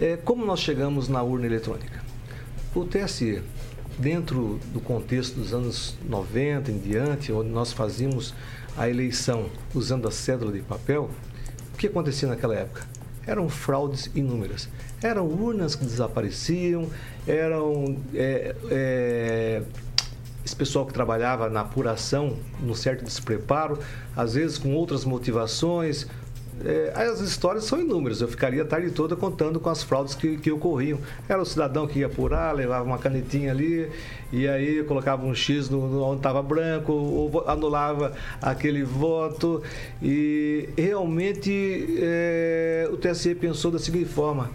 É, 0.00 0.16
como 0.16 0.46
nós 0.46 0.60
chegamos 0.60 1.08
na 1.08 1.20
urna 1.22 1.46
eletrônica? 1.46 2.00
O 2.72 2.84
TSE, 2.84 3.42
dentro 3.98 4.60
do 4.72 4.80
contexto 4.80 5.34
dos 5.34 5.52
anos 5.52 5.96
90 6.08 6.70
em 6.70 6.78
diante, 6.78 7.32
onde 7.32 7.48
nós 7.48 7.72
fazíamos 7.72 8.32
a 8.76 8.88
eleição 8.88 9.46
usando 9.74 10.06
a 10.06 10.12
cédula 10.12 10.52
de 10.52 10.60
papel, 10.60 11.10
o 11.74 11.76
que 11.76 11.88
acontecia 11.88 12.28
naquela 12.28 12.54
época? 12.54 12.86
Eram 13.26 13.48
fraudes 13.48 14.08
inúmeras. 14.14 14.68
Eram 15.02 15.26
urnas 15.26 15.74
que 15.74 15.84
desapareciam, 15.84 16.88
eram 17.26 17.96
é, 18.14 18.54
é, 18.70 19.62
esse 20.44 20.54
pessoal 20.54 20.86
que 20.86 20.92
trabalhava 20.92 21.50
na 21.50 21.62
apuração, 21.62 22.36
num 22.62 22.74
certo 22.74 23.04
despreparo, 23.04 23.80
às 24.16 24.34
vezes 24.34 24.58
com 24.58 24.72
outras 24.74 25.04
motivações, 25.04 26.06
é, 26.64 26.92
as 26.94 27.20
histórias 27.20 27.64
são 27.64 27.80
inúmeras. 27.80 28.20
Eu 28.20 28.28
ficaria 28.28 28.62
a 28.62 28.64
tarde 28.64 28.90
toda 28.90 29.14
contando 29.16 29.60
com 29.60 29.68
as 29.68 29.82
fraudes 29.82 30.14
que, 30.14 30.36
que 30.38 30.50
ocorriam. 30.50 30.98
Era 31.28 31.40
o 31.40 31.44
cidadão 31.44 31.86
que 31.86 32.00
ia 32.00 32.06
apurar, 32.06 32.54
levava 32.54 32.84
uma 32.84 32.98
canetinha 32.98 33.52
ali, 33.52 33.90
e 34.32 34.48
aí 34.48 34.82
colocava 34.84 35.24
um 35.24 35.34
X 35.34 35.68
no, 35.68 35.88
no 35.88 36.02
onde 36.02 36.18
estava 36.18 36.42
branco, 36.42 36.92
ou 36.92 37.44
anulava 37.46 38.12
aquele 38.40 38.82
voto. 38.82 39.62
E 40.02 40.68
realmente 40.76 41.96
é, 42.00 42.88
o 42.92 42.96
TSE 42.96 43.34
pensou 43.34 43.70
da 43.70 43.78
seguinte 43.78 44.08
forma: 44.08 44.50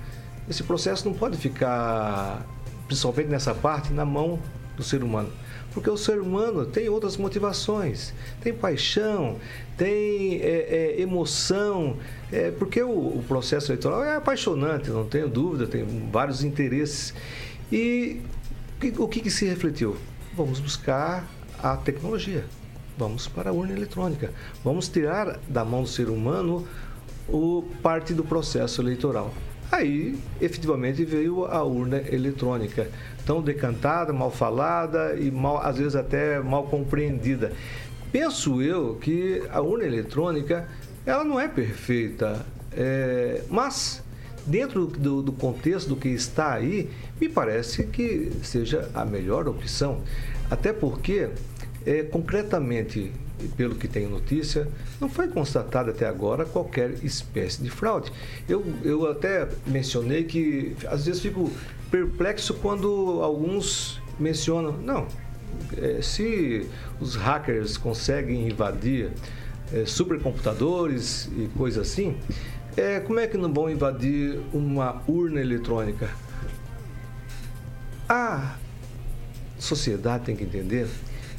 esse 0.49 0.63
processo 0.63 1.07
não 1.07 1.15
pode 1.15 1.37
ficar, 1.37 2.45
principalmente 2.87 3.27
nessa 3.29 3.53
parte, 3.53 3.93
na 3.93 4.05
mão 4.05 4.39
do 4.75 4.83
ser 4.83 5.03
humano. 5.03 5.29
Porque 5.73 5.89
o 5.89 5.97
ser 5.97 6.19
humano 6.19 6.65
tem 6.65 6.87
outras 6.87 7.17
motivações, 7.17 8.13
tem 8.41 8.53
paixão, 8.53 9.37
tem 9.75 10.39
é, 10.41 10.95
é, 10.97 11.01
emoção, 11.01 11.97
é, 12.31 12.51
porque 12.51 12.81
o, 12.81 12.89
o, 12.89 13.23
processo 13.27 13.71
eleitoral 13.71 14.03
é 14.03 14.15
apaixonante, 14.15 14.89
não 14.89 15.05
tenho 15.05 15.27
dúvida, 15.27 15.65
tem 15.65 15.83
vários 16.11 16.43
interesses. 16.43 17.13
E 17.71 18.21
o 18.97 19.07
que, 19.07 19.21
que 19.21 19.31
se 19.31 19.45
refletiu? 19.45 19.97
Vamos 20.35 20.59
buscar 20.59 21.27
a 21.61 21.75
tecnologia, 21.75 22.45
vamos 22.97 23.27
para 23.27 23.49
a 23.49 23.53
urna 23.53 23.73
eletrônica, 23.73 24.31
vamos 24.63 24.87
tirar 24.87 25.39
da 25.47 25.65
mão 25.65 25.83
do 25.83 25.89
ser 25.89 26.09
humano 26.09 26.67
o 27.27 27.63
parte 27.81 28.13
do 28.13 28.23
processo 28.23 28.81
eleitoral. 28.81 29.33
Aí, 29.73 30.15
efetivamente, 30.39 31.03
veio 31.03 31.45
a 31.45 31.63
urna 31.63 31.97
eletrônica, 32.11 32.87
tão 33.25 33.41
decantada, 33.41 34.13
mal 34.13 34.29
falada 34.29 35.15
e 35.15 35.31
mal, 35.31 35.65
às 35.65 35.79
vezes 35.79 35.95
até 35.95 36.39
mal 36.39 36.67
compreendida. 36.67 37.51
Penso 38.11 38.61
eu 38.61 38.99
que 39.01 39.41
a 39.51 39.61
urna 39.61 39.85
eletrônica 39.85 40.67
ela 41.03 41.23
não 41.23 41.39
é 41.39 41.47
perfeita, 41.47 42.45
é, 42.71 43.41
mas 43.49 44.03
dentro 44.45 44.85
do, 44.85 45.23
do, 45.23 45.31
contexto 45.31 45.89
do 45.89 45.95
que 45.95 46.09
está 46.09 46.53
aí, 46.53 46.87
me 47.19 47.27
parece 47.27 47.85
que 47.85 48.31
seja 48.43 48.91
a 48.93 49.03
melhor 49.03 49.47
opção. 49.47 50.03
Até 50.51 50.71
porque, 50.71 51.29
é, 51.83 52.03
concretamente, 52.03 53.11
pelo 53.49 53.75
que 53.75 53.87
tenho 53.87 54.09
notícia, 54.09 54.67
não 54.99 55.09
foi 55.09 55.27
constatada 55.27 55.91
até 55.91 56.05
agora 56.05 56.45
qualquer 56.45 56.91
espécie 57.03 57.61
de 57.61 57.69
fraude. 57.69 58.11
Eu, 58.47 58.63
eu 58.83 59.09
até 59.09 59.47
mencionei 59.65 60.23
que 60.23 60.75
às 60.87 61.05
vezes 61.05 61.21
fico 61.21 61.51
perplexo 61.91 62.53
quando 62.55 63.19
alguns 63.21 64.01
mencionam, 64.19 64.73
não, 64.77 65.07
é, 65.77 66.01
se 66.01 66.67
os 66.99 67.15
hackers 67.15 67.77
conseguem 67.77 68.47
invadir 68.47 69.11
é, 69.73 69.85
supercomputadores 69.85 71.29
e 71.37 71.49
coisas 71.57 71.87
assim, 71.87 72.17
é, 72.75 72.99
como 72.99 73.19
é 73.19 73.27
que 73.27 73.37
não 73.37 73.53
vão 73.53 73.69
invadir 73.69 74.39
uma 74.51 75.01
urna 75.07 75.39
eletrônica? 75.39 76.09
A 78.09 78.57
sociedade 79.59 80.25
tem 80.25 80.35
que 80.35 80.43
entender 80.43 80.87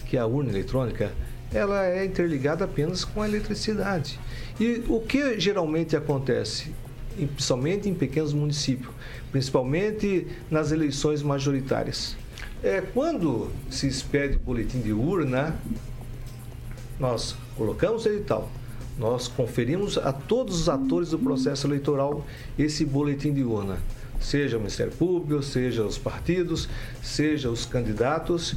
que 0.06 0.16
a 0.16 0.26
urna 0.26 0.50
eletrônica 0.50 1.12
ela 1.54 1.86
é 1.86 2.04
interligada 2.04 2.64
apenas 2.64 3.04
com 3.04 3.22
a 3.22 3.28
eletricidade. 3.28 4.18
E 4.60 4.82
o 4.88 5.00
que 5.00 5.38
geralmente 5.38 5.96
acontece, 5.96 6.72
principalmente 7.16 7.88
em 7.88 7.94
pequenos 7.94 8.32
municípios, 8.32 8.92
principalmente 9.30 10.26
nas 10.50 10.72
eleições 10.72 11.22
majoritárias? 11.22 12.16
É, 12.62 12.80
quando 12.80 13.50
se 13.70 13.86
expede 13.86 14.36
o 14.36 14.40
boletim 14.40 14.80
de 14.80 14.92
urna, 14.92 15.56
nós 16.98 17.36
colocamos 17.56 18.04
o 18.04 18.08
edital, 18.08 18.50
nós 18.98 19.28
conferimos 19.28 19.96
a 19.98 20.12
todos 20.12 20.60
os 20.60 20.68
atores 20.68 21.10
do 21.10 21.18
processo 21.18 21.66
eleitoral 21.66 22.24
esse 22.58 22.84
boletim 22.84 23.32
de 23.32 23.42
urna. 23.42 23.78
Seja 24.24 24.56
o 24.56 24.60
Ministério 24.60 24.90
Público, 24.90 25.42
seja 25.42 25.84
os 25.84 25.98
partidos, 25.98 26.66
seja 27.02 27.50
os 27.50 27.66
candidatos. 27.66 28.56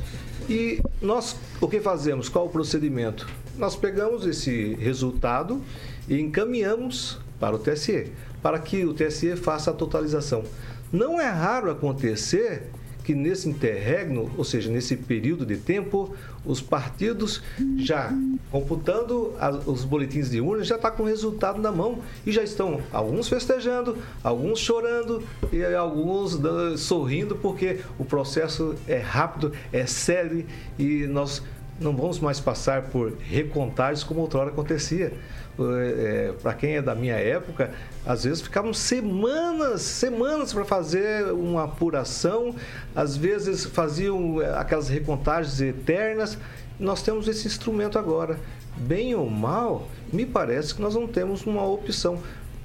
E 0.50 0.82
nós, 1.02 1.36
o 1.60 1.68
que 1.68 1.82
fazemos? 1.82 2.30
Qual 2.30 2.46
o 2.46 2.50
procedimento? 2.50 3.28
Nós 3.58 3.76
pegamos 3.76 4.26
esse 4.26 4.76
resultado 4.76 5.62
e 6.08 6.22
encaminhamos 6.22 7.20
para 7.38 7.54
o 7.54 7.60
TSE, 7.60 8.14
para 8.42 8.58
que 8.60 8.86
o 8.86 8.94
TSE 8.94 9.36
faça 9.36 9.72
a 9.72 9.74
totalização. 9.74 10.46
Não 10.90 11.20
é 11.20 11.30
raro 11.30 11.70
acontecer 11.70 12.64
que 13.04 13.14
nesse 13.14 13.50
interregno, 13.50 14.32
ou 14.38 14.46
seja, 14.46 14.72
nesse 14.72 14.96
período 14.96 15.46
de 15.46 15.58
tempo, 15.58 16.16
os 16.48 16.62
partidos 16.62 17.42
já 17.78 18.12
computando 18.50 19.34
os 19.66 19.84
boletins 19.84 20.30
de 20.30 20.40
urna 20.40 20.64
já 20.64 20.76
está 20.76 20.90
com 20.90 21.04
o 21.04 21.06
resultado 21.06 21.62
na 21.62 21.72
mão 21.72 22.00
e 22.26 22.32
já 22.32 22.42
estão 22.42 22.82
alguns 22.92 23.28
festejando, 23.28 23.98
alguns 24.24 24.60
chorando 24.60 25.22
e 25.52 25.64
alguns 25.64 26.40
sorrindo 26.78 27.36
porque 27.36 27.80
o 28.00 28.06
processo 28.06 28.76
é 28.88 28.98
rápido, 28.98 29.52
é 29.72 29.86
sério 29.86 30.46
e 30.80 31.06
nós 31.08 31.44
não 31.80 31.96
vamos 31.96 32.20
mais 32.20 32.40
passar 32.40 32.84
por 32.84 33.14
recontagens 33.20 34.04
como 34.04 34.22
outrora 34.22 34.50
acontecia. 34.50 35.14
É, 35.60 36.34
para 36.42 36.54
quem 36.54 36.76
é 36.76 36.82
da 36.82 36.94
minha 36.94 37.16
época, 37.16 37.72
às 38.06 38.24
vezes 38.26 38.42
ficavam 38.42 38.74
semanas, 38.74 39.82
semanas 39.82 40.54
para 40.54 40.64
fazer 40.64 41.32
uma 41.32 41.64
apuração, 41.64 42.56
às 42.96 43.18
vezes 43.18 43.66
faziam 43.66 44.42
é, 44.42 44.54
aquelas 44.58 44.88
recontagens 44.88 45.60
eternas. 45.60 46.38
Nós 46.80 47.02
temos 47.02 47.28
esse 47.28 47.48
instrumento 47.48 47.98
agora. 47.98 48.38
Bem 48.78 49.16
ou 49.16 49.28
mal, 49.28 49.88
me 50.14 50.26
parece 50.26 50.76
que 50.76 50.82
nós 50.82 50.94
não 50.94 51.08
temos 51.08 51.46
uma 51.46 51.66
opção. 51.66 52.20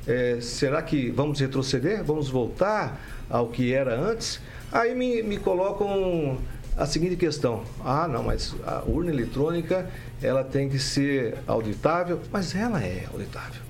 É, 0.07 0.39
será 0.41 0.83
que 0.83 1.11
vamos 1.11 1.41
retroceder? 1.41 2.05
Vamos 2.05 2.29
voltar 2.29 3.01
ao 3.31 3.49
que 3.49 3.73
era 3.73 3.99
antes? 3.99 4.41
Aí 4.71 4.95
me, 4.95 5.23
me 5.23 5.39
colocam 5.39 6.39
a 6.77 6.87
seguinte 6.87 7.17
questão: 7.17 7.63
ah, 7.85 8.09
não, 8.09 8.23
mas 8.23 8.55
a 8.67 8.83
urna 8.87 9.11
eletrônica 9.11 9.91
ela 10.23 10.43
tem 10.43 10.69
que 10.69 10.79
ser 10.79 11.37
auditável, 11.47 12.21
mas 12.31 12.55
ela 12.55 12.83
é 12.83 13.07
auditável. 13.13 13.63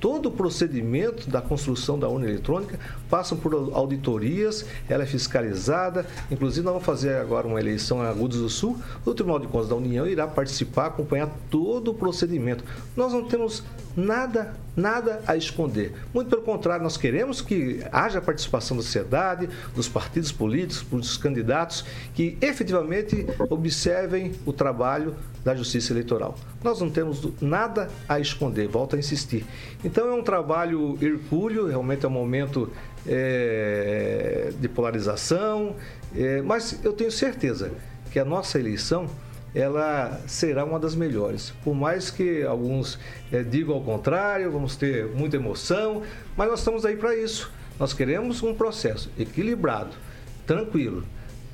Todo 0.00 0.30
o 0.30 0.32
procedimento 0.32 1.28
da 1.28 1.42
construção 1.42 1.98
da 1.98 2.08
urna 2.08 2.26
eletrônica 2.26 2.80
passa 3.10 3.36
por 3.36 3.52
auditorias, 3.74 4.64
ela 4.88 5.02
é 5.02 5.06
fiscalizada. 5.06 6.06
Inclusive, 6.30 6.64
nós 6.64 6.72
vamos 6.72 6.86
fazer 6.86 7.16
agora 7.16 7.46
uma 7.46 7.60
eleição 7.60 8.02
em 8.02 8.06
Agudos 8.06 8.38
do 8.38 8.48
Sul. 8.48 8.78
O 9.04 9.12
Tribunal 9.12 9.38
de 9.38 9.46
Contas 9.46 9.68
da 9.68 9.76
União 9.76 10.06
irá 10.06 10.26
participar, 10.26 10.86
acompanhar 10.86 11.28
todo 11.50 11.90
o 11.90 11.94
procedimento. 11.94 12.64
Nós 12.96 13.12
não 13.12 13.28
temos 13.28 13.62
nada, 13.94 14.54
nada 14.80 15.22
a 15.26 15.36
esconder. 15.36 15.92
Muito 16.12 16.30
pelo 16.30 16.42
contrário, 16.42 16.82
nós 16.82 16.96
queremos 16.96 17.40
que 17.40 17.84
haja 17.92 18.20
participação 18.20 18.76
da 18.76 18.82
sociedade, 18.82 19.48
dos 19.74 19.88
partidos 19.88 20.32
políticos, 20.32 20.84
dos 20.90 21.16
candidatos, 21.16 21.84
que 22.14 22.36
efetivamente 22.40 23.26
observem 23.48 24.32
o 24.46 24.52
trabalho 24.52 25.14
da 25.44 25.54
Justiça 25.54 25.92
Eleitoral. 25.92 26.36
Nós 26.62 26.80
não 26.80 26.90
temos 26.90 27.26
nada 27.40 27.88
a 28.08 28.18
esconder, 28.18 28.68
volto 28.68 28.96
a 28.96 28.98
insistir. 28.98 29.44
Então 29.84 30.08
é 30.08 30.14
um 30.14 30.22
trabalho 30.22 30.98
hercúleo, 31.00 31.66
realmente 31.66 32.04
é 32.04 32.08
um 32.08 32.12
momento 32.12 32.70
é, 33.06 34.52
de 34.58 34.68
polarização, 34.68 35.76
é, 36.14 36.42
mas 36.42 36.80
eu 36.84 36.92
tenho 36.92 37.10
certeza 37.10 37.72
que 38.10 38.18
a 38.18 38.24
nossa 38.24 38.58
eleição 38.58 39.08
ela 39.54 40.20
será 40.26 40.64
uma 40.64 40.78
das 40.78 40.94
melhores. 40.94 41.52
Por 41.64 41.74
mais 41.74 42.10
que 42.10 42.42
alguns 42.42 42.98
é, 43.32 43.42
digam 43.42 43.74
ao 43.74 43.80
contrário, 43.80 44.50
vamos 44.50 44.76
ter 44.76 45.06
muita 45.06 45.36
emoção, 45.36 46.02
mas 46.36 46.48
nós 46.48 46.60
estamos 46.60 46.84
aí 46.84 46.96
para 46.96 47.16
isso. 47.16 47.50
Nós 47.78 47.92
queremos 47.92 48.42
um 48.42 48.54
processo 48.54 49.10
equilibrado, 49.18 49.90
tranquilo, 50.46 51.04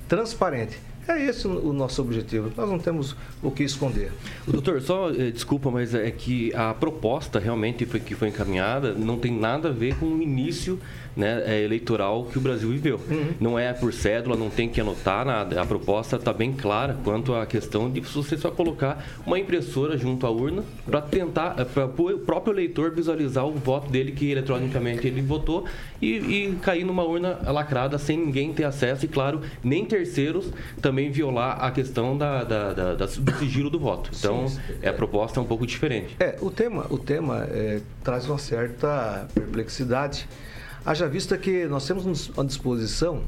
transparente 0.09 0.79
é 1.09 1.25
esse 1.25 1.47
o 1.47 1.73
nosso 1.73 2.03
objetivo. 2.03 2.53
Nós 2.57 2.69
não 2.69 2.79
temos 2.79 3.17
o 3.43 3.51
que 3.51 3.63
esconder. 3.63 4.13
Doutor, 4.47 4.81
só 4.83 5.11
eh, 5.11 5.31
desculpa, 5.31 5.71
mas 5.71 5.95
é 5.95 6.11
que 6.11 6.53
a 6.55 6.75
proposta 6.75 7.39
realmente 7.39 7.87
foi, 7.87 8.01
que 8.01 8.15
foi 8.15 8.29
encaminhada 8.29 8.93
não 8.93 9.19
tem 9.19 9.33
nada 9.33 9.69
a 9.69 9.73
ver 9.73 9.97
com 9.97 10.07
o 10.07 10.23
início 10.23 10.81
né, 11.17 11.43
é, 11.47 11.63
eleitoral 11.63 12.25
que 12.25 12.39
o 12.39 12.41
Brasil 12.41 12.69
viveu. 12.71 13.01
Uhum. 13.09 13.35
Não 13.41 13.59
é 13.59 13.73
por 13.73 13.93
cédula, 13.93 14.37
não 14.37 14.51
tem 14.51 14.69
que 14.69 14.81
anotar 14.81 15.25
nada. 15.25 15.61
A 15.61 15.67
proposta 15.67 16.17
está 16.17 16.33
bem 16.33 16.53
clara 16.53 16.97
quanto 17.03 17.35
à 17.35 17.47
questão 17.47 17.91
de 17.91 18.01
você 18.01 18.37
só 18.37 18.51
colocar 18.51 19.05
uma 19.25 19.39
impressora 19.39 19.97
junto 19.97 20.27
à 20.27 20.31
urna 20.31 20.63
para 20.85 21.01
tentar, 21.01 21.57
eh, 21.59 21.65
para 21.65 21.87
o 21.87 22.19
próprio 22.19 22.53
eleitor 22.53 22.91
visualizar 22.91 23.47
o 23.47 23.53
voto 23.53 23.91
dele 23.91 24.13
que 24.13 24.31
eletronicamente 24.31 25.07
ele 25.07 25.23
votou 25.23 25.65
e, 26.01 26.17
e 26.17 26.59
cair 26.63 26.85
numa 26.85 27.03
urna 27.03 27.39
lacrada 27.51 27.99
sem 27.99 28.19
ninguém 28.19 28.53
ter 28.53 28.65
acesso 28.65 29.05
e, 29.05 29.09
claro, 29.09 29.41
nem 29.65 29.85
terceiros 29.85 30.53
também 30.83 31.11
violar 31.11 31.65
a 31.65 31.71
questão 31.71 32.17
da, 32.17 32.45
da, 32.45 32.73
da, 32.73 32.95
da 32.95 33.07
do 33.07 33.33
sigilo 33.39 33.71
do 33.71 33.79
voto. 33.79 34.11
Então, 34.17 34.49
sim, 34.49 34.57
sim. 34.57 34.79
É, 34.83 34.89
a 34.89 34.93
proposta 34.93 35.41
é 35.41 35.43
um 35.43 35.47
pouco 35.47 35.67
diferente. 35.67 36.17
É, 36.21 36.37
o 36.41 36.51
tema, 36.51 36.87
o 36.91 36.99
tema 36.99 37.47
é, 37.51 37.81
traz 38.05 38.29
uma 38.29 38.39
certa 38.39 39.27
perplexidade 39.35 40.29
Haja 40.87 41.09
vista 41.09 41.37
que 41.37 41.67
nós 41.67 41.85
temos 41.85 42.29
uma 42.29 42.45
disposição 42.45 43.25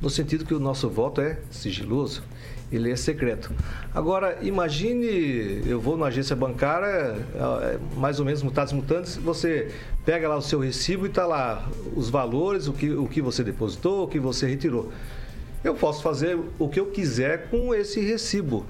no 0.00 0.08
sentido 0.08 0.44
que 0.44 0.54
o 0.54 0.60
nosso 0.60 0.88
voto 0.88 1.20
é 1.20 1.36
sigiloso, 1.50 2.22
ele 2.70 2.92
é 2.92 2.94
secreto. 2.94 3.50
Agora, 3.92 4.38
imagine, 4.40 5.64
eu 5.66 5.80
vou 5.80 5.96
numa 5.96 6.06
agência 6.06 6.36
bancária, 6.36 7.16
é, 7.66 7.78
mais 7.96 8.20
ou 8.20 8.24
menos 8.24 8.40
mutados 8.44 8.72
mutantes, 8.72 9.16
você 9.16 9.72
pega 10.06 10.28
lá 10.28 10.36
o 10.36 10.42
seu 10.42 10.60
recibo 10.60 11.04
e 11.04 11.08
está 11.08 11.26
lá 11.26 11.68
os 11.96 12.08
valores, 12.08 12.68
o 12.68 12.72
que, 12.72 12.92
o 12.92 13.08
que 13.08 13.20
você 13.20 13.42
depositou, 13.42 14.04
o 14.04 14.06
que 14.06 14.20
você 14.20 14.46
retirou. 14.46 14.92
Eu 15.64 15.74
posso 15.74 16.04
fazer 16.04 16.38
o 16.56 16.68
que 16.68 16.78
eu 16.78 16.86
quiser 16.86 17.48
com 17.50 17.74
esse 17.74 18.00
recibo. 18.00 18.64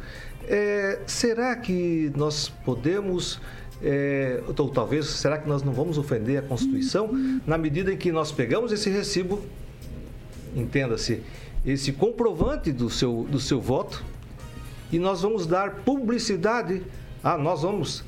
É, 0.48 1.00
será 1.06 1.54
que 1.54 2.10
nós 2.16 2.48
podemos 2.48 3.38
é, 3.82 4.42
ou 4.46 4.68
talvez, 4.68 5.06
será 5.06 5.38
que 5.38 5.48
nós 5.48 5.62
não 5.62 5.72
vamos 5.72 5.98
ofender 5.98 6.38
a 6.38 6.42
Constituição 6.42 7.10
na 7.46 7.58
medida 7.58 7.92
em 7.92 7.96
que 7.96 8.12
nós 8.12 8.30
pegamos 8.30 8.72
esse 8.72 8.88
recibo, 8.88 9.42
entenda-se, 10.54 11.22
esse 11.64 11.92
comprovante 11.92 12.70
do 12.72 12.88
seu, 12.88 13.26
do 13.28 13.40
seu 13.40 13.60
voto 13.60 14.04
e 14.92 14.98
nós 14.98 15.22
vamos 15.22 15.46
dar 15.46 15.76
publicidade. 15.76 16.82
Ah, 17.24 17.38
nós 17.38 17.62
vamos. 17.62 18.04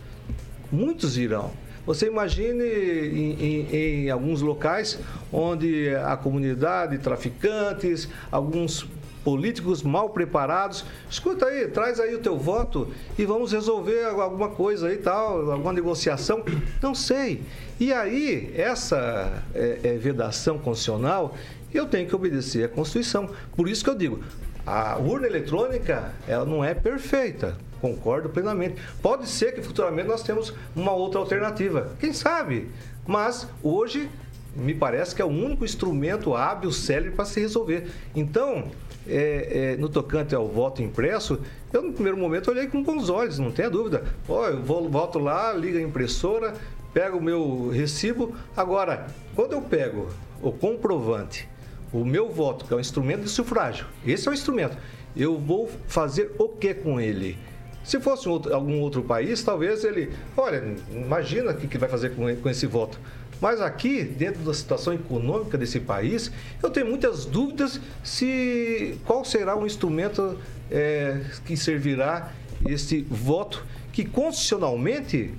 Muitos 0.70 1.16
irão. 1.16 1.50
Você 1.86 2.06
imagine 2.06 2.64
em, 2.64 3.32
em, 3.32 3.76
em, 3.76 4.10
alguns 4.10 4.40
locais 4.40 4.98
onde 5.32 5.94
a 5.94 6.16
comunidade, 6.16 6.98
traficantes, 6.98 8.08
alguns 8.30 8.86
políticos 9.24 9.82
mal 9.82 10.10
preparados. 10.10 10.84
Escuta 11.10 11.46
aí, 11.46 11.66
traz 11.68 11.98
aí 11.98 12.14
o 12.14 12.18
teu 12.18 12.36
voto 12.36 12.88
e 13.18 13.24
vamos 13.24 13.52
resolver 13.52 14.04
alguma 14.04 14.50
coisa 14.50 14.88
aí 14.88 14.98
tal, 14.98 15.50
alguma 15.50 15.72
negociação. 15.72 16.44
Não 16.82 16.94
sei. 16.94 17.42
E 17.80 17.92
aí, 17.92 18.52
essa 18.54 19.42
é, 19.54 19.80
é 19.82 19.92
vedação 19.94 20.58
constitucional, 20.58 21.34
eu 21.72 21.86
tenho 21.86 22.06
que 22.06 22.14
obedecer 22.14 22.64
à 22.64 22.68
Constituição. 22.68 23.28
Por 23.56 23.68
isso 23.68 23.82
que 23.82 23.90
eu 23.90 23.96
digo, 23.96 24.22
a 24.64 24.96
urna 24.96 25.26
eletrônica, 25.26 26.12
ela 26.28 26.44
não 26.44 26.64
é 26.64 26.74
perfeita. 26.74 27.56
Concordo 27.80 28.28
plenamente. 28.28 28.80
Pode 29.02 29.28
ser 29.28 29.52
que 29.52 29.60
futuramente 29.60 30.08
nós 30.08 30.22
temos 30.22 30.54
uma 30.74 30.92
outra 30.92 31.18
alternativa. 31.18 31.90
Quem 31.98 32.12
sabe? 32.12 32.70
Mas 33.06 33.46
hoje 33.62 34.08
me 34.56 34.72
parece 34.72 35.14
que 35.14 35.20
é 35.20 35.24
o 35.24 35.28
único 35.28 35.64
instrumento 35.64 36.34
hábil, 36.34 36.70
célebre 36.70 37.10
para 37.10 37.24
se 37.24 37.40
resolver. 37.40 37.90
Então, 38.14 38.70
é, 39.06 39.74
é, 39.74 39.76
no 39.76 39.88
tocante 39.88 40.34
ao 40.34 40.48
voto 40.48 40.82
impresso, 40.82 41.40
eu 41.72 41.82
no 41.82 41.92
primeiro 41.92 42.16
momento 42.16 42.50
olhei 42.50 42.66
com 42.66 42.82
bons 42.82 43.08
olhos, 43.08 43.38
não 43.38 43.50
tenha 43.50 43.70
dúvida. 43.70 44.04
Ó, 44.28 44.48
eu 44.48 44.62
vou, 44.62 44.88
volto 44.88 45.18
lá, 45.18 45.52
liga 45.52 45.78
a 45.78 45.82
impressora, 45.82 46.54
pego 46.92 47.18
o 47.18 47.22
meu 47.22 47.68
recibo. 47.68 48.34
Agora, 48.56 49.06
quando 49.34 49.52
eu 49.52 49.62
pego 49.62 50.08
o 50.42 50.52
comprovante, 50.52 51.48
o 51.92 52.04
meu 52.04 52.28
voto, 52.28 52.64
que 52.64 52.72
é 52.72 52.76
um 52.76 52.80
instrumento 52.80 53.22
de 53.22 53.28
sufrágio, 53.28 53.86
esse 54.06 54.26
é 54.26 54.30
o 54.30 54.34
instrumento, 54.34 54.76
eu 55.16 55.38
vou 55.38 55.70
fazer 55.86 56.32
o 56.38 56.48
que 56.48 56.74
com 56.74 57.00
ele? 57.00 57.36
Se 57.84 58.00
fosse 58.00 58.28
outro, 58.28 58.54
algum 58.54 58.80
outro 58.80 59.02
país, 59.02 59.42
talvez 59.42 59.84
ele. 59.84 60.10
Olha, 60.36 60.74
imagina 60.90 61.50
o 61.50 61.54
que, 61.54 61.68
que 61.68 61.76
vai 61.76 61.88
fazer 61.88 62.14
com, 62.14 62.34
com 62.34 62.48
esse 62.48 62.66
voto. 62.66 62.98
Mas 63.44 63.60
aqui, 63.60 64.02
dentro 64.02 64.42
da 64.42 64.54
situação 64.54 64.94
econômica 64.94 65.58
desse 65.58 65.78
país, 65.78 66.32
eu 66.62 66.70
tenho 66.70 66.86
muitas 66.86 67.26
dúvidas 67.26 67.78
se 68.02 68.98
qual 69.04 69.22
será 69.22 69.54
o 69.54 69.66
instrumento 69.66 70.38
é, 70.70 71.20
que 71.44 71.54
servirá 71.54 72.32
esse 72.66 73.02
voto 73.02 73.62
que 73.92 74.02
constitucionalmente 74.02 75.34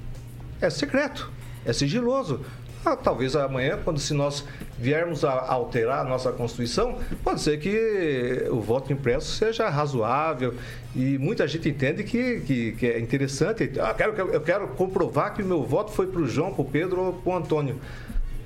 é 0.62 0.70
secreto, 0.70 1.32
é 1.66 1.74
sigiloso. 1.74 2.46
Ah, 2.86 2.96
talvez 2.96 3.36
amanhã, 3.36 3.80
quando 3.84 4.00
se 4.00 4.14
nós 4.14 4.46
viermos 4.78 5.24
a 5.24 5.32
alterar 5.32 6.06
a 6.06 6.10
nossa 6.10 6.32
Constituição, 6.32 6.98
pode 7.24 7.42
ser 7.42 7.60
que 7.60 8.48
o 8.50 8.60
voto 8.60 8.92
impresso 8.92 9.32
seja 9.32 9.70
razoável 9.70 10.54
e 10.96 11.18
muita 11.18 11.48
gente 11.48 11.70
entende 11.70 12.04
que, 12.04 12.42
que, 12.42 12.72
que 12.74 12.88
é 12.88 13.00
interessante. 13.00 13.72
Ah, 13.80 13.94
quero, 13.94 14.14
eu 14.32 14.42
quero 14.42 14.68
comprovar 14.70 15.34
que 15.34 15.42
o 15.42 15.46
meu 15.46 15.64
voto 15.64 15.92
foi 15.92 16.08
para 16.08 16.22
o 16.22 16.28
João, 16.28 16.54
para 16.54 16.62
o 16.62 16.66
Pedro 16.66 17.02
ou 17.02 17.14
para 17.14 17.34
o 17.34 17.36
Antônio. 17.38 17.80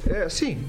É, 0.07 0.29
sim, 0.29 0.63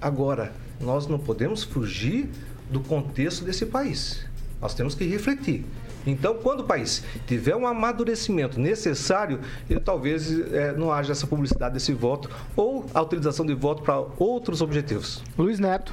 agora, 0.00 0.52
nós 0.80 1.06
não 1.06 1.18
podemos 1.18 1.62
fugir 1.62 2.28
do 2.70 2.80
contexto 2.80 3.44
desse 3.44 3.66
país. 3.66 4.26
Nós 4.60 4.74
temos 4.74 4.94
que 4.94 5.04
refletir. 5.04 5.64
Então, 6.06 6.34
quando 6.34 6.60
o 6.60 6.64
país 6.64 7.02
tiver 7.26 7.56
um 7.56 7.66
amadurecimento 7.66 8.60
necessário, 8.60 9.40
ele, 9.68 9.80
talvez 9.80 10.30
é, 10.52 10.72
não 10.72 10.92
haja 10.92 11.12
essa 11.12 11.26
publicidade 11.26 11.74
desse 11.74 11.92
voto 11.92 12.30
ou 12.54 12.86
a 12.94 13.02
utilização 13.02 13.44
de 13.44 13.54
voto 13.54 13.82
para 13.82 13.98
outros 14.16 14.62
objetivos. 14.62 15.22
Luiz 15.36 15.58
Neto. 15.58 15.92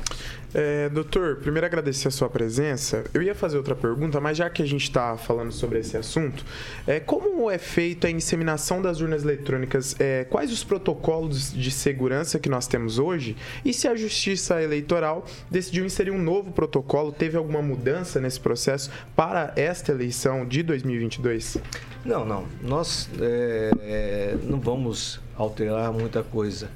É, 0.53 0.87
doutor, 0.89 1.37
primeiro 1.37 1.65
agradecer 1.65 2.07
a 2.07 2.11
sua 2.11 2.29
presença. 2.29 3.03
Eu 3.13 3.21
ia 3.23 3.33
fazer 3.33 3.57
outra 3.57 3.75
pergunta, 3.75 4.19
mas 4.21 4.37
já 4.37 4.49
que 4.49 4.61
a 4.61 4.65
gente 4.65 4.83
está 4.83 5.17
falando 5.17 5.51
sobre 5.51 5.79
esse 5.79 5.97
assunto, 5.97 6.45
é, 6.85 6.99
como 6.99 7.49
é 7.49 7.57
feita 7.57 8.07
a 8.07 8.11
inseminação 8.11 8.81
das 8.81 9.01
urnas 9.01 9.23
eletrônicas? 9.23 9.95
É, 9.99 10.25
quais 10.25 10.51
os 10.51 10.63
protocolos 10.63 11.51
de 11.51 11.71
segurança 11.71 12.37
que 12.37 12.49
nós 12.49 12.67
temos 12.67 12.99
hoje? 12.99 13.35
E 13.65 13.73
se 13.73 13.87
a 13.87 13.95
Justiça 13.95 14.61
Eleitoral 14.61 15.25
decidiu 15.49 15.85
inserir 15.85 16.11
um 16.11 16.21
novo 16.21 16.51
protocolo, 16.51 17.11
teve 17.11 17.35
alguma 17.35 17.61
mudança 17.61 18.21
nesse 18.21 18.39
processo 18.39 18.91
para 19.15 19.53
esta 19.55 19.91
eleição 19.91 20.45
de 20.45 20.61
2022? 20.61 21.57
Não, 22.05 22.25
não. 22.25 22.45
Nós 22.61 23.09
é, 23.19 23.71
é, 23.81 24.37
não 24.43 24.59
vamos 24.59 25.19
alterar 25.35 25.91
muita 25.91 26.21
coisa. 26.21 26.69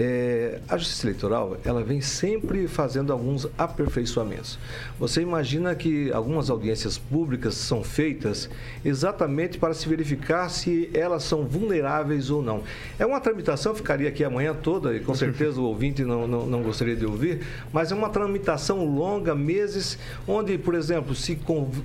É, 0.00 0.60
a 0.68 0.76
Justiça 0.76 1.06
Eleitoral 1.06 1.56
ela 1.64 1.82
vem 1.82 2.00
sempre 2.00 2.68
fazendo 2.68 3.12
alguns 3.12 3.48
aperfeiçoamentos. 3.58 4.56
Você 4.96 5.20
imagina 5.22 5.74
que 5.74 6.12
algumas 6.12 6.48
audiências 6.50 6.96
públicas 6.96 7.54
são 7.54 7.82
feitas 7.82 8.48
exatamente 8.84 9.58
para 9.58 9.74
se 9.74 9.88
verificar 9.88 10.48
se 10.50 10.88
elas 10.94 11.24
são 11.24 11.44
vulneráveis 11.44 12.30
ou 12.30 12.40
não. 12.40 12.62
É 12.96 13.04
uma 13.04 13.20
tramitação, 13.20 13.74
ficaria 13.74 14.08
aqui 14.08 14.22
amanhã 14.22 14.54
toda 14.54 14.94
e 14.94 15.00
com 15.00 15.14
certeza 15.16 15.60
o 15.60 15.64
ouvinte 15.64 16.04
não, 16.04 16.28
não, 16.28 16.46
não 16.46 16.62
gostaria 16.62 16.94
de 16.94 17.04
ouvir, 17.04 17.40
mas 17.72 17.90
é 17.90 17.94
uma 17.94 18.08
tramitação 18.08 18.84
longa, 18.84 19.34
meses, 19.34 19.98
onde, 20.28 20.56
por 20.56 20.74
exemplo, 20.76 21.12
se, 21.12 21.36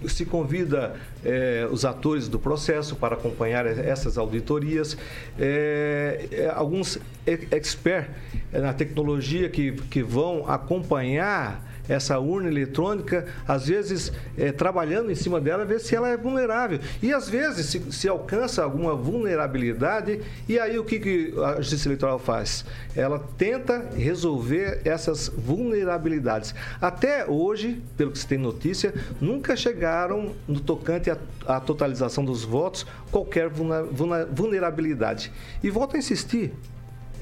se 0.07 0.26
convida 0.26 0.95
é, 1.26 1.68
os 1.72 1.84
atores 1.84 2.28
do 2.28 2.38
processo 2.38 2.95
para 2.95 3.16
acompanhar 3.16 3.66
essas 3.66 4.20
auditorias, 4.20 4.95
é, 5.39 6.28
é 6.32 6.53
alguns 6.53 6.99
experts 7.26 8.03
na 8.51 8.74
tecnologia 8.74 9.49
que, 9.49 9.72
que 9.74 10.04
vão 10.04 10.49
acompanhar 10.49 11.74
essa 11.88 12.18
urna 12.20 12.49
eletrônica, 12.49 13.26
às 13.47 13.68
vezes 13.68 14.12
é, 14.38 14.51
trabalhando 14.51 15.12
em 15.12 15.16
cima 15.16 15.39
dela, 15.39 15.66
ver 15.66 15.80
se 15.80 15.95
ela 15.95 16.10
é 16.10 16.18
vulnerável. 16.18 16.80
E 17.01 17.14
às 17.14 17.30
vezes 17.30 17.66
se, 17.66 17.91
se 17.91 18.08
alcança 18.08 18.64
alguma 18.64 18.95
vulnerabilidade, 18.95 20.22
e 20.47 20.60
aí 20.60 20.78
o 20.80 20.84
que, 20.84 20.99
que 20.99 21.34
a 21.43 21.62
Justiça 21.62 21.88
Eleitoral 21.88 22.20
faz? 22.20 22.66
Ela 22.95 23.20
tenta 23.38 23.89
resolver 23.95 24.82
essas 24.86 25.28
vulnerabilidades. 25.28 26.56
Até 26.80 27.26
hoje, 27.26 27.82
pelo 27.97 28.12
que 28.12 28.20
se 28.20 28.28
tem 28.28 28.38
notícia, 28.38 28.93
nunca 29.20 29.56
chegaram 29.56 30.34
no 30.47 30.60
tocante 30.60 31.12
à, 31.12 31.18
à 31.45 31.60
totalização 31.60 32.24
dos 32.24 32.43
votos 32.43 32.86
qualquer 33.12 33.49
vulnerabilidade. 33.49 35.32
E 35.62 35.70
volto 35.70 35.95
a 35.95 35.99
insistir, 35.99 36.54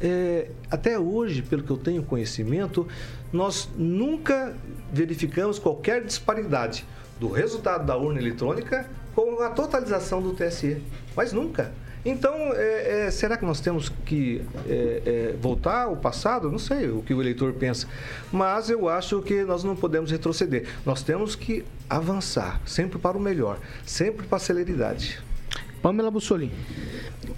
é, 0.01 0.49
até 0.69 0.97
hoje, 0.97 1.41
pelo 1.41 1.63
que 1.63 1.71
eu 1.71 1.77
tenho 1.77 2.03
conhecimento, 2.03 2.87
nós 3.31 3.69
nunca 3.75 4.53
verificamos 4.91 5.59
qualquer 5.59 6.03
disparidade 6.03 6.85
do 7.19 7.29
resultado 7.29 7.85
da 7.85 7.95
urna 7.95 8.19
eletrônica 8.19 8.89
com 9.13 9.41
a 9.41 9.49
totalização 9.49 10.21
do 10.21 10.33
TSE. 10.33 10.81
Mas 11.15 11.31
nunca. 11.31 11.71
Então, 12.03 12.33
é, 12.53 13.05
é, 13.05 13.11
será 13.11 13.37
que 13.37 13.45
nós 13.45 13.59
temos 13.59 13.89
que 13.89 14.41
é, 14.67 15.01
é, 15.05 15.35
voltar 15.39 15.83
ao 15.83 15.95
passado? 15.95 16.49
Não 16.49 16.57
sei 16.57 16.89
o 16.89 17.03
que 17.03 17.13
o 17.13 17.21
eleitor 17.21 17.53
pensa. 17.53 17.87
Mas 18.31 18.69
eu 18.69 18.89
acho 18.89 19.21
que 19.21 19.43
nós 19.43 19.63
não 19.63 19.75
podemos 19.75 20.09
retroceder. 20.09 20.67
Nós 20.83 21.03
temos 21.03 21.35
que 21.35 21.63
avançar, 21.87 22.59
sempre 22.65 22.97
para 22.97 23.15
o 23.15 23.19
melhor, 23.19 23.59
sempre 23.85 24.25
para 24.25 24.37
a 24.37 24.39
celeridade. 24.39 25.21
Pamela 25.81 26.11
Bussolini. 26.11 26.53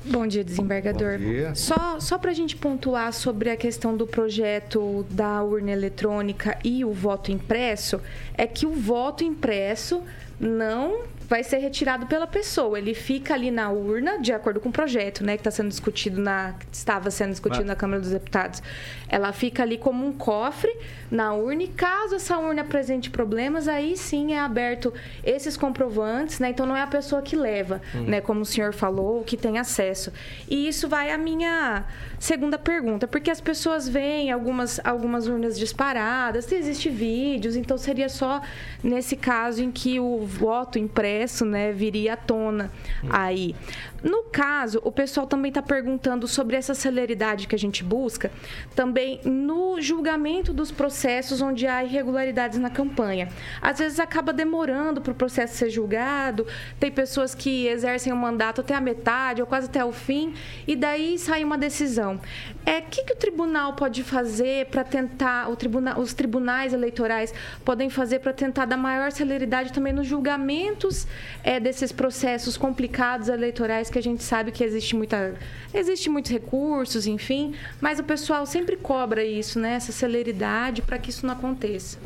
Bom 0.06 0.28
dia, 0.28 0.44
desembargador. 0.44 1.18
Bom 1.18 1.26
dia. 1.26 1.56
Só, 1.56 2.00
só 2.00 2.18
para 2.18 2.32
a 2.32 2.34
gente 2.34 2.56
pontuar 2.56 3.14
sobre 3.14 3.50
a 3.50 3.56
questão 3.56 3.96
do 3.96 4.06
projeto 4.06 5.06
da 5.10 5.42
urna 5.42 5.72
eletrônica 5.72 6.58
e 6.64 6.84
o 6.84 6.92
voto 6.92 7.32
impresso, 7.32 8.02
é 8.34 8.46
que 8.46 8.66
o 8.66 8.74
voto 8.74 9.24
impresso 9.24 10.02
não 10.40 11.04
vai 11.34 11.44
ser 11.44 11.58
retirado 11.58 12.06
pela 12.06 12.28
pessoa. 12.28 12.78
Ele 12.78 12.94
fica 12.94 13.34
ali 13.34 13.50
na 13.50 13.72
urna, 13.72 14.20
de 14.20 14.32
acordo 14.32 14.60
com 14.60 14.70
o 14.70 14.72
projeto, 14.72 15.24
né, 15.24 15.36
que 15.36 15.40
está 15.40 15.50
sendo 15.50 15.70
discutido 15.70 16.22
na, 16.22 16.54
estava 16.72 17.10
sendo 17.10 17.32
discutido 17.32 17.66
na 17.66 17.76
Câmara 17.76 18.00
dos 18.00 18.12
Deputados. 18.12 18.62
Ela 19.10 19.32
fica 19.32 19.64
ali 19.64 19.80
como 19.80 20.06
um 20.06 20.14
cofre 20.14 20.72
na 21.10 21.34
urna 21.34 21.64
e 21.64 21.68
caso 21.68 22.16
essa 22.16 22.38
urna 22.38 22.62
apresente 22.62 23.10
problemas, 23.10 23.68
aí 23.68 23.98
sim 23.98 24.34
é 24.34 24.40
aberto 24.40 24.94
esses 25.24 25.58
comprovantes, 25.58 26.40
né? 26.40 26.50
Então 26.50 26.68
não 26.68 26.78
é 26.78 26.84
a 26.84 26.88
pessoa 26.88 27.22
que 27.24 27.36
leva, 27.36 27.82
hum. 27.96 28.04
né, 28.04 28.22
como 28.22 28.42
o 28.42 28.46
senhor 28.46 28.72
falou, 28.72 29.24
que 29.24 29.36
tem 29.36 29.58
acesso. 29.58 30.14
E 30.48 30.68
isso 30.68 30.88
vai 30.88 31.12
à 31.12 31.18
minha 31.18 31.84
segunda 32.20 32.58
pergunta, 32.58 33.08
porque 33.08 33.30
as 33.30 33.42
pessoas 33.42 33.88
veem 33.88 34.32
algumas 34.32 34.80
algumas 34.84 35.28
urnas 35.28 35.58
disparadas, 35.58 36.52
existe 36.52 36.90
vídeos, 36.90 37.56
então 37.56 37.78
seria 37.78 38.08
só 38.08 38.42
nesse 38.84 39.16
caso 39.16 39.64
em 39.64 39.72
que 39.72 40.00
o 40.00 40.26
voto 40.26 40.80
impresso, 40.80 41.23
né, 41.46 41.72
viria 41.72 42.14
à 42.14 42.18
tona 42.18 42.72
hum. 43.04 43.08
aí. 43.10 43.56
No 44.04 44.24
caso, 44.24 44.82
o 44.84 44.92
pessoal 44.92 45.26
também 45.26 45.50
está 45.50 45.62
perguntando 45.62 46.28
sobre 46.28 46.58
essa 46.58 46.74
celeridade 46.74 47.48
que 47.48 47.56
a 47.56 47.60
gente 47.60 47.84
busca, 47.84 48.30
também 48.76 49.22
no 49.24 49.80
julgamento 49.80 50.52
dos 50.52 50.72
processos 50.72 51.42
onde 51.42 51.66
há 51.66 51.84
irregularidades 51.84 52.60
na 52.60 52.70
campanha. 52.70 53.30
Às 53.62 53.80
vezes 53.80 54.02
acaba 54.02 54.34
demorando 54.34 55.00
para 55.00 55.14
o 55.14 55.16
processo 55.16 55.56
ser 55.56 55.70
julgado, 55.70 56.46
tem 56.80 56.92
pessoas 56.92 57.34
que 57.34 57.68
exercem 57.68 58.12
o 58.12 58.18
mandato 58.18 58.60
até 58.60 58.76
a 58.76 58.82
metade 58.82 59.42
ou 59.42 59.48
quase 59.48 59.68
até 59.68 59.86
o 59.86 59.94
fim, 59.94 60.34
e 60.68 60.76
daí 60.76 61.18
sai 61.18 61.44
uma 61.44 61.58
decisão. 61.58 62.20
É 62.66 62.80
o 62.80 62.84
que, 62.84 63.04
que 63.04 63.14
o 63.14 63.16
tribunal 63.16 63.74
pode 63.74 64.04
fazer 64.04 64.68
para 64.68 64.84
tentar, 64.84 65.50
o 65.50 65.56
tribunal, 65.56 66.00
os 66.00 66.14
tribunais 66.14 66.74
eleitorais 66.74 67.34
podem 67.66 67.90
fazer 67.90 68.20
para 68.20 68.32
tentar 68.32 68.66
dar 68.66 68.78
maior 68.78 69.12
celeridade 69.12 69.74
também 69.74 69.92
nos 69.92 70.08
julgamentos 70.08 71.06
é, 71.44 71.60
desses 71.60 71.92
processos 71.92 72.56
complicados 72.56 73.28
eleitorais 73.28 73.90
que 73.90 74.00
a 74.00 74.04
gente 74.04 74.24
sabe 74.24 74.52
que 74.52 74.64
existe 74.64 74.96
muita 74.96 75.34
existe 75.74 76.10
muitos 76.10 76.32
recursos, 76.32 77.08
enfim, 77.08 77.54
mas 77.82 78.00
o 78.00 78.04
pessoal 78.04 78.46
sempre 78.46 78.78
cobra 78.78 79.24
isso, 79.24 79.60
né, 79.60 79.74
essa 79.74 79.92
celeridade 79.92 80.82
para 80.82 80.98
que 80.98 81.10
isso 81.10 81.26
não 81.26 81.34
aconteça. 81.34 81.98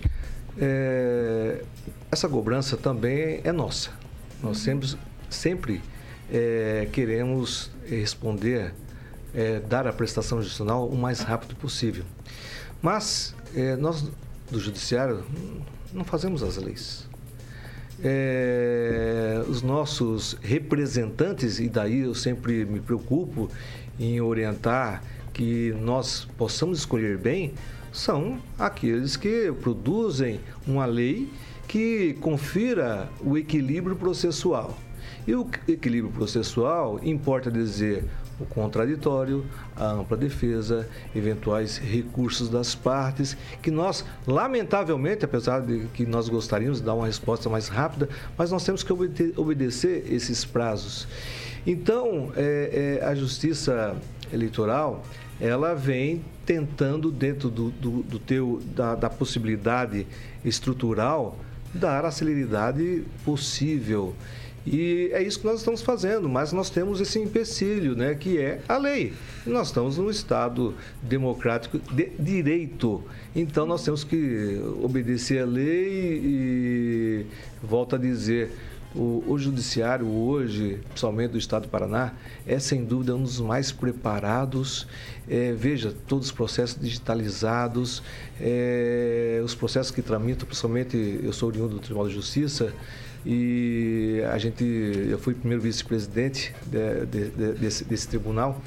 É, 0.60 1.62
essa 2.12 2.28
cobrança 2.28 2.76
também 2.78 3.42
é 3.44 3.52
nossa. 3.52 3.92
Nós 4.42 4.58
uhum. 4.58 4.64
sempre, 4.64 4.90
sempre 5.30 5.82
é, 6.32 6.88
queremos 6.92 7.72
responder, 7.86 8.74
é, 9.38 9.62
dar 9.62 9.88
a 9.88 9.94
prestação 9.94 10.42
judicial 10.42 10.86
o 10.90 10.98
mais 10.98 11.22
rápido 11.22 11.56
possível. 11.56 12.04
Mas 12.82 13.34
é, 13.56 13.78
nós 13.78 14.04
do 14.52 14.60
judiciário 14.60 15.24
não 15.94 16.04
fazemos 16.04 16.44
as 16.44 16.58
leis 16.58 17.08
é, 18.04 19.44
os 19.48 19.62
nossos 19.62 20.38
representantes, 20.42 21.60
e 21.60 21.68
daí 21.68 22.00
eu 22.00 22.14
sempre 22.14 22.66
me 22.66 22.80
preocupo 22.80 23.50
em 24.00 24.22
orientar 24.22 25.04
que 25.34 25.76
nós 25.82 26.28
possamos 26.38 26.80
escolher 26.80 27.18
bem, 27.18 27.54
são 27.92 28.40
aqueles 28.58 29.16
que 29.16 29.52
produzem 29.62 30.40
uma 30.66 30.86
lei 30.86 31.30
que 31.68 32.16
confira 32.22 33.10
o 33.22 33.38
equilíbrio 33.38 33.96
processual. 33.96 34.78
E 35.26 35.36
o 35.36 35.48
equilíbrio 35.68 36.14
processual 36.14 37.00
importa 37.04 37.52
dizer 37.52 38.06
o 38.40 38.46
contraditório, 38.46 39.46
a 39.76 39.92
ampla 39.92 40.16
defesa, 40.16 40.88
eventuais 41.16 41.78
recursos 41.78 42.50
das 42.50 42.76
partes, 42.76 43.36
que 43.62 43.72
nós, 43.72 44.06
lamentavelmente, 44.26 45.26
apesar 45.26 45.62
de 45.62 45.88
que 45.94 46.06
nós 46.06 46.30
gostaríamos 46.30 46.80
de 46.80 46.86
dar 46.86 46.94
uma 46.94 47.08
resposta 47.08 47.50
mais 47.50 47.68
rápida, 47.68 48.08
mas 48.38 48.52
nós 48.52 48.64
temos 48.64 48.84
que 48.84 48.94
obedecer 49.36 50.06
esses 50.12 50.46
prazos. 50.46 51.08
Então, 51.66 52.32
é, 52.36 53.00
é, 53.02 53.06
a 53.06 53.16
Justiça 53.16 53.96
Eleitoral, 54.32 55.04
ela 55.40 55.74
vem 55.74 56.24
tentando, 56.46 57.12
dentro 57.12 57.50
do, 57.50 57.72
do, 57.72 58.04
do 58.04 58.20
teu, 58.20 58.62
da, 58.76 58.96
da 58.96 59.10
possibilidade 59.10 60.08
estrutural, 60.46 61.38
dar 61.74 62.06
a 62.06 62.12
celeridade 62.12 63.04
possível 63.26 64.16
E 64.70 65.10
é 65.14 65.24
isso 65.24 65.40
que 65.40 65.46
nós 65.46 65.60
estamos 65.60 65.82
fazendo, 65.82 66.28
mas 66.28 66.52
nós 66.52 66.70
temos 66.70 67.00
esse 67.00 67.18
empecilho, 67.18 67.96
né, 67.96 68.14
que 68.16 68.38
é 68.38 68.60
a 68.68 68.78
lei. 68.78 69.14
Nós 69.46 69.68
estamos 69.68 69.98
num 69.98 70.10
Estado 70.10 70.76
democrático 71.02 71.80
de 71.80 72.10
direito. 72.20 73.02
Então 73.34 73.66
nós 73.66 73.86
temos 73.86 74.04
que 74.04 74.62
obedecer 74.84 75.42
a 75.42 75.46
lei 75.46 76.22
e 76.22 77.26
volto 77.64 77.96
a 77.96 77.98
dizer, 77.98 78.52
o, 78.94 79.24
o, 79.26 79.38
judiciário 79.38 80.06
hoje, 80.06 80.80
principalmente 80.90 81.32
do 81.32 81.38
Estado 81.38 81.64
do 81.64 81.70
Paraná, 81.70 82.14
é 82.46 82.60
sem 82.60 82.84
dúvida 82.84 83.16
um 83.16 83.24
dos 83.24 83.40
mais 83.40 83.72
preparados. 83.72 84.86
É, 85.30 85.54
veja, 85.54 85.94
todos 86.08 86.28
os 86.28 86.32
processos 86.34 86.78
digitalizados, 86.78 88.04
é, 88.42 89.40
os 89.46 89.56
processos 89.56 89.92
que 89.92 90.02
tramitam, 90.02 90.46
principalmente 90.46 91.22
eu 91.24 91.32
sou 91.32 91.48
oriundo 91.48 91.76
do 91.76 91.80
Tribunal 91.80 92.10
de 92.10 92.16
Justiça 92.16 92.74
e 93.30 94.22
a 94.32 94.38
gente, 94.38 94.64
eu 94.64 95.20
fui 95.20 95.34
primeiro 95.34 95.62
vice-presidente 95.62 96.56
de, 96.66 97.06
de, 97.06 97.30
de, 97.30 97.52
desse, 97.60 97.84
desse, 97.84 98.08
tribunal 98.08 98.62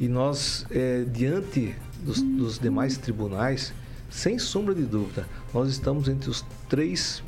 e 0.00 0.08
nós, 0.08 0.64
é, 0.70 1.04
diante 1.04 1.74
dos, 2.02 2.22
dos 2.22 2.58
demais 2.58 2.96
tribunais, 2.96 3.74
sem 4.08 4.38
sombra 4.38 4.74
de 4.74 4.84
dúvida, 4.84 5.28
nós 5.52 5.68
estamos 5.68 6.08
entre 6.08 6.30
os 6.30 6.42
três 6.66 7.22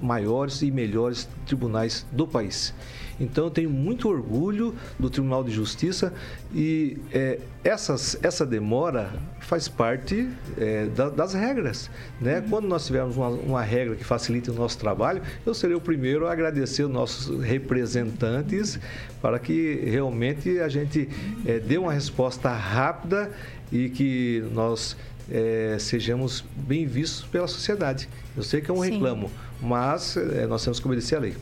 maiores 0.00 0.62
e 0.62 0.70
melhores 0.70 1.28
tribunais 1.44 2.06
do 2.10 2.26
país. 2.26 2.72
Então 3.18 3.44
eu 3.44 3.50
tenho 3.50 3.70
muito 3.70 4.08
orgulho 4.08 4.74
do 4.98 5.08
Tribunal 5.08 5.44
de 5.44 5.50
Justiça 5.50 6.12
e 6.54 6.98
é, 7.12 7.38
essas, 7.62 8.18
essa 8.22 8.44
demora 8.44 9.10
faz 9.40 9.68
parte 9.68 10.28
é, 10.58 10.86
da, 10.86 11.08
das 11.08 11.34
regras. 11.34 11.90
Né? 12.20 12.40
Uhum. 12.40 12.48
Quando 12.48 12.68
nós 12.68 12.86
tivermos 12.86 13.16
uma, 13.16 13.28
uma, 13.28 13.62
regra 13.62 13.94
que 13.94 14.04
facilite 14.04 14.50
o 14.50 14.54
nosso 14.54 14.78
trabalho, 14.78 15.22
eu 15.46 15.54
serei 15.54 15.76
o 15.76 15.80
primeiro 15.80 16.26
a 16.26 16.32
agradecer 16.32 16.84
os 16.84 16.90
nossos 16.90 17.42
representantes 17.42 18.78
para 19.22 19.38
que 19.38 19.80
realmente 19.84 20.58
a 20.60 20.68
gente 20.68 21.08
é, 21.46 21.58
dê 21.58 21.78
uma 21.78 21.92
resposta 21.92 22.50
rápida 22.50 23.30
e 23.72 23.88
que 23.88 24.44
nós 24.52 24.96
é, 25.30 25.76
sejamos 25.78 26.44
bem 26.56 26.86
vistos 26.86 27.24
pela 27.24 27.46
sociedade. 27.46 28.08
Eu 28.36 28.42
sei 28.42 28.60
que 28.60 28.70
é 28.70 28.74
um 28.74 28.82
Sim. 28.82 28.92
reclamo, 28.92 29.30
mas 29.60 30.16
é, 30.16 30.46
nós 30.46 30.62
temos 30.62 30.80
que 30.80 30.86
obedecer 30.86 31.16
à 31.16 31.20
lei. 31.20 31.34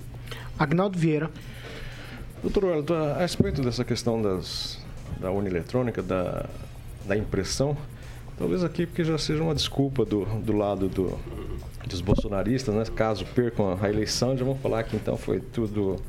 Agnaldo 0.58 0.98
Vieira. 0.98 1.30
Doutor 2.42 2.64
Wellington, 2.64 2.94
a 2.94 3.18
respeito 3.18 3.62
dessa 3.62 3.84
questão 3.84 4.20
das, 4.20 4.76
da 5.20 5.30
urna 5.30 5.48
eletrônica, 5.48 6.02
da, 6.02 6.46
da 7.06 7.16
impressão, 7.16 7.76
talvez 8.36 8.64
aqui 8.64 8.84
porque 8.84 9.04
já 9.04 9.16
seja 9.16 9.40
uma 9.40 9.54
desculpa 9.54 10.04
do, 10.04 10.24
do 10.40 10.52
lado 10.52 10.88
do, 10.88 11.16
dos 11.86 12.00
bolsonaristas, 12.00 12.74
né? 12.74 12.82
caso 12.96 13.24
percam 13.26 13.78
a 13.80 13.88
eleição, 13.88 14.36
já 14.36 14.44
vão 14.44 14.56
falar 14.56 14.82
que 14.82 14.96
então 14.96 15.16
foi 15.16 15.38
tudo 15.38 16.00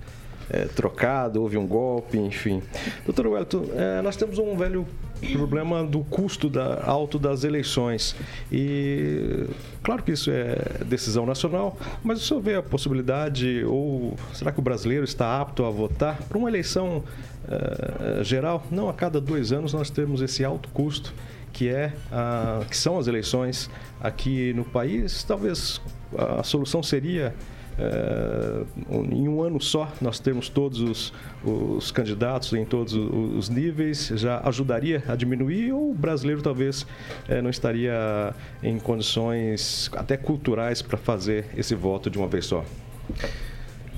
é, 0.54 0.66
trocado, 0.66 1.42
houve 1.42 1.58
um 1.58 1.66
golpe, 1.66 2.18
enfim. 2.18 2.62
Doutor 3.06 3.28
Wellington, 3.28 3.66
é, 3.76 4.02
nós 4.02 4.16
temos 4.16 4.38
um 4.38 4.56
velho 4.56 4.86
problema 5.32 5.84
do 5.84 6.02
custo 6.02 6.50
da, 6.50 6.84
alto 6.86 7.18
das 7.18 7.44
eleições. 7.44 8.16
E 8.52 9.48
claro 9.82 10.04
que 10.04 10.12
isso 10.12 10.30
é 10.30 10.56
decisão 10.86 11.26
nacional, 11.26 11.78
mas 12.04 12.22
o 12.22 12.26
senhor 12.26 12.42
vê 12.42 12.56
a 12.56 12.62
possibilidade, 12.62 13.64
ou 13.66 14.16
será 14.34 14.52
que 14.52 14.60
o 14.60 14.62
brasileiro 14.62 15.04
está 15.04 15.42
apto 15.42 15.66
a 15.66 15.70
votar 15.72 16.22
para 16.24 16.38
uma 16.38 16.50
eleição 16.50 17.04
é, 17.50 18.24
geral? 18.24 18.64
Não, 18.70 18.90
a 18.90 18.94
cada 18.94 19.20
dois 19.20 19.52
anos 19.52 19.74
nós 19.74 19.90
temos 19.90 20.22
esse 20.22 20.46
alto 20.46 20.70
custo 20.70 21.14
que 21.52 21.70
é 21.70 21.94
a, 22.12 22.62
que 22.68 22.76
são 22.76 22.98
as 22.98 23.08
eleições 23.08 23.70
aqui 24.02 24.54
no 24.54 24.66
país. 24.66 25.24
Talvez 25.24 25.80
a 26.18 26.44
solução 26.44 26.82
seria 26.82 27.34
é, 27.78 28.64
em 29.12 29.28
um 29.28 29.42
ano 29.42 29.60
só 29.62 29.92
nós 30.02 30.20
temos 30.20 30.50
todos 30.50 30.80
os, 30.80 31.14
os 31.44 31.92
candidatos 31.92 32.54
em 32.54 32.66
todos 32.66 32.94
os 32.94 33.50
níveis, 33.50 34.12
já 34.16 34.42
ajudaria 34.48 35.04
a 35.08 35.16
diminuir 35.16 35.72
ou 35.72 35.92
o 35.92 35.94
brasileiro 35.94 36.42
talvez 36.42 36.86
é, 37.28 37.42
não 37.42 37.50
estaria 37.50 38.34
em 38.62 38.78
condições 38.80 39.90
até 39.94 40.18
culturais 40.18 40.82
para 40.82 40.98
fazer 40.98 41.46
esse 41.58 41.76
voto 41.76 42.10
de 42.10 42.18
uma 42.18 42.28
vez 42.28 42.46
só? 42.46 42.64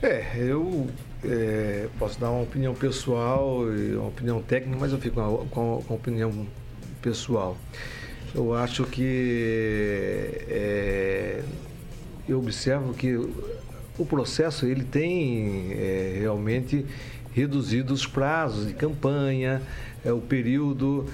É, 0.01 0.23
eu 0.37 0.87
é, 1.23 1.87
posso 1.97 2.19
dar 2.19 2.29
uma 2.29 2.43
opinião 2.43 2.73
pessoal 2.73 3.63
e 3.73 3.95
uma 3.95 4.07
opinião 4.07 4.41
técnica, 4.41 4.77
mas 4.79 4.91
eu 4.91 4.99
fico 4.99 5.15
com, 5.15 5.47
com, 5.47 5.83
com 5.85 5.93
a 5.93 5.97
opinião 5.97 6.45
pessoal. 7.01 7.57
Eu 8.33 8.53
acho 8.53 8.83
que 8.83 10.29
é, 10.49 11.41
eu 12.27 12.39
observo 12.39 12.93
que 12.93 13.17
o 13.97 14.05
processo 14.05 14.65
ele 14.65 14.83
tem 14.83 15.71
é, 15.71 16.17
realmente 16.19 16.85
reduzido 17.33 17.93
os 17.93 18.05
prazos 18.05 18.67
de 18.67 18.73
campanha, 18.73 19.61
é, 20.03 20.11
o 20.11 20.21
período. 20.21 21.05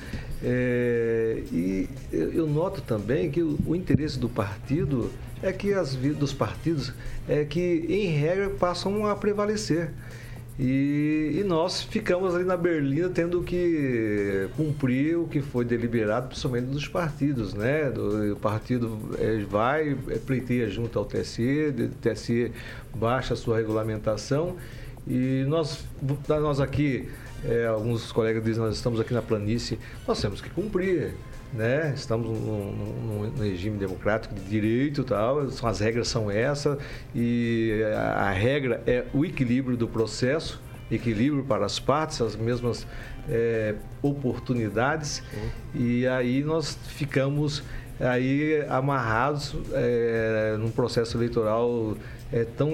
É, 0.43 1.43
e 1.51 1.89
eu 2.11 2.47
noto 2.47 2.81
também 2.81 3.29
que 3.29 3.41
o, 3.41 3.57
o, 3.65 3.75
interesse 3.75 4.17
do 4.17 4.27
partido 4.27 5.11
é 5.41 5.51
que 5.51 5.73
as 5.73 5.95
dos 5.95 6.33
partidos 6.33 6.93
é 7.27 7.45
que, 7.45 7.85
em 7.87 8.07
regra, 8.07 8.49
passam 8.49 9.05
a 9.05 9.15
prevalecer. 9.15 9.91
E, 10.59 11.37
e, 11.39 11.43
nós 11.43 11.81
ficamos 11.81 12.35
ali 12.35 12.43
na 12.43 12.57
Berlina 12.57 13.09
tendo 13.09 13.41
que 13.41 14.47
cumprir 14.55 15.17
o 15.17 15.27
que 15.27 15.41
foi 15.41 15.63
deliberado, 15.65 16.27
principalmente 16.27 16.65
dos 16.65 16.87
partidos, 16.87 17.53
né? 17.53 17.89
Do, 17.89 18.33
o 18.33 18.35
partido 18.35 18.99
é, 19.17 19.39
vai, 19.39 19.97
é, 20.09 20.17
pleiteia 20.17 20.69
junto 20.69 20.99
ao 20.99 21.05
TSE, 21.05 21.73
o 21.75 21.89
TSE 22.01 22.51
baixa 22.93 23.33
a 23.33 23.37
sua 23.37 23.57
regulamentação 23.57 24.57
e 25.07 25.45
nós, 25.47 25.83
nós 26.27 26.59
aqui, 26.59 27.09
é, 27.43 27.65
alguns 27.65 28.11
colegas 28.11 28.43
dizem, 28.43 28.61
nós 28.63 28.75
estamos 28.75 28.99
aqui 28.99 29.13
na 29.13 29.21
planície, 29.21 29.79
nós 30.07 30.21
temos 30.21 30.41
que 30.41 30.49
cumprir. 30.49 31.13
Né? 31.53 31.91
Estamos 31.93 32.27
num, 32.27 32.71
num, 32.71 33.31
num, 33.31 33.43
regime 33.43 33.77
democrático 33.77 34.33
de 34.33 34.41
direito 34.41 35.03
tal, 35.03 35.41
as 35.41 35.79
regras 35.81 36.07
são 36.07 36.31
essas 36.31 36.77
e 37.13 37.83
a, 37.93 38.29
a, 38.29 38.31
regra 38.31 38.81
é 38.87 39.03
o 39.13 39.25
equilíbrio 39.25 39.75
do 39.75 39.85
processo, 39.85 40.61
equilíbrio 40.89 41.43
para 41.43 41.65
as 41.65 41.77
partes, 41.77 42.21
as 42.21 42.37
mesmas 42.37 42.87
é, 43.29 43.75
oportunidades 44.01 45.21
e 45.75 46.07
aí 46.07 46.41
nós 46.41 46.77
ficamos 46.87 47.63
aí 47.99 48.65
amarrados 48.69 49.53
é, 49.73 50.55
num 50.57 50.71
processo 50.71 51.17
eleitoral 51.17 51.97
é 52.31 52.45
tão 52.45 52.71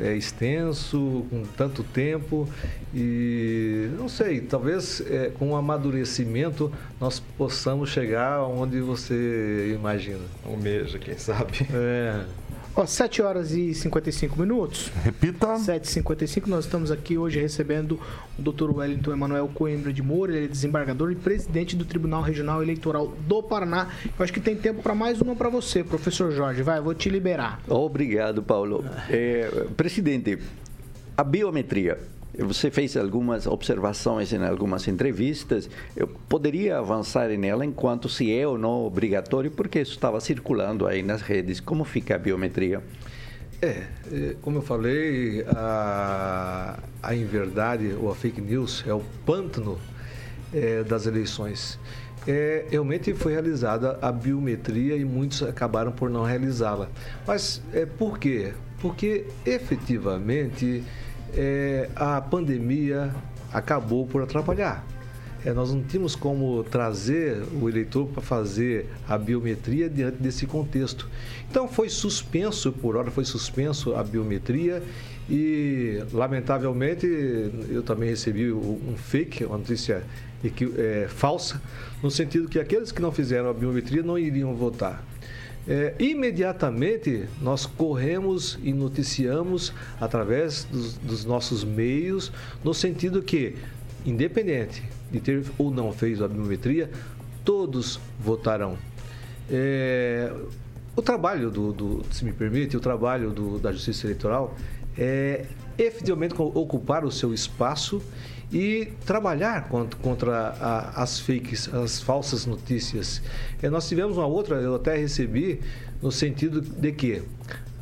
é, 0.00 0.14
extenso, 0.14 1.26
com 1.28 1.42
tanto 1.56 1.82
tempo 1.82 2.48
e 2.94 3.88
não 3.98 4.08
sei, 4.08 4.40
talvez 4.40 5.02
é, 5.10 5.30
com 5.30 5.50
o 5.50 5.56
amadurecimento 5.56 6.72
nós 7.00 7.20
possamos 7.36 7.90
chegar 7.90 8.42
onde 8.42 8.80
você 8.80 9.72
imagina. 9.74 10.24
Um 10.46 10.56
mês, 10.56 10.94
quem 10.96 11.16
sabe. 11.16 11.66
É. 11.72 12.41
Ó, 12.74 12.86
7 12.86 13.20
horas 13.20 13.52
e 13.52 13.74
55 13.74 14.40
minutos. 14.40 14.90
Repita. 15.04 15.46
7h55, 15.56 16.46
nós 16.46 16.64
estamos 16.64 16.90
aqui 16.90 17.18
hoje 17.18 17.38
recebendo 17.38 18.00
o 18.38 18.42
Dr. 18.42 18.70
Wellington 18.70 19.12
Emanuel 19.12 19.46
Coimbra 19.48 19.92
de 19.92 20.02
Moura, 20.02 20.34
ele 20.34 20.46
é 20.46 20.48
desembargador 20.48 21.12
e 21.12 21.14
presidente 21.14 21.76
do 21.76 21.84
Tribunal 21.84 22.22
Regional 22.22 22.62
Eleitoral 22.62 23.08
do 23.28 23.42
Paraná. 23.42 23.88
Eu 24.18 24.24
acho 24.24 24.32
que 24.32 24.40
tem 24.40 24.56
tempo 24.56 24.82
para 24.82 24.94
mais 24.94 25.20
uma 25.20 25.36
para 25.36 25.50
você, 25.50 25.84
professor 25.84 26.32
Jorge. 26.32 26.62
Vai, 26.62 26.78
eu 26.78 26.82
vou 26.82 26.94
te 26.94 27.10
liberar. 27.10 27.60
Obrigado, 27.68 28.42
Paulo. 28.42 28.82
É, 29.10 29.66
presidente, 29.76 30.38
a 31.14 31.22
biometria 31.22 31.98
você 32.38 32.70
fez 32.70 32.96
algumas 32.96 33.46
observações 33.46 34.32
em 34.32 34.42
algumas 34.42 34.88
entrevistas. 34.88 35.68
Eu 35.94 36.08
poderia 36.08 36.78
avançar 36.78 37.28
nela 37.30 37.64
enquanto 37.64 38.08
se 38.08 38.34
é 38.34 38.46
ou 38.46 38.56
não 38.56 38.84
obrigatório, 38.84 39.50
porque 39.50 39.80
isso 39.80 39.92
estava 39.92 40.18
circulando 40.20 40.86
aí 40.86 41.02
nas 41.02 41.20
redes. 41.20 41.60
Como 41.60 41.84
fica 41.84 42.14
a 42.14 42.18
biometria? 42.18 42.82
É, 43.60 43.84
é 44.10 44.36
como 44.40 44.58
eu 44.58 44.62
falei, 44.62 45.44
a, 45.48 46.78
a 47.02 47.14
inverdade 47.14 47.94
ou 48.00 48.10
a 48.10 48.14
fake 48.14 48.40
news 48.40 48.82
é 48.86 48.94
o 48.94 49.02
pântano 49.26 49.78
é, 50.54 50.82
das 50.82 51.06
eleições. 51.06 51.78
É, 52.26 52.66
realmente 52.70 53.12
foi 53.14 53.32
realizada 53.32 53.98
a 54.00 54.10
biometria 54.10 54.96
e 54.96 55.04
muitos 55.04 55.42
acabaram 55.42 55.92
por 55.92 56.08
não 56.08 56.22
realizá-la. 56.22 56.88
Mas 57.26 57.60
é, 57.74 57.84
por 57.84 58.18
quê? 58.18 58.54
Porque 58.80 59.26
efetivamente 59.44 60.82
é, 61.34 61.88
a 61.94 62.20
pandemia 62.20 63.14
acabou 63.52 64.06
por 64.06 64.22
atrapalhar. 64.22 64.84
É, 65.44 65.52
nós 65.52 65.74
não 65.74 65.82
tínhamos 65.82 66.14
como 66.14 66.62
trazer 66.62 67.42
o 67.60 67.68
eleitor 67.68 68.06
para 68.06 68.22
fazer 68.22 68.86
a 69.08 69.18
biometria 69.18 69.90
diante 69.90 70.18
desse 70.18 70.46
contexto. 70.46 71.08
Então 71.50 71.66
foi 71.66 71.88
suspenso, 71.88 72.70
por 72.70 72.96
hora 72.96 73.10
foi 73.10 73.24
suspenso 73.24 73.94
a 73.96 74.04
biometria 74.04 74.82
e, 75.28 76.02
lamentavelmente, 76.12 77.06
eu 77.68 77.82
também 77.82 78.08
recebi 78.08 78.52
um 78.52 78.94
fake, 78.96 79.44
uma 79.44 79.58
notícia 79.58 80.04
é, 80.76 81.06
falsa, 81.08 81.60
no 82.02 82.10
sentido 82.10 82.48
que 82.48 82.58
aqueles 82.58 82.92
que 82.92 83.02
não 83.02 83.10
fizeram 83.10 83.50
a 83.50 83.52
biometria 83.52 84.02
não 84.02 84.18
iriam 84.18 84.54
votar. 84.54 85.04
É, 85.66 85.94
imediatamente 85.98 87.28
nós 87.40 87.66
corremos 87.66 88.58
e 88.62 88.72
noticiamos 88.72 89.72
através 90.00 90.64
dos, 90.64 90.94
dos, 90.94 91.24
nossos 91.24 91.62
meios, 91.62 92.32
no 92.64 92.74
sentido 92.74 93.22
que, 93.22 93.54
independente 94.04 94.82
de 95.10 95.20
ter 95.20 95.44
ou 95.56 95.70
não 95.70 95.92
feito 95.92 96.24
a 96.24 96.28
biometria, 96.28 96.90
todos 97.44 98.00
votarão. 98.18 98.76
É, 99.50 100.32
o 100.96 101.02
trabalho 101.02 101.50
do, 101.50 101.72
do, 101.72 102.04
se 102.10 102.24
me 102.24 102.32
permite, 102.32 102.76
o 102.76 102.80
trabalho 102.80 103.30
do, 103.30 103.58
da 103.58 103.70
Justiça 103.72 104.06
Eleitoral 104.06 104.56
é 104.98 105.46
efetivamente 105.78 106.34
ocupar 106.38 107.04
o 107.04 107.10
seu 107.10 107.32
espaço 107.32 108.02
e 108.52 108.92
trabalhar 109.06 109.68
contra, 109.68 109.98
contra 109.98 110.48
a, 110.60 111.02
as 111.02 111.18
fakes, 111.18 111.72
as 111.72 112.02
falsas 112.02 112.44
notícias. 112.44 113.22
É, 113.62 113.70
nós 113.70 113.88
tivemos 113.88 114.18
uma 114.18 114.26
outra, 114.26 114.56
eu 114.56 114.74
até 114.74 114.96
recebi, 114.96 115.60
no 116.02 116.12
sentido 116.12 116.60
de 116.60 116.92
que 116.92 117.22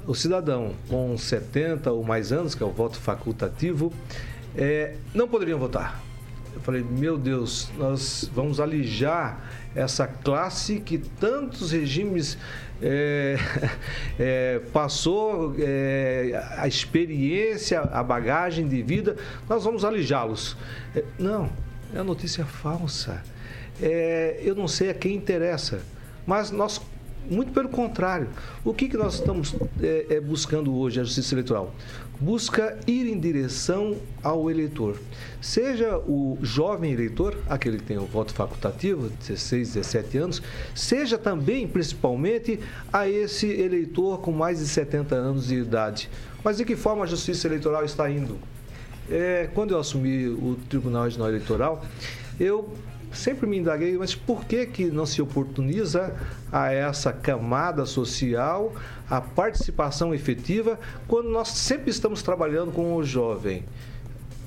o 0.07 0.15
cidadão 0.15 0.73
com 0.89 1.19
70 1.19 1.91
ou 1.91 2.05
mais 2.05 2.33
anos, 2.33 2.55
que 2.55 2.63
é 2.63 2.67
o 2.67 2.71
voto 2.71 2.99
facultativo, 2.99 3.93
é, 4.57 4.95
não 5.13 5.27
poderiam 5.27 5.59
votar. 5.59 6.10
Eu 6.55 6.61
falei, 6.61 6.83
meu 6.83 7.17
Deus, 7.17 7.71
nós 7.79 8.31
vamos 8.35 8.61
alijar 8.61 9.41
essa 9.75 10.07
classe 10.07 10.81
que 10.81 10.99
tantos 10.99 11.71
regimes 11.73 12.37
é, 12.83 13.37
é, 14.19 14.61
passou 14.73 15.55
é, 15.59 16.43
a 16.57 16.67
experiência, 16.67 17.81
a 17.81 18.03
bagagem 18.03 18.67
de 18.67 18.83
vida, 18.83 19.17
nós 19.49 19.65
vamos 19.65 19.85
alijá-los. 19.85 20.57
Não, 21.19 21.49
é 21.95 22.03
notícia 22.03 22.45
falsa. 22.45 23.23
Eu 24.43 24.55
não 24.55 24.69
sei 24.69 24.91
a 24.91 24.95
quem 24.95 25.15
interessa, 25.17 25.81
mas 26.27 26.51
nós 26.51 26.81
muito 27.31 27.53
pelo 27.53 27.69
contrário. 27.69 28.29
O 28.65 28.75
que, 28.75 28.89
que 28.89 28.97
nós 28.97 29.15
estamos 29.15 29.55
é, 29.81 30.21
buscando 30.21 30.75
hoje, 30.75 31.01
a 31.01 31.05
Justiça 31.05 31.35
Eleitoral? 31.35 31.75
Busca 32.21 32.79
ir 32.87 33.07
em 33.07 33.19
direção 33.19 33.97
ao 34.23 34.51
eleitor. 34.51 35.01
Seja 35.41 35.97
o 35.97 36.37
jovem 36.43 36.93
eleitor, 36.93 37.35
aquele 37.49 37.79
que 37.79 37.85
tem 37.85 37.97
o 37.97 38.05
voto 38.05 38.35
facultativo, 38.35 39.09
16, 39.27 39.75
17 39.75 40.19
anos, 40.19 40.43
seja 40.75 41.17
também, 41.17 41.67
principalmente, 41.67 42.61
a 42.93 43.09
esse 43.09 43.47
eleitor 43.47 44.21
com 44.21 44.33
mais 44.33 44.59
de 44.59 44.67
70 44.67 45.15
anos 45.15 45.47
de 45.47 45.55
idade. 45.55 46.11
Mas 46.45 46.59
de 46.59 46.65
que 46.67 46.77
forma 46.77 47.05
a 47.05 47.07
Justiça 47.07 47.47
Eleitoral 47.49 47.85
está 47.85 48.11
indo? 48.11 48.39
É, 49.11 49.49
quando 49.55 49.73
eu 49.73 49.81
assumi 49.81 50.29
o 50.29 50.59
Tribunal 50.69 51.05
Regional 51.05 51.29
Eleitoral, 51.31 51.85
eu 52.39 52.73
sempre 53.13 53.47
me 53.47 53.59
indaguei, 53.59 53.97
mas 53.97 54.15
por 54.15 54.45
que, 54.45 54.67
que 54.67 54.87
não 54.87 55.07
se 55.07 55.21
oportuniza 55.21 56.15
a 56.51 56.73
essa 56.73 57.13
camada 57.13 57.87
social 57.87 58.73
a 59.09 59.21
participação 59.21 60.15
efetiva 60.15 60.79
quando 61.09 61.29
nós 61.29 61.49
sempre 61.49 61.91
estamos 61.91 62.23
trabalhando 62.23 62.73
com 62.73 62.95
o 62.95 63.05
jovem? 63.05 63.65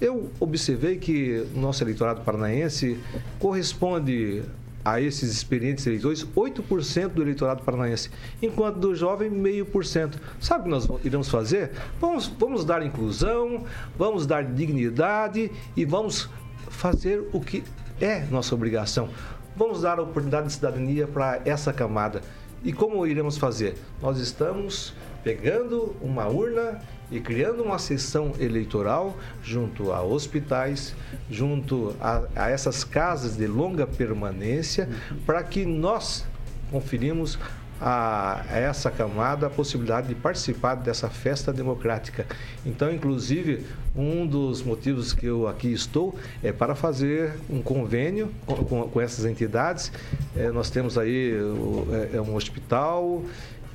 Eu 0.01 0.31
observei 0.39 0.97
que 0.97 1.45
nosso 1.55 1.83
eleitorado 1.83 2.21
paranaense 2.21 2.99
corresponde 3.39 4.43
a 4.83 4.99
esses 4.99 5.31
experientes 5.31 5.87
eleitores 5.87 6.25
8% 6.35 7.09
do 7.09 7.21
eleitorado 7.21 7.63
paranaense, 7.63 8.09
enquanto 8.41 8.79
do 8.79 8.93
jovem, 8.93 9.29
meio 9.29 9.65
por 9.65 9.85
cento. 9.85 10.19
Sabe 10.39 10.61
o 10.61 10.63
que 10.65 10.69
nós 10.69 11.05
iremos 11.05 11.29
fazer? 11.29 11.71
Vamos, 12.01 12.27
vamos 12.27 12.65
dar 12.65 12.85
inclusão, 12.85 13.63
vamos 13.97 14.25
dar 14.27 14.43
dignidade 14.43 15.49
e 15.75 15.85
vamos 15.85 16.29
fazer 16.69 17.23
o 17.31 17.39
que 17.39 17.63
é 18.03 18.25
nossa 18.29 18.53
obrigação. 18.53 19.09
Vamos 19.55 19.81
dar 19.81 19.97
a 19.97 20.01
oportunidade 20.01 20.47
de 20.47 20.53
cidadania 20.53 21.07
para 21.07 21.41
essa 21.45 21.71
camada. 21.71 22.21
E 22.63 22.73
como 22.73 23.07
iremos 23.07 23.37
fazer? 23.37 23.77
Nós 24.01 24.17
estamos 24.19 24.93
pegando 25.23 25.95
uma 26.01 26.27
urna 26.27 26.81
e 27.09 27.19
criando 27.21 27.63
uma 27.63 27.79
sessão 27.79 28.33
eleitoral 28.39 29.15
junto 29.41 29.93
a 29.93 30.01
hospitais, 30.01 30.93
junto 31.29 31.95
a, 32.01 32.23
a 32.35 32.49
essas 32.49 32.83
casas 32.83 33.37
de 33.37 33.47
longa 33.47 33.87
permanência, 33.87 34.89
para 35.25 35.41
que 35.43 35.65
nós 35.65 36.25
conferimos 36.71 37.37
a, 37.83 38.45
a 38.49 38.57
essa 38.57 38.89
camada 38.89 39.47
a 39.47 39.49
possibilidade 39.49 40.07
de 40.07 40.15
participar 40.15 40.75
dessa 40.75 41.09
festa 41.09 41.51
democrática. 41.51 42.25
Então, 42.65 42.89
inclusive, 42.89 43.65
um 43.93 44.25
dos 44.25 44.63
motivos 44.63 45.11
que 45.11 45.25
eu 45.25 45.47
aqui 45.47 45.71
estou 45.73 46.17
é 46.41 46.53
para 46.53 46.75
fazer 46.75 47.33
um 47.49 47.61
convênio 47.61 48.31
com, 48.45 48.55
com, 48.55 48.89
com 48.89 49.01
essas 49.01 49.25
entidades. 49.25 49.91
É, 50.33 50.49
nós 50.49 50.69
temos 50.69 50.97
aí 50.97 51.33
o, 51.33 51.87
é, 51.91 52.17
é 52.17 52.21
um 52.21 52.35
hospital, 52.35 53.21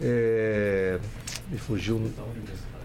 é, 0.01 0.99
me 1.51 1.59
fugiu 1.59 2.01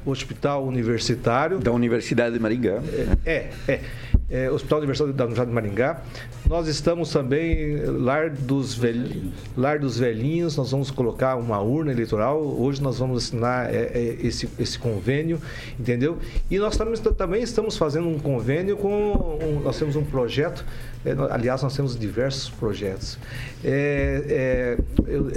hospital 0.05 0.65
universitário 0.65 1.59
da 1.59 1.71
Universidade 1.71 2.33
de 2.33 2.39
Maringá. 2.41 2.81
É, 3.25 3.49
é 3.65 3.81
é, 4.29 4.49
Hospital 4.49 4.79
Universitário 4.79 5.13
da 5.13 5.25
Universidade 5.25 5.49
de 5.49 5.55
Maringá. 5.55 6.01
Nós 6.47 6.67
estamos 6.67 7.11
também 7.11 7.77
lar 7.85 8.29
dos, 8.29 8.73
velhinhos, 8.75 9.33
lar 9.55 9.79
dos 9.79 9.97
velhinhos, 9.97 10.57
nós 10.57 10.71
vamos 10.71 10.91
colocar 10.91 11.35
uma 11.35 11.59
urna 11.59 11.91
eleitoral. 11.91 12.41
Hoje 12.41 12.81
nós 12.81 12.99
vamos 12.99 13.23
assinar 13.23 13.73
é, 13.73 13.91
é, 13.93 14.17
esse, 14.21 14.49
esse 14.59 14.77
convênio, 14.77 15.41
entendeu? 15.79 16.17
E 16.49 16.57
nós 16.57 16.77
também, 16.77 16.95
também 16.95 17.43
estamos 17.43 17.77
fazendo 17.77 18.07
um 18.07 18.19
convênio 18.19 18.77
com. 18.77 19.39
Um, 19.41 19.61
nós 19.63 19.77
temos 19.77 19.95
um 19.95 20.03
projeto, 20.03 20.65
é, 21.05 21.11
aliás, 21.29 21.61
nós 21.61 21.75
temos 21.75 21.97
diversos 21.97 22.49
projetos. 22.49 23.17
É, 23.63 24.23
é, 24.27 24.77
eu, 25.07 25.29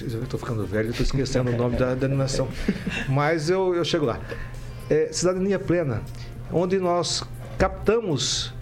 eu 0.00 0.22
estou 0.24 0.40
ficando 0.40 0.66
velho, 0.66 0.90
estou 0.90 1.04
esquecendo 1.04 1.50
o 1.50 1.56
nome 1.56 1.76
da 1.76 1.94
denominação. 1.94 2.48
Mas 3.08 3.48
eu, 3.48 3.74
eu 3.74 3.84
chego 3.84 4.06
lá 4.06 4.20
é, 4.90 5.08
Cidadania 5.12 5.58
Plena, 5.58 6.02
onde 6.52 6.78
nós 6.78 7.24
captamos 7.58 8.52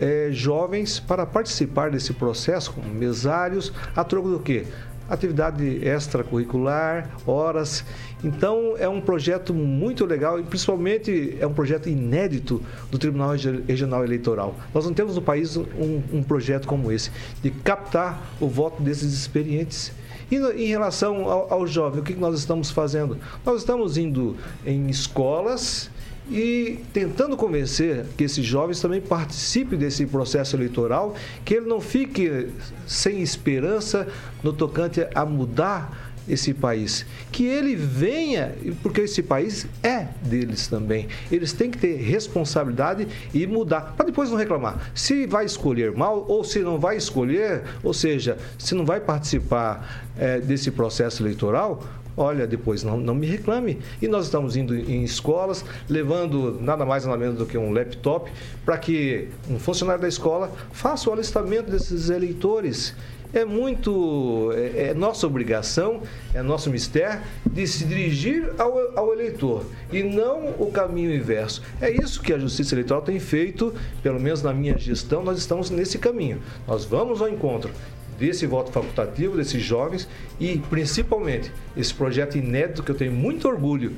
é, 0.00 0.28
jovens 0.30 1.00
para 1.00 1.26
participar 1.26 1.90
desse 1.90 2.12
processo, 2.12 2.72
como 2.72 2.88
mesários, 2.88 3.72
a 3.94 4.04
troco 4.04 4.30
do 4.30 4.40
quê? 4.40 4.66
Atividade 5.08 5.64
extracurricular, 5.82 7.10
horas. 7.26 7.82
Então, 8.22 8.74
é 8.78 8.86
um 8.86 9.00
projeto 9.00 9.54
muito 9.54 10.04
legal 10.04 10.38
e, 10.38 10.42
principalmente, 10.42 11.36
é 11.40 11.46
um 11.46 11.54
projeto 11.54 11.88
inédito 11.88 12.62
do 12.90 12.98
Tribunal 12.98 13.30
Regional 13.66 14.04
Eleitoral. 14.04 14.54
Nós 14.74 14.84
não 14.84 14.92
temos 14.92 15.14
no 15.14 15.22
país 15.22 15.56
um, 15.56 16.02
um 16.12 16.22
projeto 16.22 16.68
como 16.68 16.92
esse, 16.92 17.10
de 17.42 17.50
captar 17.50 18.22
o 18.38 18.48
voto 18.48 18.82
desses 18.82 19.14
experientes. 19.14 19.92
E 20.30 20.36
em 20.36 20.66
relação 20.66 21.28
ao, 21.28 21.52
ao 21.52 21.66
jovem, 21.66 22.00
o 22.00 22.04
que 22.04 22.14
nós 22.14 22.38
estamos 22.38 22.70
fazendo? 22.70 23.16
Nós 23.44 23.60
estamos 23.60 23.96
indo 23.96 24.36
em 24.66 24.88
escolas 24.88 25.90
e 26.30 26.80
tentando 26.92 27.36
convencer 27.36 28.04
que 28.16 28.24
esses 28.24 28.44
jovens 28.44 28.80
também 28.80 29.00
participem 29.00 29.78
desse 29.78 30.04
processo 30.04 30.56
eleitoral, 30.56 31.14
que 31.44 31.54
ele 31.54 31.66
não 31.66 31.80
fique 31.80 32.48
sem 32.86 33.22
esperança 33.22 34.06
no 34.42 34.52
tocante 34.52 35.06
a 35.14 35.24
mudar 35.24 36.07
esse 36.28 36.52
país. 36.52 37.06
Que 37.32 37.46
ele 37.46 37.74
venha, 37.74 38.54
porque 38.82 39.02
esse 39.02 39.22
país 39.22 39.66
é 39.82 40.08
deles 40.22 40.66
também. 40.66 41.08
Eles 41.30 41.52
têm 41.52 41.70
que 41.70 41.78
ter 41.78 41.96
responsabilidade 41.96 43.08
e 43.32 43.46
mudar, 43.46 43.94
para 43.96 44.06
depois 44.06 44.30
não 44.30 44.36
reclamar. 44.36 44.90
Se 44.94 45.26
vai 45.26 45.44
escolher 45.44 45.92
mal 45.92 46.24
ou 46.28 46.44
se 46.44 46.60
não 46.60 46.78
vai 46.78 46.96
escolher, 46.96 47.62
ou 47.82 47.94
seja, 47.94 48.36
se 48.58 48.74
não 48.74 48.84
vai 48.84 49.00
participar 49.00 50.04
é, 50.18 50.40
desse 50.40 50.70
processo 50.70 51.22
eleitoral, 51.22 51.82
olha, 52.18 52.46
depois 52.46 52.82
não, 52.82 52.98
não 52.98 53.14
me 53.14 53.26
reclame. 53.26 53.78
E 54.02 54.08
nós 54.08 54.24
estamos 54.24 54.56
indo 54.56 54.74
em 54.74 55.04
escolas, 55.04 55.64
levando 55.88 56.58
nada 56.60 56.84
mais 56.84 57.04
nada 57.04 57.16
menos 57.16 57.38
do 57.38 57.46
que 57.46 57.56
um 57.56 57.72
laptop, 57.72 58.30
para 58.64 58.76
que 58.76 59.28
um 59.48 59.58
funcionário 59.58 60.02
da 60.02 60.08
escola 60.08 60.52
faça 60.72 61.08
o 61.08 61.12
alistamento 61.12 61.70
desses 61.70 62.10
eleitores 62.10 62.94
é 63.32 63.44
muito. 63.44 64.50
É, 64.54 64.88
é, 64.88 64.94
nossa 64.94 65.26
obrigação, 65.26 66.02
é 66.34 66.42
nosso 66.42 66.70
mistério 66.70 67.20
de 67.50 67.66
se 67.66 67.84
dirigir 67.84 68.52
ao, 68.58 68.98
ao 68.98 69.12
eleitor 69.12 69.64
e 69.92 70.02
não 70.02 70.54
o 70.58 70.70
caminho 70.72 71.14
inverso. 71.14 71.62
É 71.80 71.90
isso 71.90 72.22
que 72.22 72.32
a 72.32 72.38
Justiça 72.38 72.74
Eleitoral 72.74 73.02
tem 73.02 73.18
feito, 73.18 73.74
pelo 74.02 74.20
menos 74.20 74.42
na 74.42 74.52
minha 74.52 74.76
gestão, 74.78 75.22
nós 75.22 75.38
estamos 75.38 75.70
nesse 75.70 75.98
caminho. 75.98 76.40
Nós 76.66 76.84
vamos 76.84 77.20
ao 77.20 77.28
encontro 77.28 77.70
desse 78.18 78.46
voto 78.46 78.72
facultativo, 78.72 79.36
desses 79.36 79.62
jovens 79.62 80.08
e, 80.40 80.58
principalmente, 80.68 81.52
esse 81.76 81.94
projeto 81.94 82.36
inédito 82.36 82.82
que 82.82 82.90
eu 82.90 82.96
tenho 82.96 83.12
muito 83.12 83.46
orgulho 83.46 83.96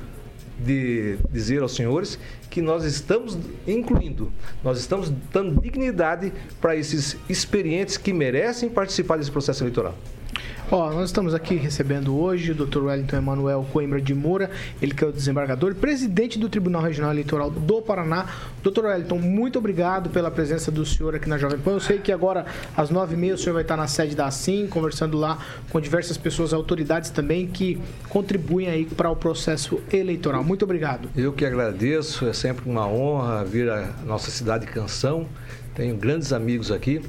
de 0.65 1.17
dizer 1.31 1.61
aos 1.61 1.75
senhores 1.75 2.19
que 2.49 2.61
nós 2.61 2.83
estamos 2.83 3.37
incluindo, 3.67 4.31
nós 4.63 4.79
estamos 4.79 5.11
dando 5.31 5.61
dignidade 5.61 6.31
para 6.59 6.75
esses 6.75 7.17
experientes 7.29 7.97
que 7.97 8.13
merecem 8.13 8.69
participar 8.69 9.17
desse 9.17 9.31
processo 9.31 9.63
eleitoral. 9.63 9.95
Ó, 10.73 10.89
nós 10.89 11.09
estamos 11.09 11.33
aqui 11.33 11.55
recebendo 11.55 12.17
hoje 12.17 12.53
o 12.53 12.55
Dr. 12.55 12.83
Wellington 12.83 13.17
Emanuel 13.17 13.67
Coimbra 13.73 13.99
de 13.99 14.15
Moura, 14.15 14.49
ele 14.81 14.93
que 14.93 15.03
é 15.03 15.07
o 15.07 15.11
desembargador, 15.11 15.75
presidente 15.75 16.39
do 16.39 16.47
Tribunal 16.47 16.81
Regional 16.81 17.11
Eleitoral 17.11 17.51
do 17.51 17.81
Paraná. 17.81 18.25
Dr. 18.63 18.85
Wellington, 18.85 19.17
muito 19.17 19.59
obrigado 19.59 20.09
pela 20.09 20.31
presença 20.31 20.71
do 20.71 20.85
senhor 20.85 21.13
aqui 21.13 21.27
na 21.27 21.37
Jovem 21.37 21.59
Pan. 21.59 21.71
Eu 21.71 21.81
sei 21.81 21.97
que 21.97 22.09
agora, 22.09 22.45
às 22.73 22.89
nove 22.89 23.15
e 23.15 23.17
meia, 23.17 23.33
o 23.33 23.37
senhor 23.37 23.53
vai 23.53 23.63
estar 23.63 23.75
na 23.75 23.85
sede 23.85 24.15
da 24.15 24.27
ASIM, 24.27 24.65
conversando 24.67 25.17
lá 25.17 25.39
com 25.69 25.81
diversas 25.81 26.15
pessoas, 26.15 26.53
autoridades 26.53 27.09
também, 27.09 27.47
que 27.47 27.77
contribuem 28.07 28.69
aí 28.69 28.85
para 28.85 29.09
o 29.09 29.15
processo 29.17 29.81
eleitoral. 29.91 30.41
Muito 30.41 30.63
obrigado. 30.63 31.09
Eu 31.17 31.33
que 31.33 31.45
agradeço, 31.45 32.25
é 32.25 32.31
sempre 32.31 32.69
uma 32.69 32.87
honra 32.87 33.43
vir 33.43 33.69
à 33.69 33.89
nossa 34.05 34.31
cidade 34.31 34.67
de 34.67 34.71
Canção. 34.71 35.27
Tenho 35.75 35.97
grandes 35.97 36.31
amigos 36.31 36.71
aqui 36.71 37.01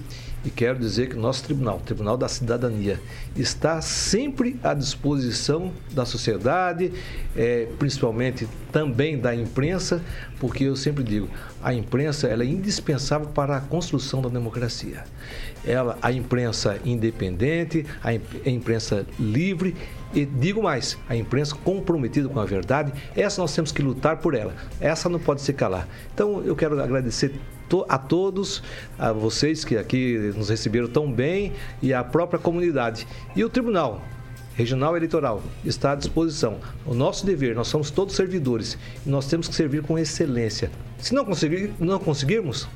e 0.45 0.51
quero 0.51 0.79
dizer 0.79 1.09
que 1.09 1.17
nosso 1.17 1.45
tribunal, 1.45 1.77
o 1.77 1.81
Tribunal 1.81 2.17
da 2.17 2.29
Cidadania, 2.29 3.01
está 3.37 3.81
sempre 3.81 4.59
à 4.63 4.75
disposição 4.75 5.73
da 5.93 6.05
sociedade, 6.05 6.93
é, 7.37 7.69
principalmente 7.79 8.49
também 8.71 9.19
da 9.19 9.35
imprensa, 9.35 10.03
porque 10.41 10.65
eu 10.65 10.77
sempre 10.77 11.05
digo, 11.05 11.29
a 11.63 11.73
imprensa 11.73 12.27
ela 12.27 12.43
é 12.43 12.47
indispensável 12.47 13.29
para 13.29 13.57
a 13.57 13.61
construção 13.61 14.21
da 14.21 14.29
democracia. 14.29 15.05
Ela, 15.65 15.97
a 16.03 16.11
imprensa 16.11 16.79
independente, 16.85 17.87
a 18.03 18.13
imprensa 18.51 19.07
livre 19.19 19.77
e 20.15 20.27
digo 20.27 20.63
mais, 20.63 20.99
a 21.09 21.17
imprensa 21.17 21.55
comprometida 21.55 22.29
com 22.29 22.39
a 22.39 22.45
verdade, 22.45 22.93
essa 23.17 23.41
nós 23.41 23.55
temos 23.55 23.73
que 23.73 23.81
lutar 23.81 24.19
por 24.19 24.35
ela. 24.35 24.55
Essa 24.79 25.09
não 25.09 25.19
pode 25.19 25.41
se 25.41 25.53
calar. 25.53 25.89
Então 26.13 26.43
eu 26.45 26.55
quero 26.55 26.81
agradecer 26.83 27.33
a 27.89 27.99
todos, 27.99 28.63
a 28.99 29.13
vocês 29.13 29.65
que 29.65 29.77
aqui 29.77 30.33
nos 30.37 30.49
receberam 30.49 30.89
tão 30.89 31.11
bem 31.11 31.53
e 31.81 31.93
a 31.93 32.05
própria 32.05 32.39
comunidade. 32.39 33.07
E 33.35 33.45
o 33.45 33.49
Tribunal 33.49 34.03
Regional 34.55 34.97
Eleitoral 34.97 35.43
está 35.65 35.93
à 35.93 35.95
disposição. 35.95 36.59
O 36.85 36.95
nosso 36.95 37.25
dever, 37.25 37.55
nós 37.55 37.69
somos 37.69 37.91
todos 37.91 38.15
servidores 38.15 38.77
e 39.07 39.09
nós 39.09 39.27
temos 39.27 39.49
que 39.49 39.55
servir 39.55 39.83
com 39.83 39.99
excelência. 39.99 40.71
Se 40.99 41.15
não, 41.15 41.25
conseguir, 41.25 41.73
não 41.81 41.99
conseguirmos, 41.99 42.69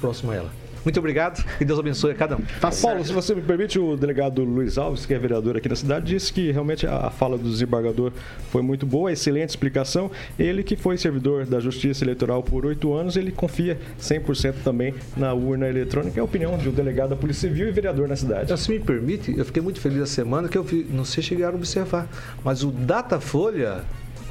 próximo 0.00 0.32
a 0.32 0.36
ela. 0.36 0.63
Muito 0.84 0.98
obrigado 0.98 1.44
e 1.60 1.64
Deus 1.64 1.78
abençoe 1.78 2.12
a 2.12 2.14
cada 2.14 2.36
um. 2.36 2.42
Tá 2.60 2.70
Paulo, 2.70 3.04
se 3.04 3.12
você 3.12 3.34
me 3.34 3.40
permite, 3.42 3.78
o 3.78 3.96
delegado 3.96 4.44
Luiz 4.44 4.76
Alves, 4.76 5.06
que 5.06 5.14
é 5.14 5.18
vereador 5.18 5.56
aqui 5.56 5.68
da 5.68 5.76
cidade, 5.76 6.06
disse 6.06 6.32
que 6.32 6.50
realmente 6.50 6.86
a 6.86 7.10
fala 7.10 7.38
do 7.38 7.48
desembargador 7.48 8.12
foi 8.50 8.62
muito 8.62 8.84
boa, 8.84 9.10
excelente 9.10 9.50
explicação. 9.50 10.10
Ele 10.38 10.62
que 10.62 10.76
foi 10.76 10.98
servidor 10.98 11.46
da 11.46 11.58
Justiça 11.58 12.04
Eleitoral 12.04 12.42
por 12.42 12.66
oito 12.66 12.92
anos, 12.92 13.16
ele 13.16 13.32
confia 13.32 13.78
100% 14.00 14.56
também 14.62 14.94
na 15.16 15.32
urna 15.32 15.68
eletrônica. 15.68 16.18
É 16.18 16.20
a 16.20 16.24
opinião 16.24 16.58
de 16.58 16.68
um 16.68 16.72
delegado 16.72 17.10
da 17.10 17.16
Polícia 17.16 17.48
Civil 17.48 17.68
e 17.68 17.72
vereador 17.72 18.06
na 18.06 18.16
cidade. 18.16 18.44
Então, 18.44 18.56
se 18.56 18.70
me 18.70 18.78
permite, 18.78 19.34
eu 19.36 19.44
fiquei 19.44 19.62
muito 19.62 19.80
feliz 19.80 20.02
a 20.02 20.06
semana 20.06 20.48
que 20.48 20.58
eu 20.58 20.62
vi, 20.62 20.86
não 20.90 21.04
sei 21.04 21.22
se 21.22 21.30
chegaram 21.30 21.54
a 21.54 21.56
observar, 21.56 22.08
mas 22.44 22.62
o 22.62 22.70
Datafolha 22.70 23.84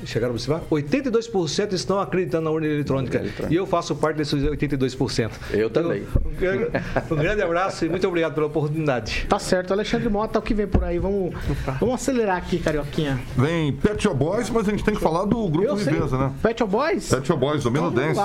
chegaram 0.05 0.33
a 0.33 0.35
observar, 0.35 0.61
82% 0.71 1.73
estão 1.73 1.99
acreditando 1.99 2.45
na 2.45 2.51
urna 2.51 2.67
eletrônica. 2.67 3.21
E 3.49 3.55
eu 3.55 3.65
faço 3.65 3.95
parte 3.95 4.17
desses 4.17 4.41
82%. 4.43 5.31
Eu 5.51 5.69
também. 5.69 6.03
Um, 6.03 7.13
um 7.13 7.17
grande 7.17 7.41
abraço 7.41 7.85
e 7.85 7.89
muito 7.89 8.07
obrigado 8.07 8.33
pela 8.33 8.47
oportunidade. 8.47 9.25
Tá 9.29 9.39
certo. 9.39 9.73
Alexandre 9.73 10.09
Mota, 10.09 10.39
o 10.39 10.41
que 10.41 10.53
vem 10.53 10.67
por 10.67 10.83
aí? 10.83 10.99
Vamos, 10.99 11.33
vamos 11.79 11.95
acelerar 11.95 12.37
aqui, 12.37 12.59
Carioquinha. 12.59 13.19
Vem 13.35 13.73
Pet 13.73 14.01
Shop 14.01 14.15
Boys, 14.15 14.49
mas 14.49 14.67
a 14.67 14.71
gente 14.71 14.83
tem 14.83 14.95
que 14.95 15.01
falar 15.01 15.25
do 15.25 15.47
Grupo 15.47 15.75
Riveza, 15.75 16.17
né? 16.17 16.31
Pet 16.41 16.59
Shop 16.59 16.71
Boys? 16.71 17.09
Pet 17.09 17.27
Shop 17.27 17.39
Boys, 17.39 17.63
domínio 17.63 17.91
Dance. 17.91 18.19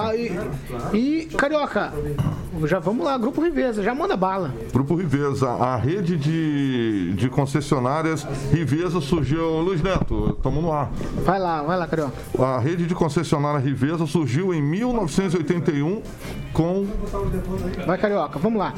E, 0.92 0.96
e, 0.96 1.24
Carioca, 1.26 1.92
já 2.64 2.78
vamos 2.78 3.04
lá, 3.04 3.16
Grupo 3.16 3.40
Riveza, 3.40 3.82
já 3.82 3.94
manda 3.94 4.16
bala. 4.16 4.54
Grupo 4.72 4.94
Riveza, 4.94 5.48
a 5.48 5.76
rede 5.76 6.16
de, 6.16 7.14
de 7.14 7.28
concessionárias 7.28 8.26
Riveza 8.52 9.00
surgiu. 9.00 9.60
Luiz 9.60 9.82
Neto, 9.82 10.34
estamos 10.36 10.62
no 10.62 10.72
ar. 10.72 10.90
Vai 11.24 11.38
lá, 11.38 11.62
vai 11.68 11.76
lá, 11.76 11.86
Carioca. 11.86 12.14
A 12.38 12.58
rede 12.58 12.86
de 12.86 12.94
concessionária 12.94 13.60
Riveza 13.60 14.06
surgiu 14.06 14.54
em 14.54 14.62
1981 14.62 16.02
com. 16.54 16.86
Vai, 17.86 17.98
Carioca, 17.98 18.38
vamos 18.38 18.58
lá. 18.58 18.72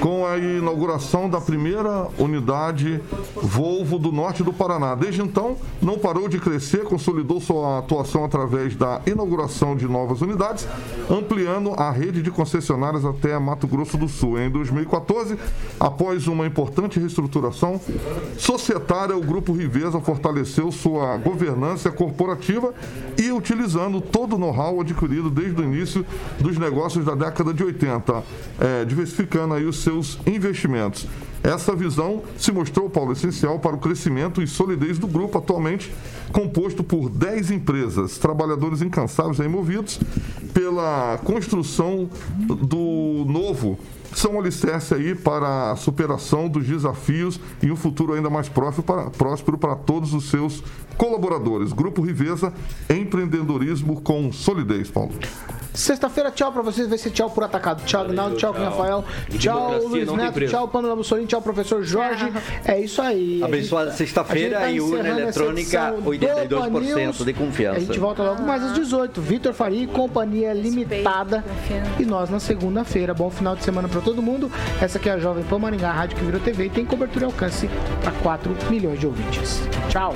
Com 0.00 0.26
a 0.26 0.38
inauguração 0.38 1.28
da 1.28 1.40
primeira 1.40 2.08
unidade 2.18 3.02
Volvo 3.34 3.98
do 3.98 4.10
norte 4.10 4.42
do 4.42 4.52
Paraná. 4.52 4.94
Desde 4.94 5.20
então, 5.20 5.56
não 5.82 5.98
parou 5.98 6.26
de 6.26 6.38
crescer, 6.38 6.84
consolidou 6.84 7.38
sua 7.38 7.80
atuação 7.80 8.24
através 8.24 8.74
da 8.74 9.02
inauguração 9.06 9.76
de 9.76 9.86
novas 9.86 10.22
unidades, 10.22 10.66
ampliando 11.10 11.74
a 11.74 11.90
rede 11.90 12.22
de 12.22 12.30
concessionárias 12.30 13.04
até 13.04 13.38
Mato 13.38 13.66
Grosso 13.66 13.98
do 13.98 14.08
Sul. 14.08 14.38
Em 14.38 14.48
2014, 14.50 15.38
após 15.78 16.26
uma 16.26 16.46
importante 16.46 16.98
reestruturação 16.98 17.78
societária, 18.38 19.14
o 19.14 19.20
Grupo 19.20 19.52
Riveza 19.52 20.00
fortaleceu 20.00 20.72
sua 20.72 21.18
governança 21.18 21.89
corporativa 21.90 22.72
e 23.18 23.30
utilizando 23.30 24.00
todo 24.00 24.36
o 24.36 24.38
know-how 24.38 24.80
adquirido 24.80 25.30
desde 25.30 25.60
o 25.60 25.64
início 25.64 26.04
dos 26.38 26.58
negócios 26.58 27.04
da 27.04 27.14
década 27.14 27.52
de 27.52 27.62
80, 27.62 28.22
é, 28.58 28.84
diversificando 28.84 29.54
aí 29.54 29.64
os 29.64 29.82
seus 29.82 30.18
investimentos. 30.26 31.06
Essa 31.42 31.74
visão 31.74 32.22
se 32.36 32.52
mostrou, 32.52 32.90
Paulo, 32.90 33.12
essencial 33.12 33.58
para 33.58 33.74
o 33.74 33.78
crescimento 33.78 34.42
e 34.42 34.46
solidez 34.46 34.98
do 34.98 35.06
grupo, 35.06 35.38
atualmente 35.38 35.90
composto 36.32 36.84
por 36.84 37.08
10 37.08 37.50
empresas, 37.50 38.18
trabalhadores 38.18 38.82
incansáveis 38.82 39.38
e 39.38 39.48
movidos 39.48 39.98
pela 40.52 41.18
construção 41.24 42.08
do 42.38 43.24
novo 43.26 43.78
são 44.14 44.34
um 44.34 44.40
alicerce 44.40 44.94
aí 44.94 45.14
para 45.14 45.72
a 45.72 45.76
superação 45.76 46.48
dos 46.48 46.66
desafios 46.66 47.40
e 47.62 47.70
um 47.70 47.76
futuro 47.76 48.12
ainda 48.12 48.30
mais 48.30 48.48
próspero 48.48 48.82
para, 48.82 49.10
próspero 49.10 49.58
para 49.58 49.76
todos 49.76 50.14
os 50.14 50.28
seus 50.30 50.62
colaboradores. 50.96 51.72
Grupo 51.72 52.02
Riveza, 52.02 52.52
empreendedorismo 52.88 54.00
com 54.02 54.30
solidez, 54.32 54.90
Paulo. 54.90 55.12
Sexta-feira, 55.72 56.30
tchau 56.30 56.52
pra 56.52 56.62
vocês. 56.62 56.88
Vai 56.88 56.98
ser 56.98 57.10
tchau 57.10 57.30
por 57.30 57.44
atacado. 57.44 57.84
Tchau, 57.84 58.06
Rinaldo. 58.06 58.36
Tchau, 58.36 58.52
tchau 58.52 58.64
Rafael. 58.64 59.04
Tchau, 59.38 59.78
Luiz 59.86 60.10
Neto. 60.12 60.46
Tchau, 60.46 60.68
Pamela 60.68 60.96
Mussolini. 60.96 61.26
Tchau, 61.26 61.40
professor 61.40 61.82
Jorge. 61.82 62.30
É 62.64 62.80
isso 62.80 63.00
aí. 63.00 63.42
Abençoada 63.42 63.92
sexta-feira 63.92 64.60
tá 64.60 64.70
e 64.70 64.80
urna 64.80 65.08
eletrônica, 65.08 65.94
82% 66.04 67.24
de 67.24 67.32
confiança. 67.32 67.76
A 67.76 67.80
gente 67.80 67.98
volta 67.98 68.22
logo 68.22 68.42
mais 68.42 68.62
às 68.62 68.74
18. 68.74 69.20
Vitor 69.20 69.54
Faria, 69.54 69.86
Companhia 69.88 70.52
Limitada. 70.52 71.44
E 71.98 72.04
nós 72.04 72.28
na 72.30 72.40
segunda-feira. 72.40 73.14
Bom 73.14 73.30
final 73.30 73.54
de 73.54 73.64
semana 73.64 73.88
pra 73.88 73.99
todo 74.00 74.22
mundo. 74.22 74.50
Essa 74.80 74.98
aqui 74.98 75.08
é 75.08 75.12
a 75.12 75.18
Jovem 75.18 75.44
Pan 75.44 75.58
Maringá, 75.58 75.92
Rádio 75.92 76.16
que 76.16 76.24
virou 76.24 76.40
TV 76.40 76.66
e 76.66 76.70
tem 76.70 76.84
cobertura 76.84 77.24
e 77.24 77.26
alcance 77.26 77.68
para 78.02 78.12
4 78.12 78.56
milhões 78.70 78.98
de 78.98 79.06
ouvintes. 79.06 79.62
Tchau. 79.88 80.14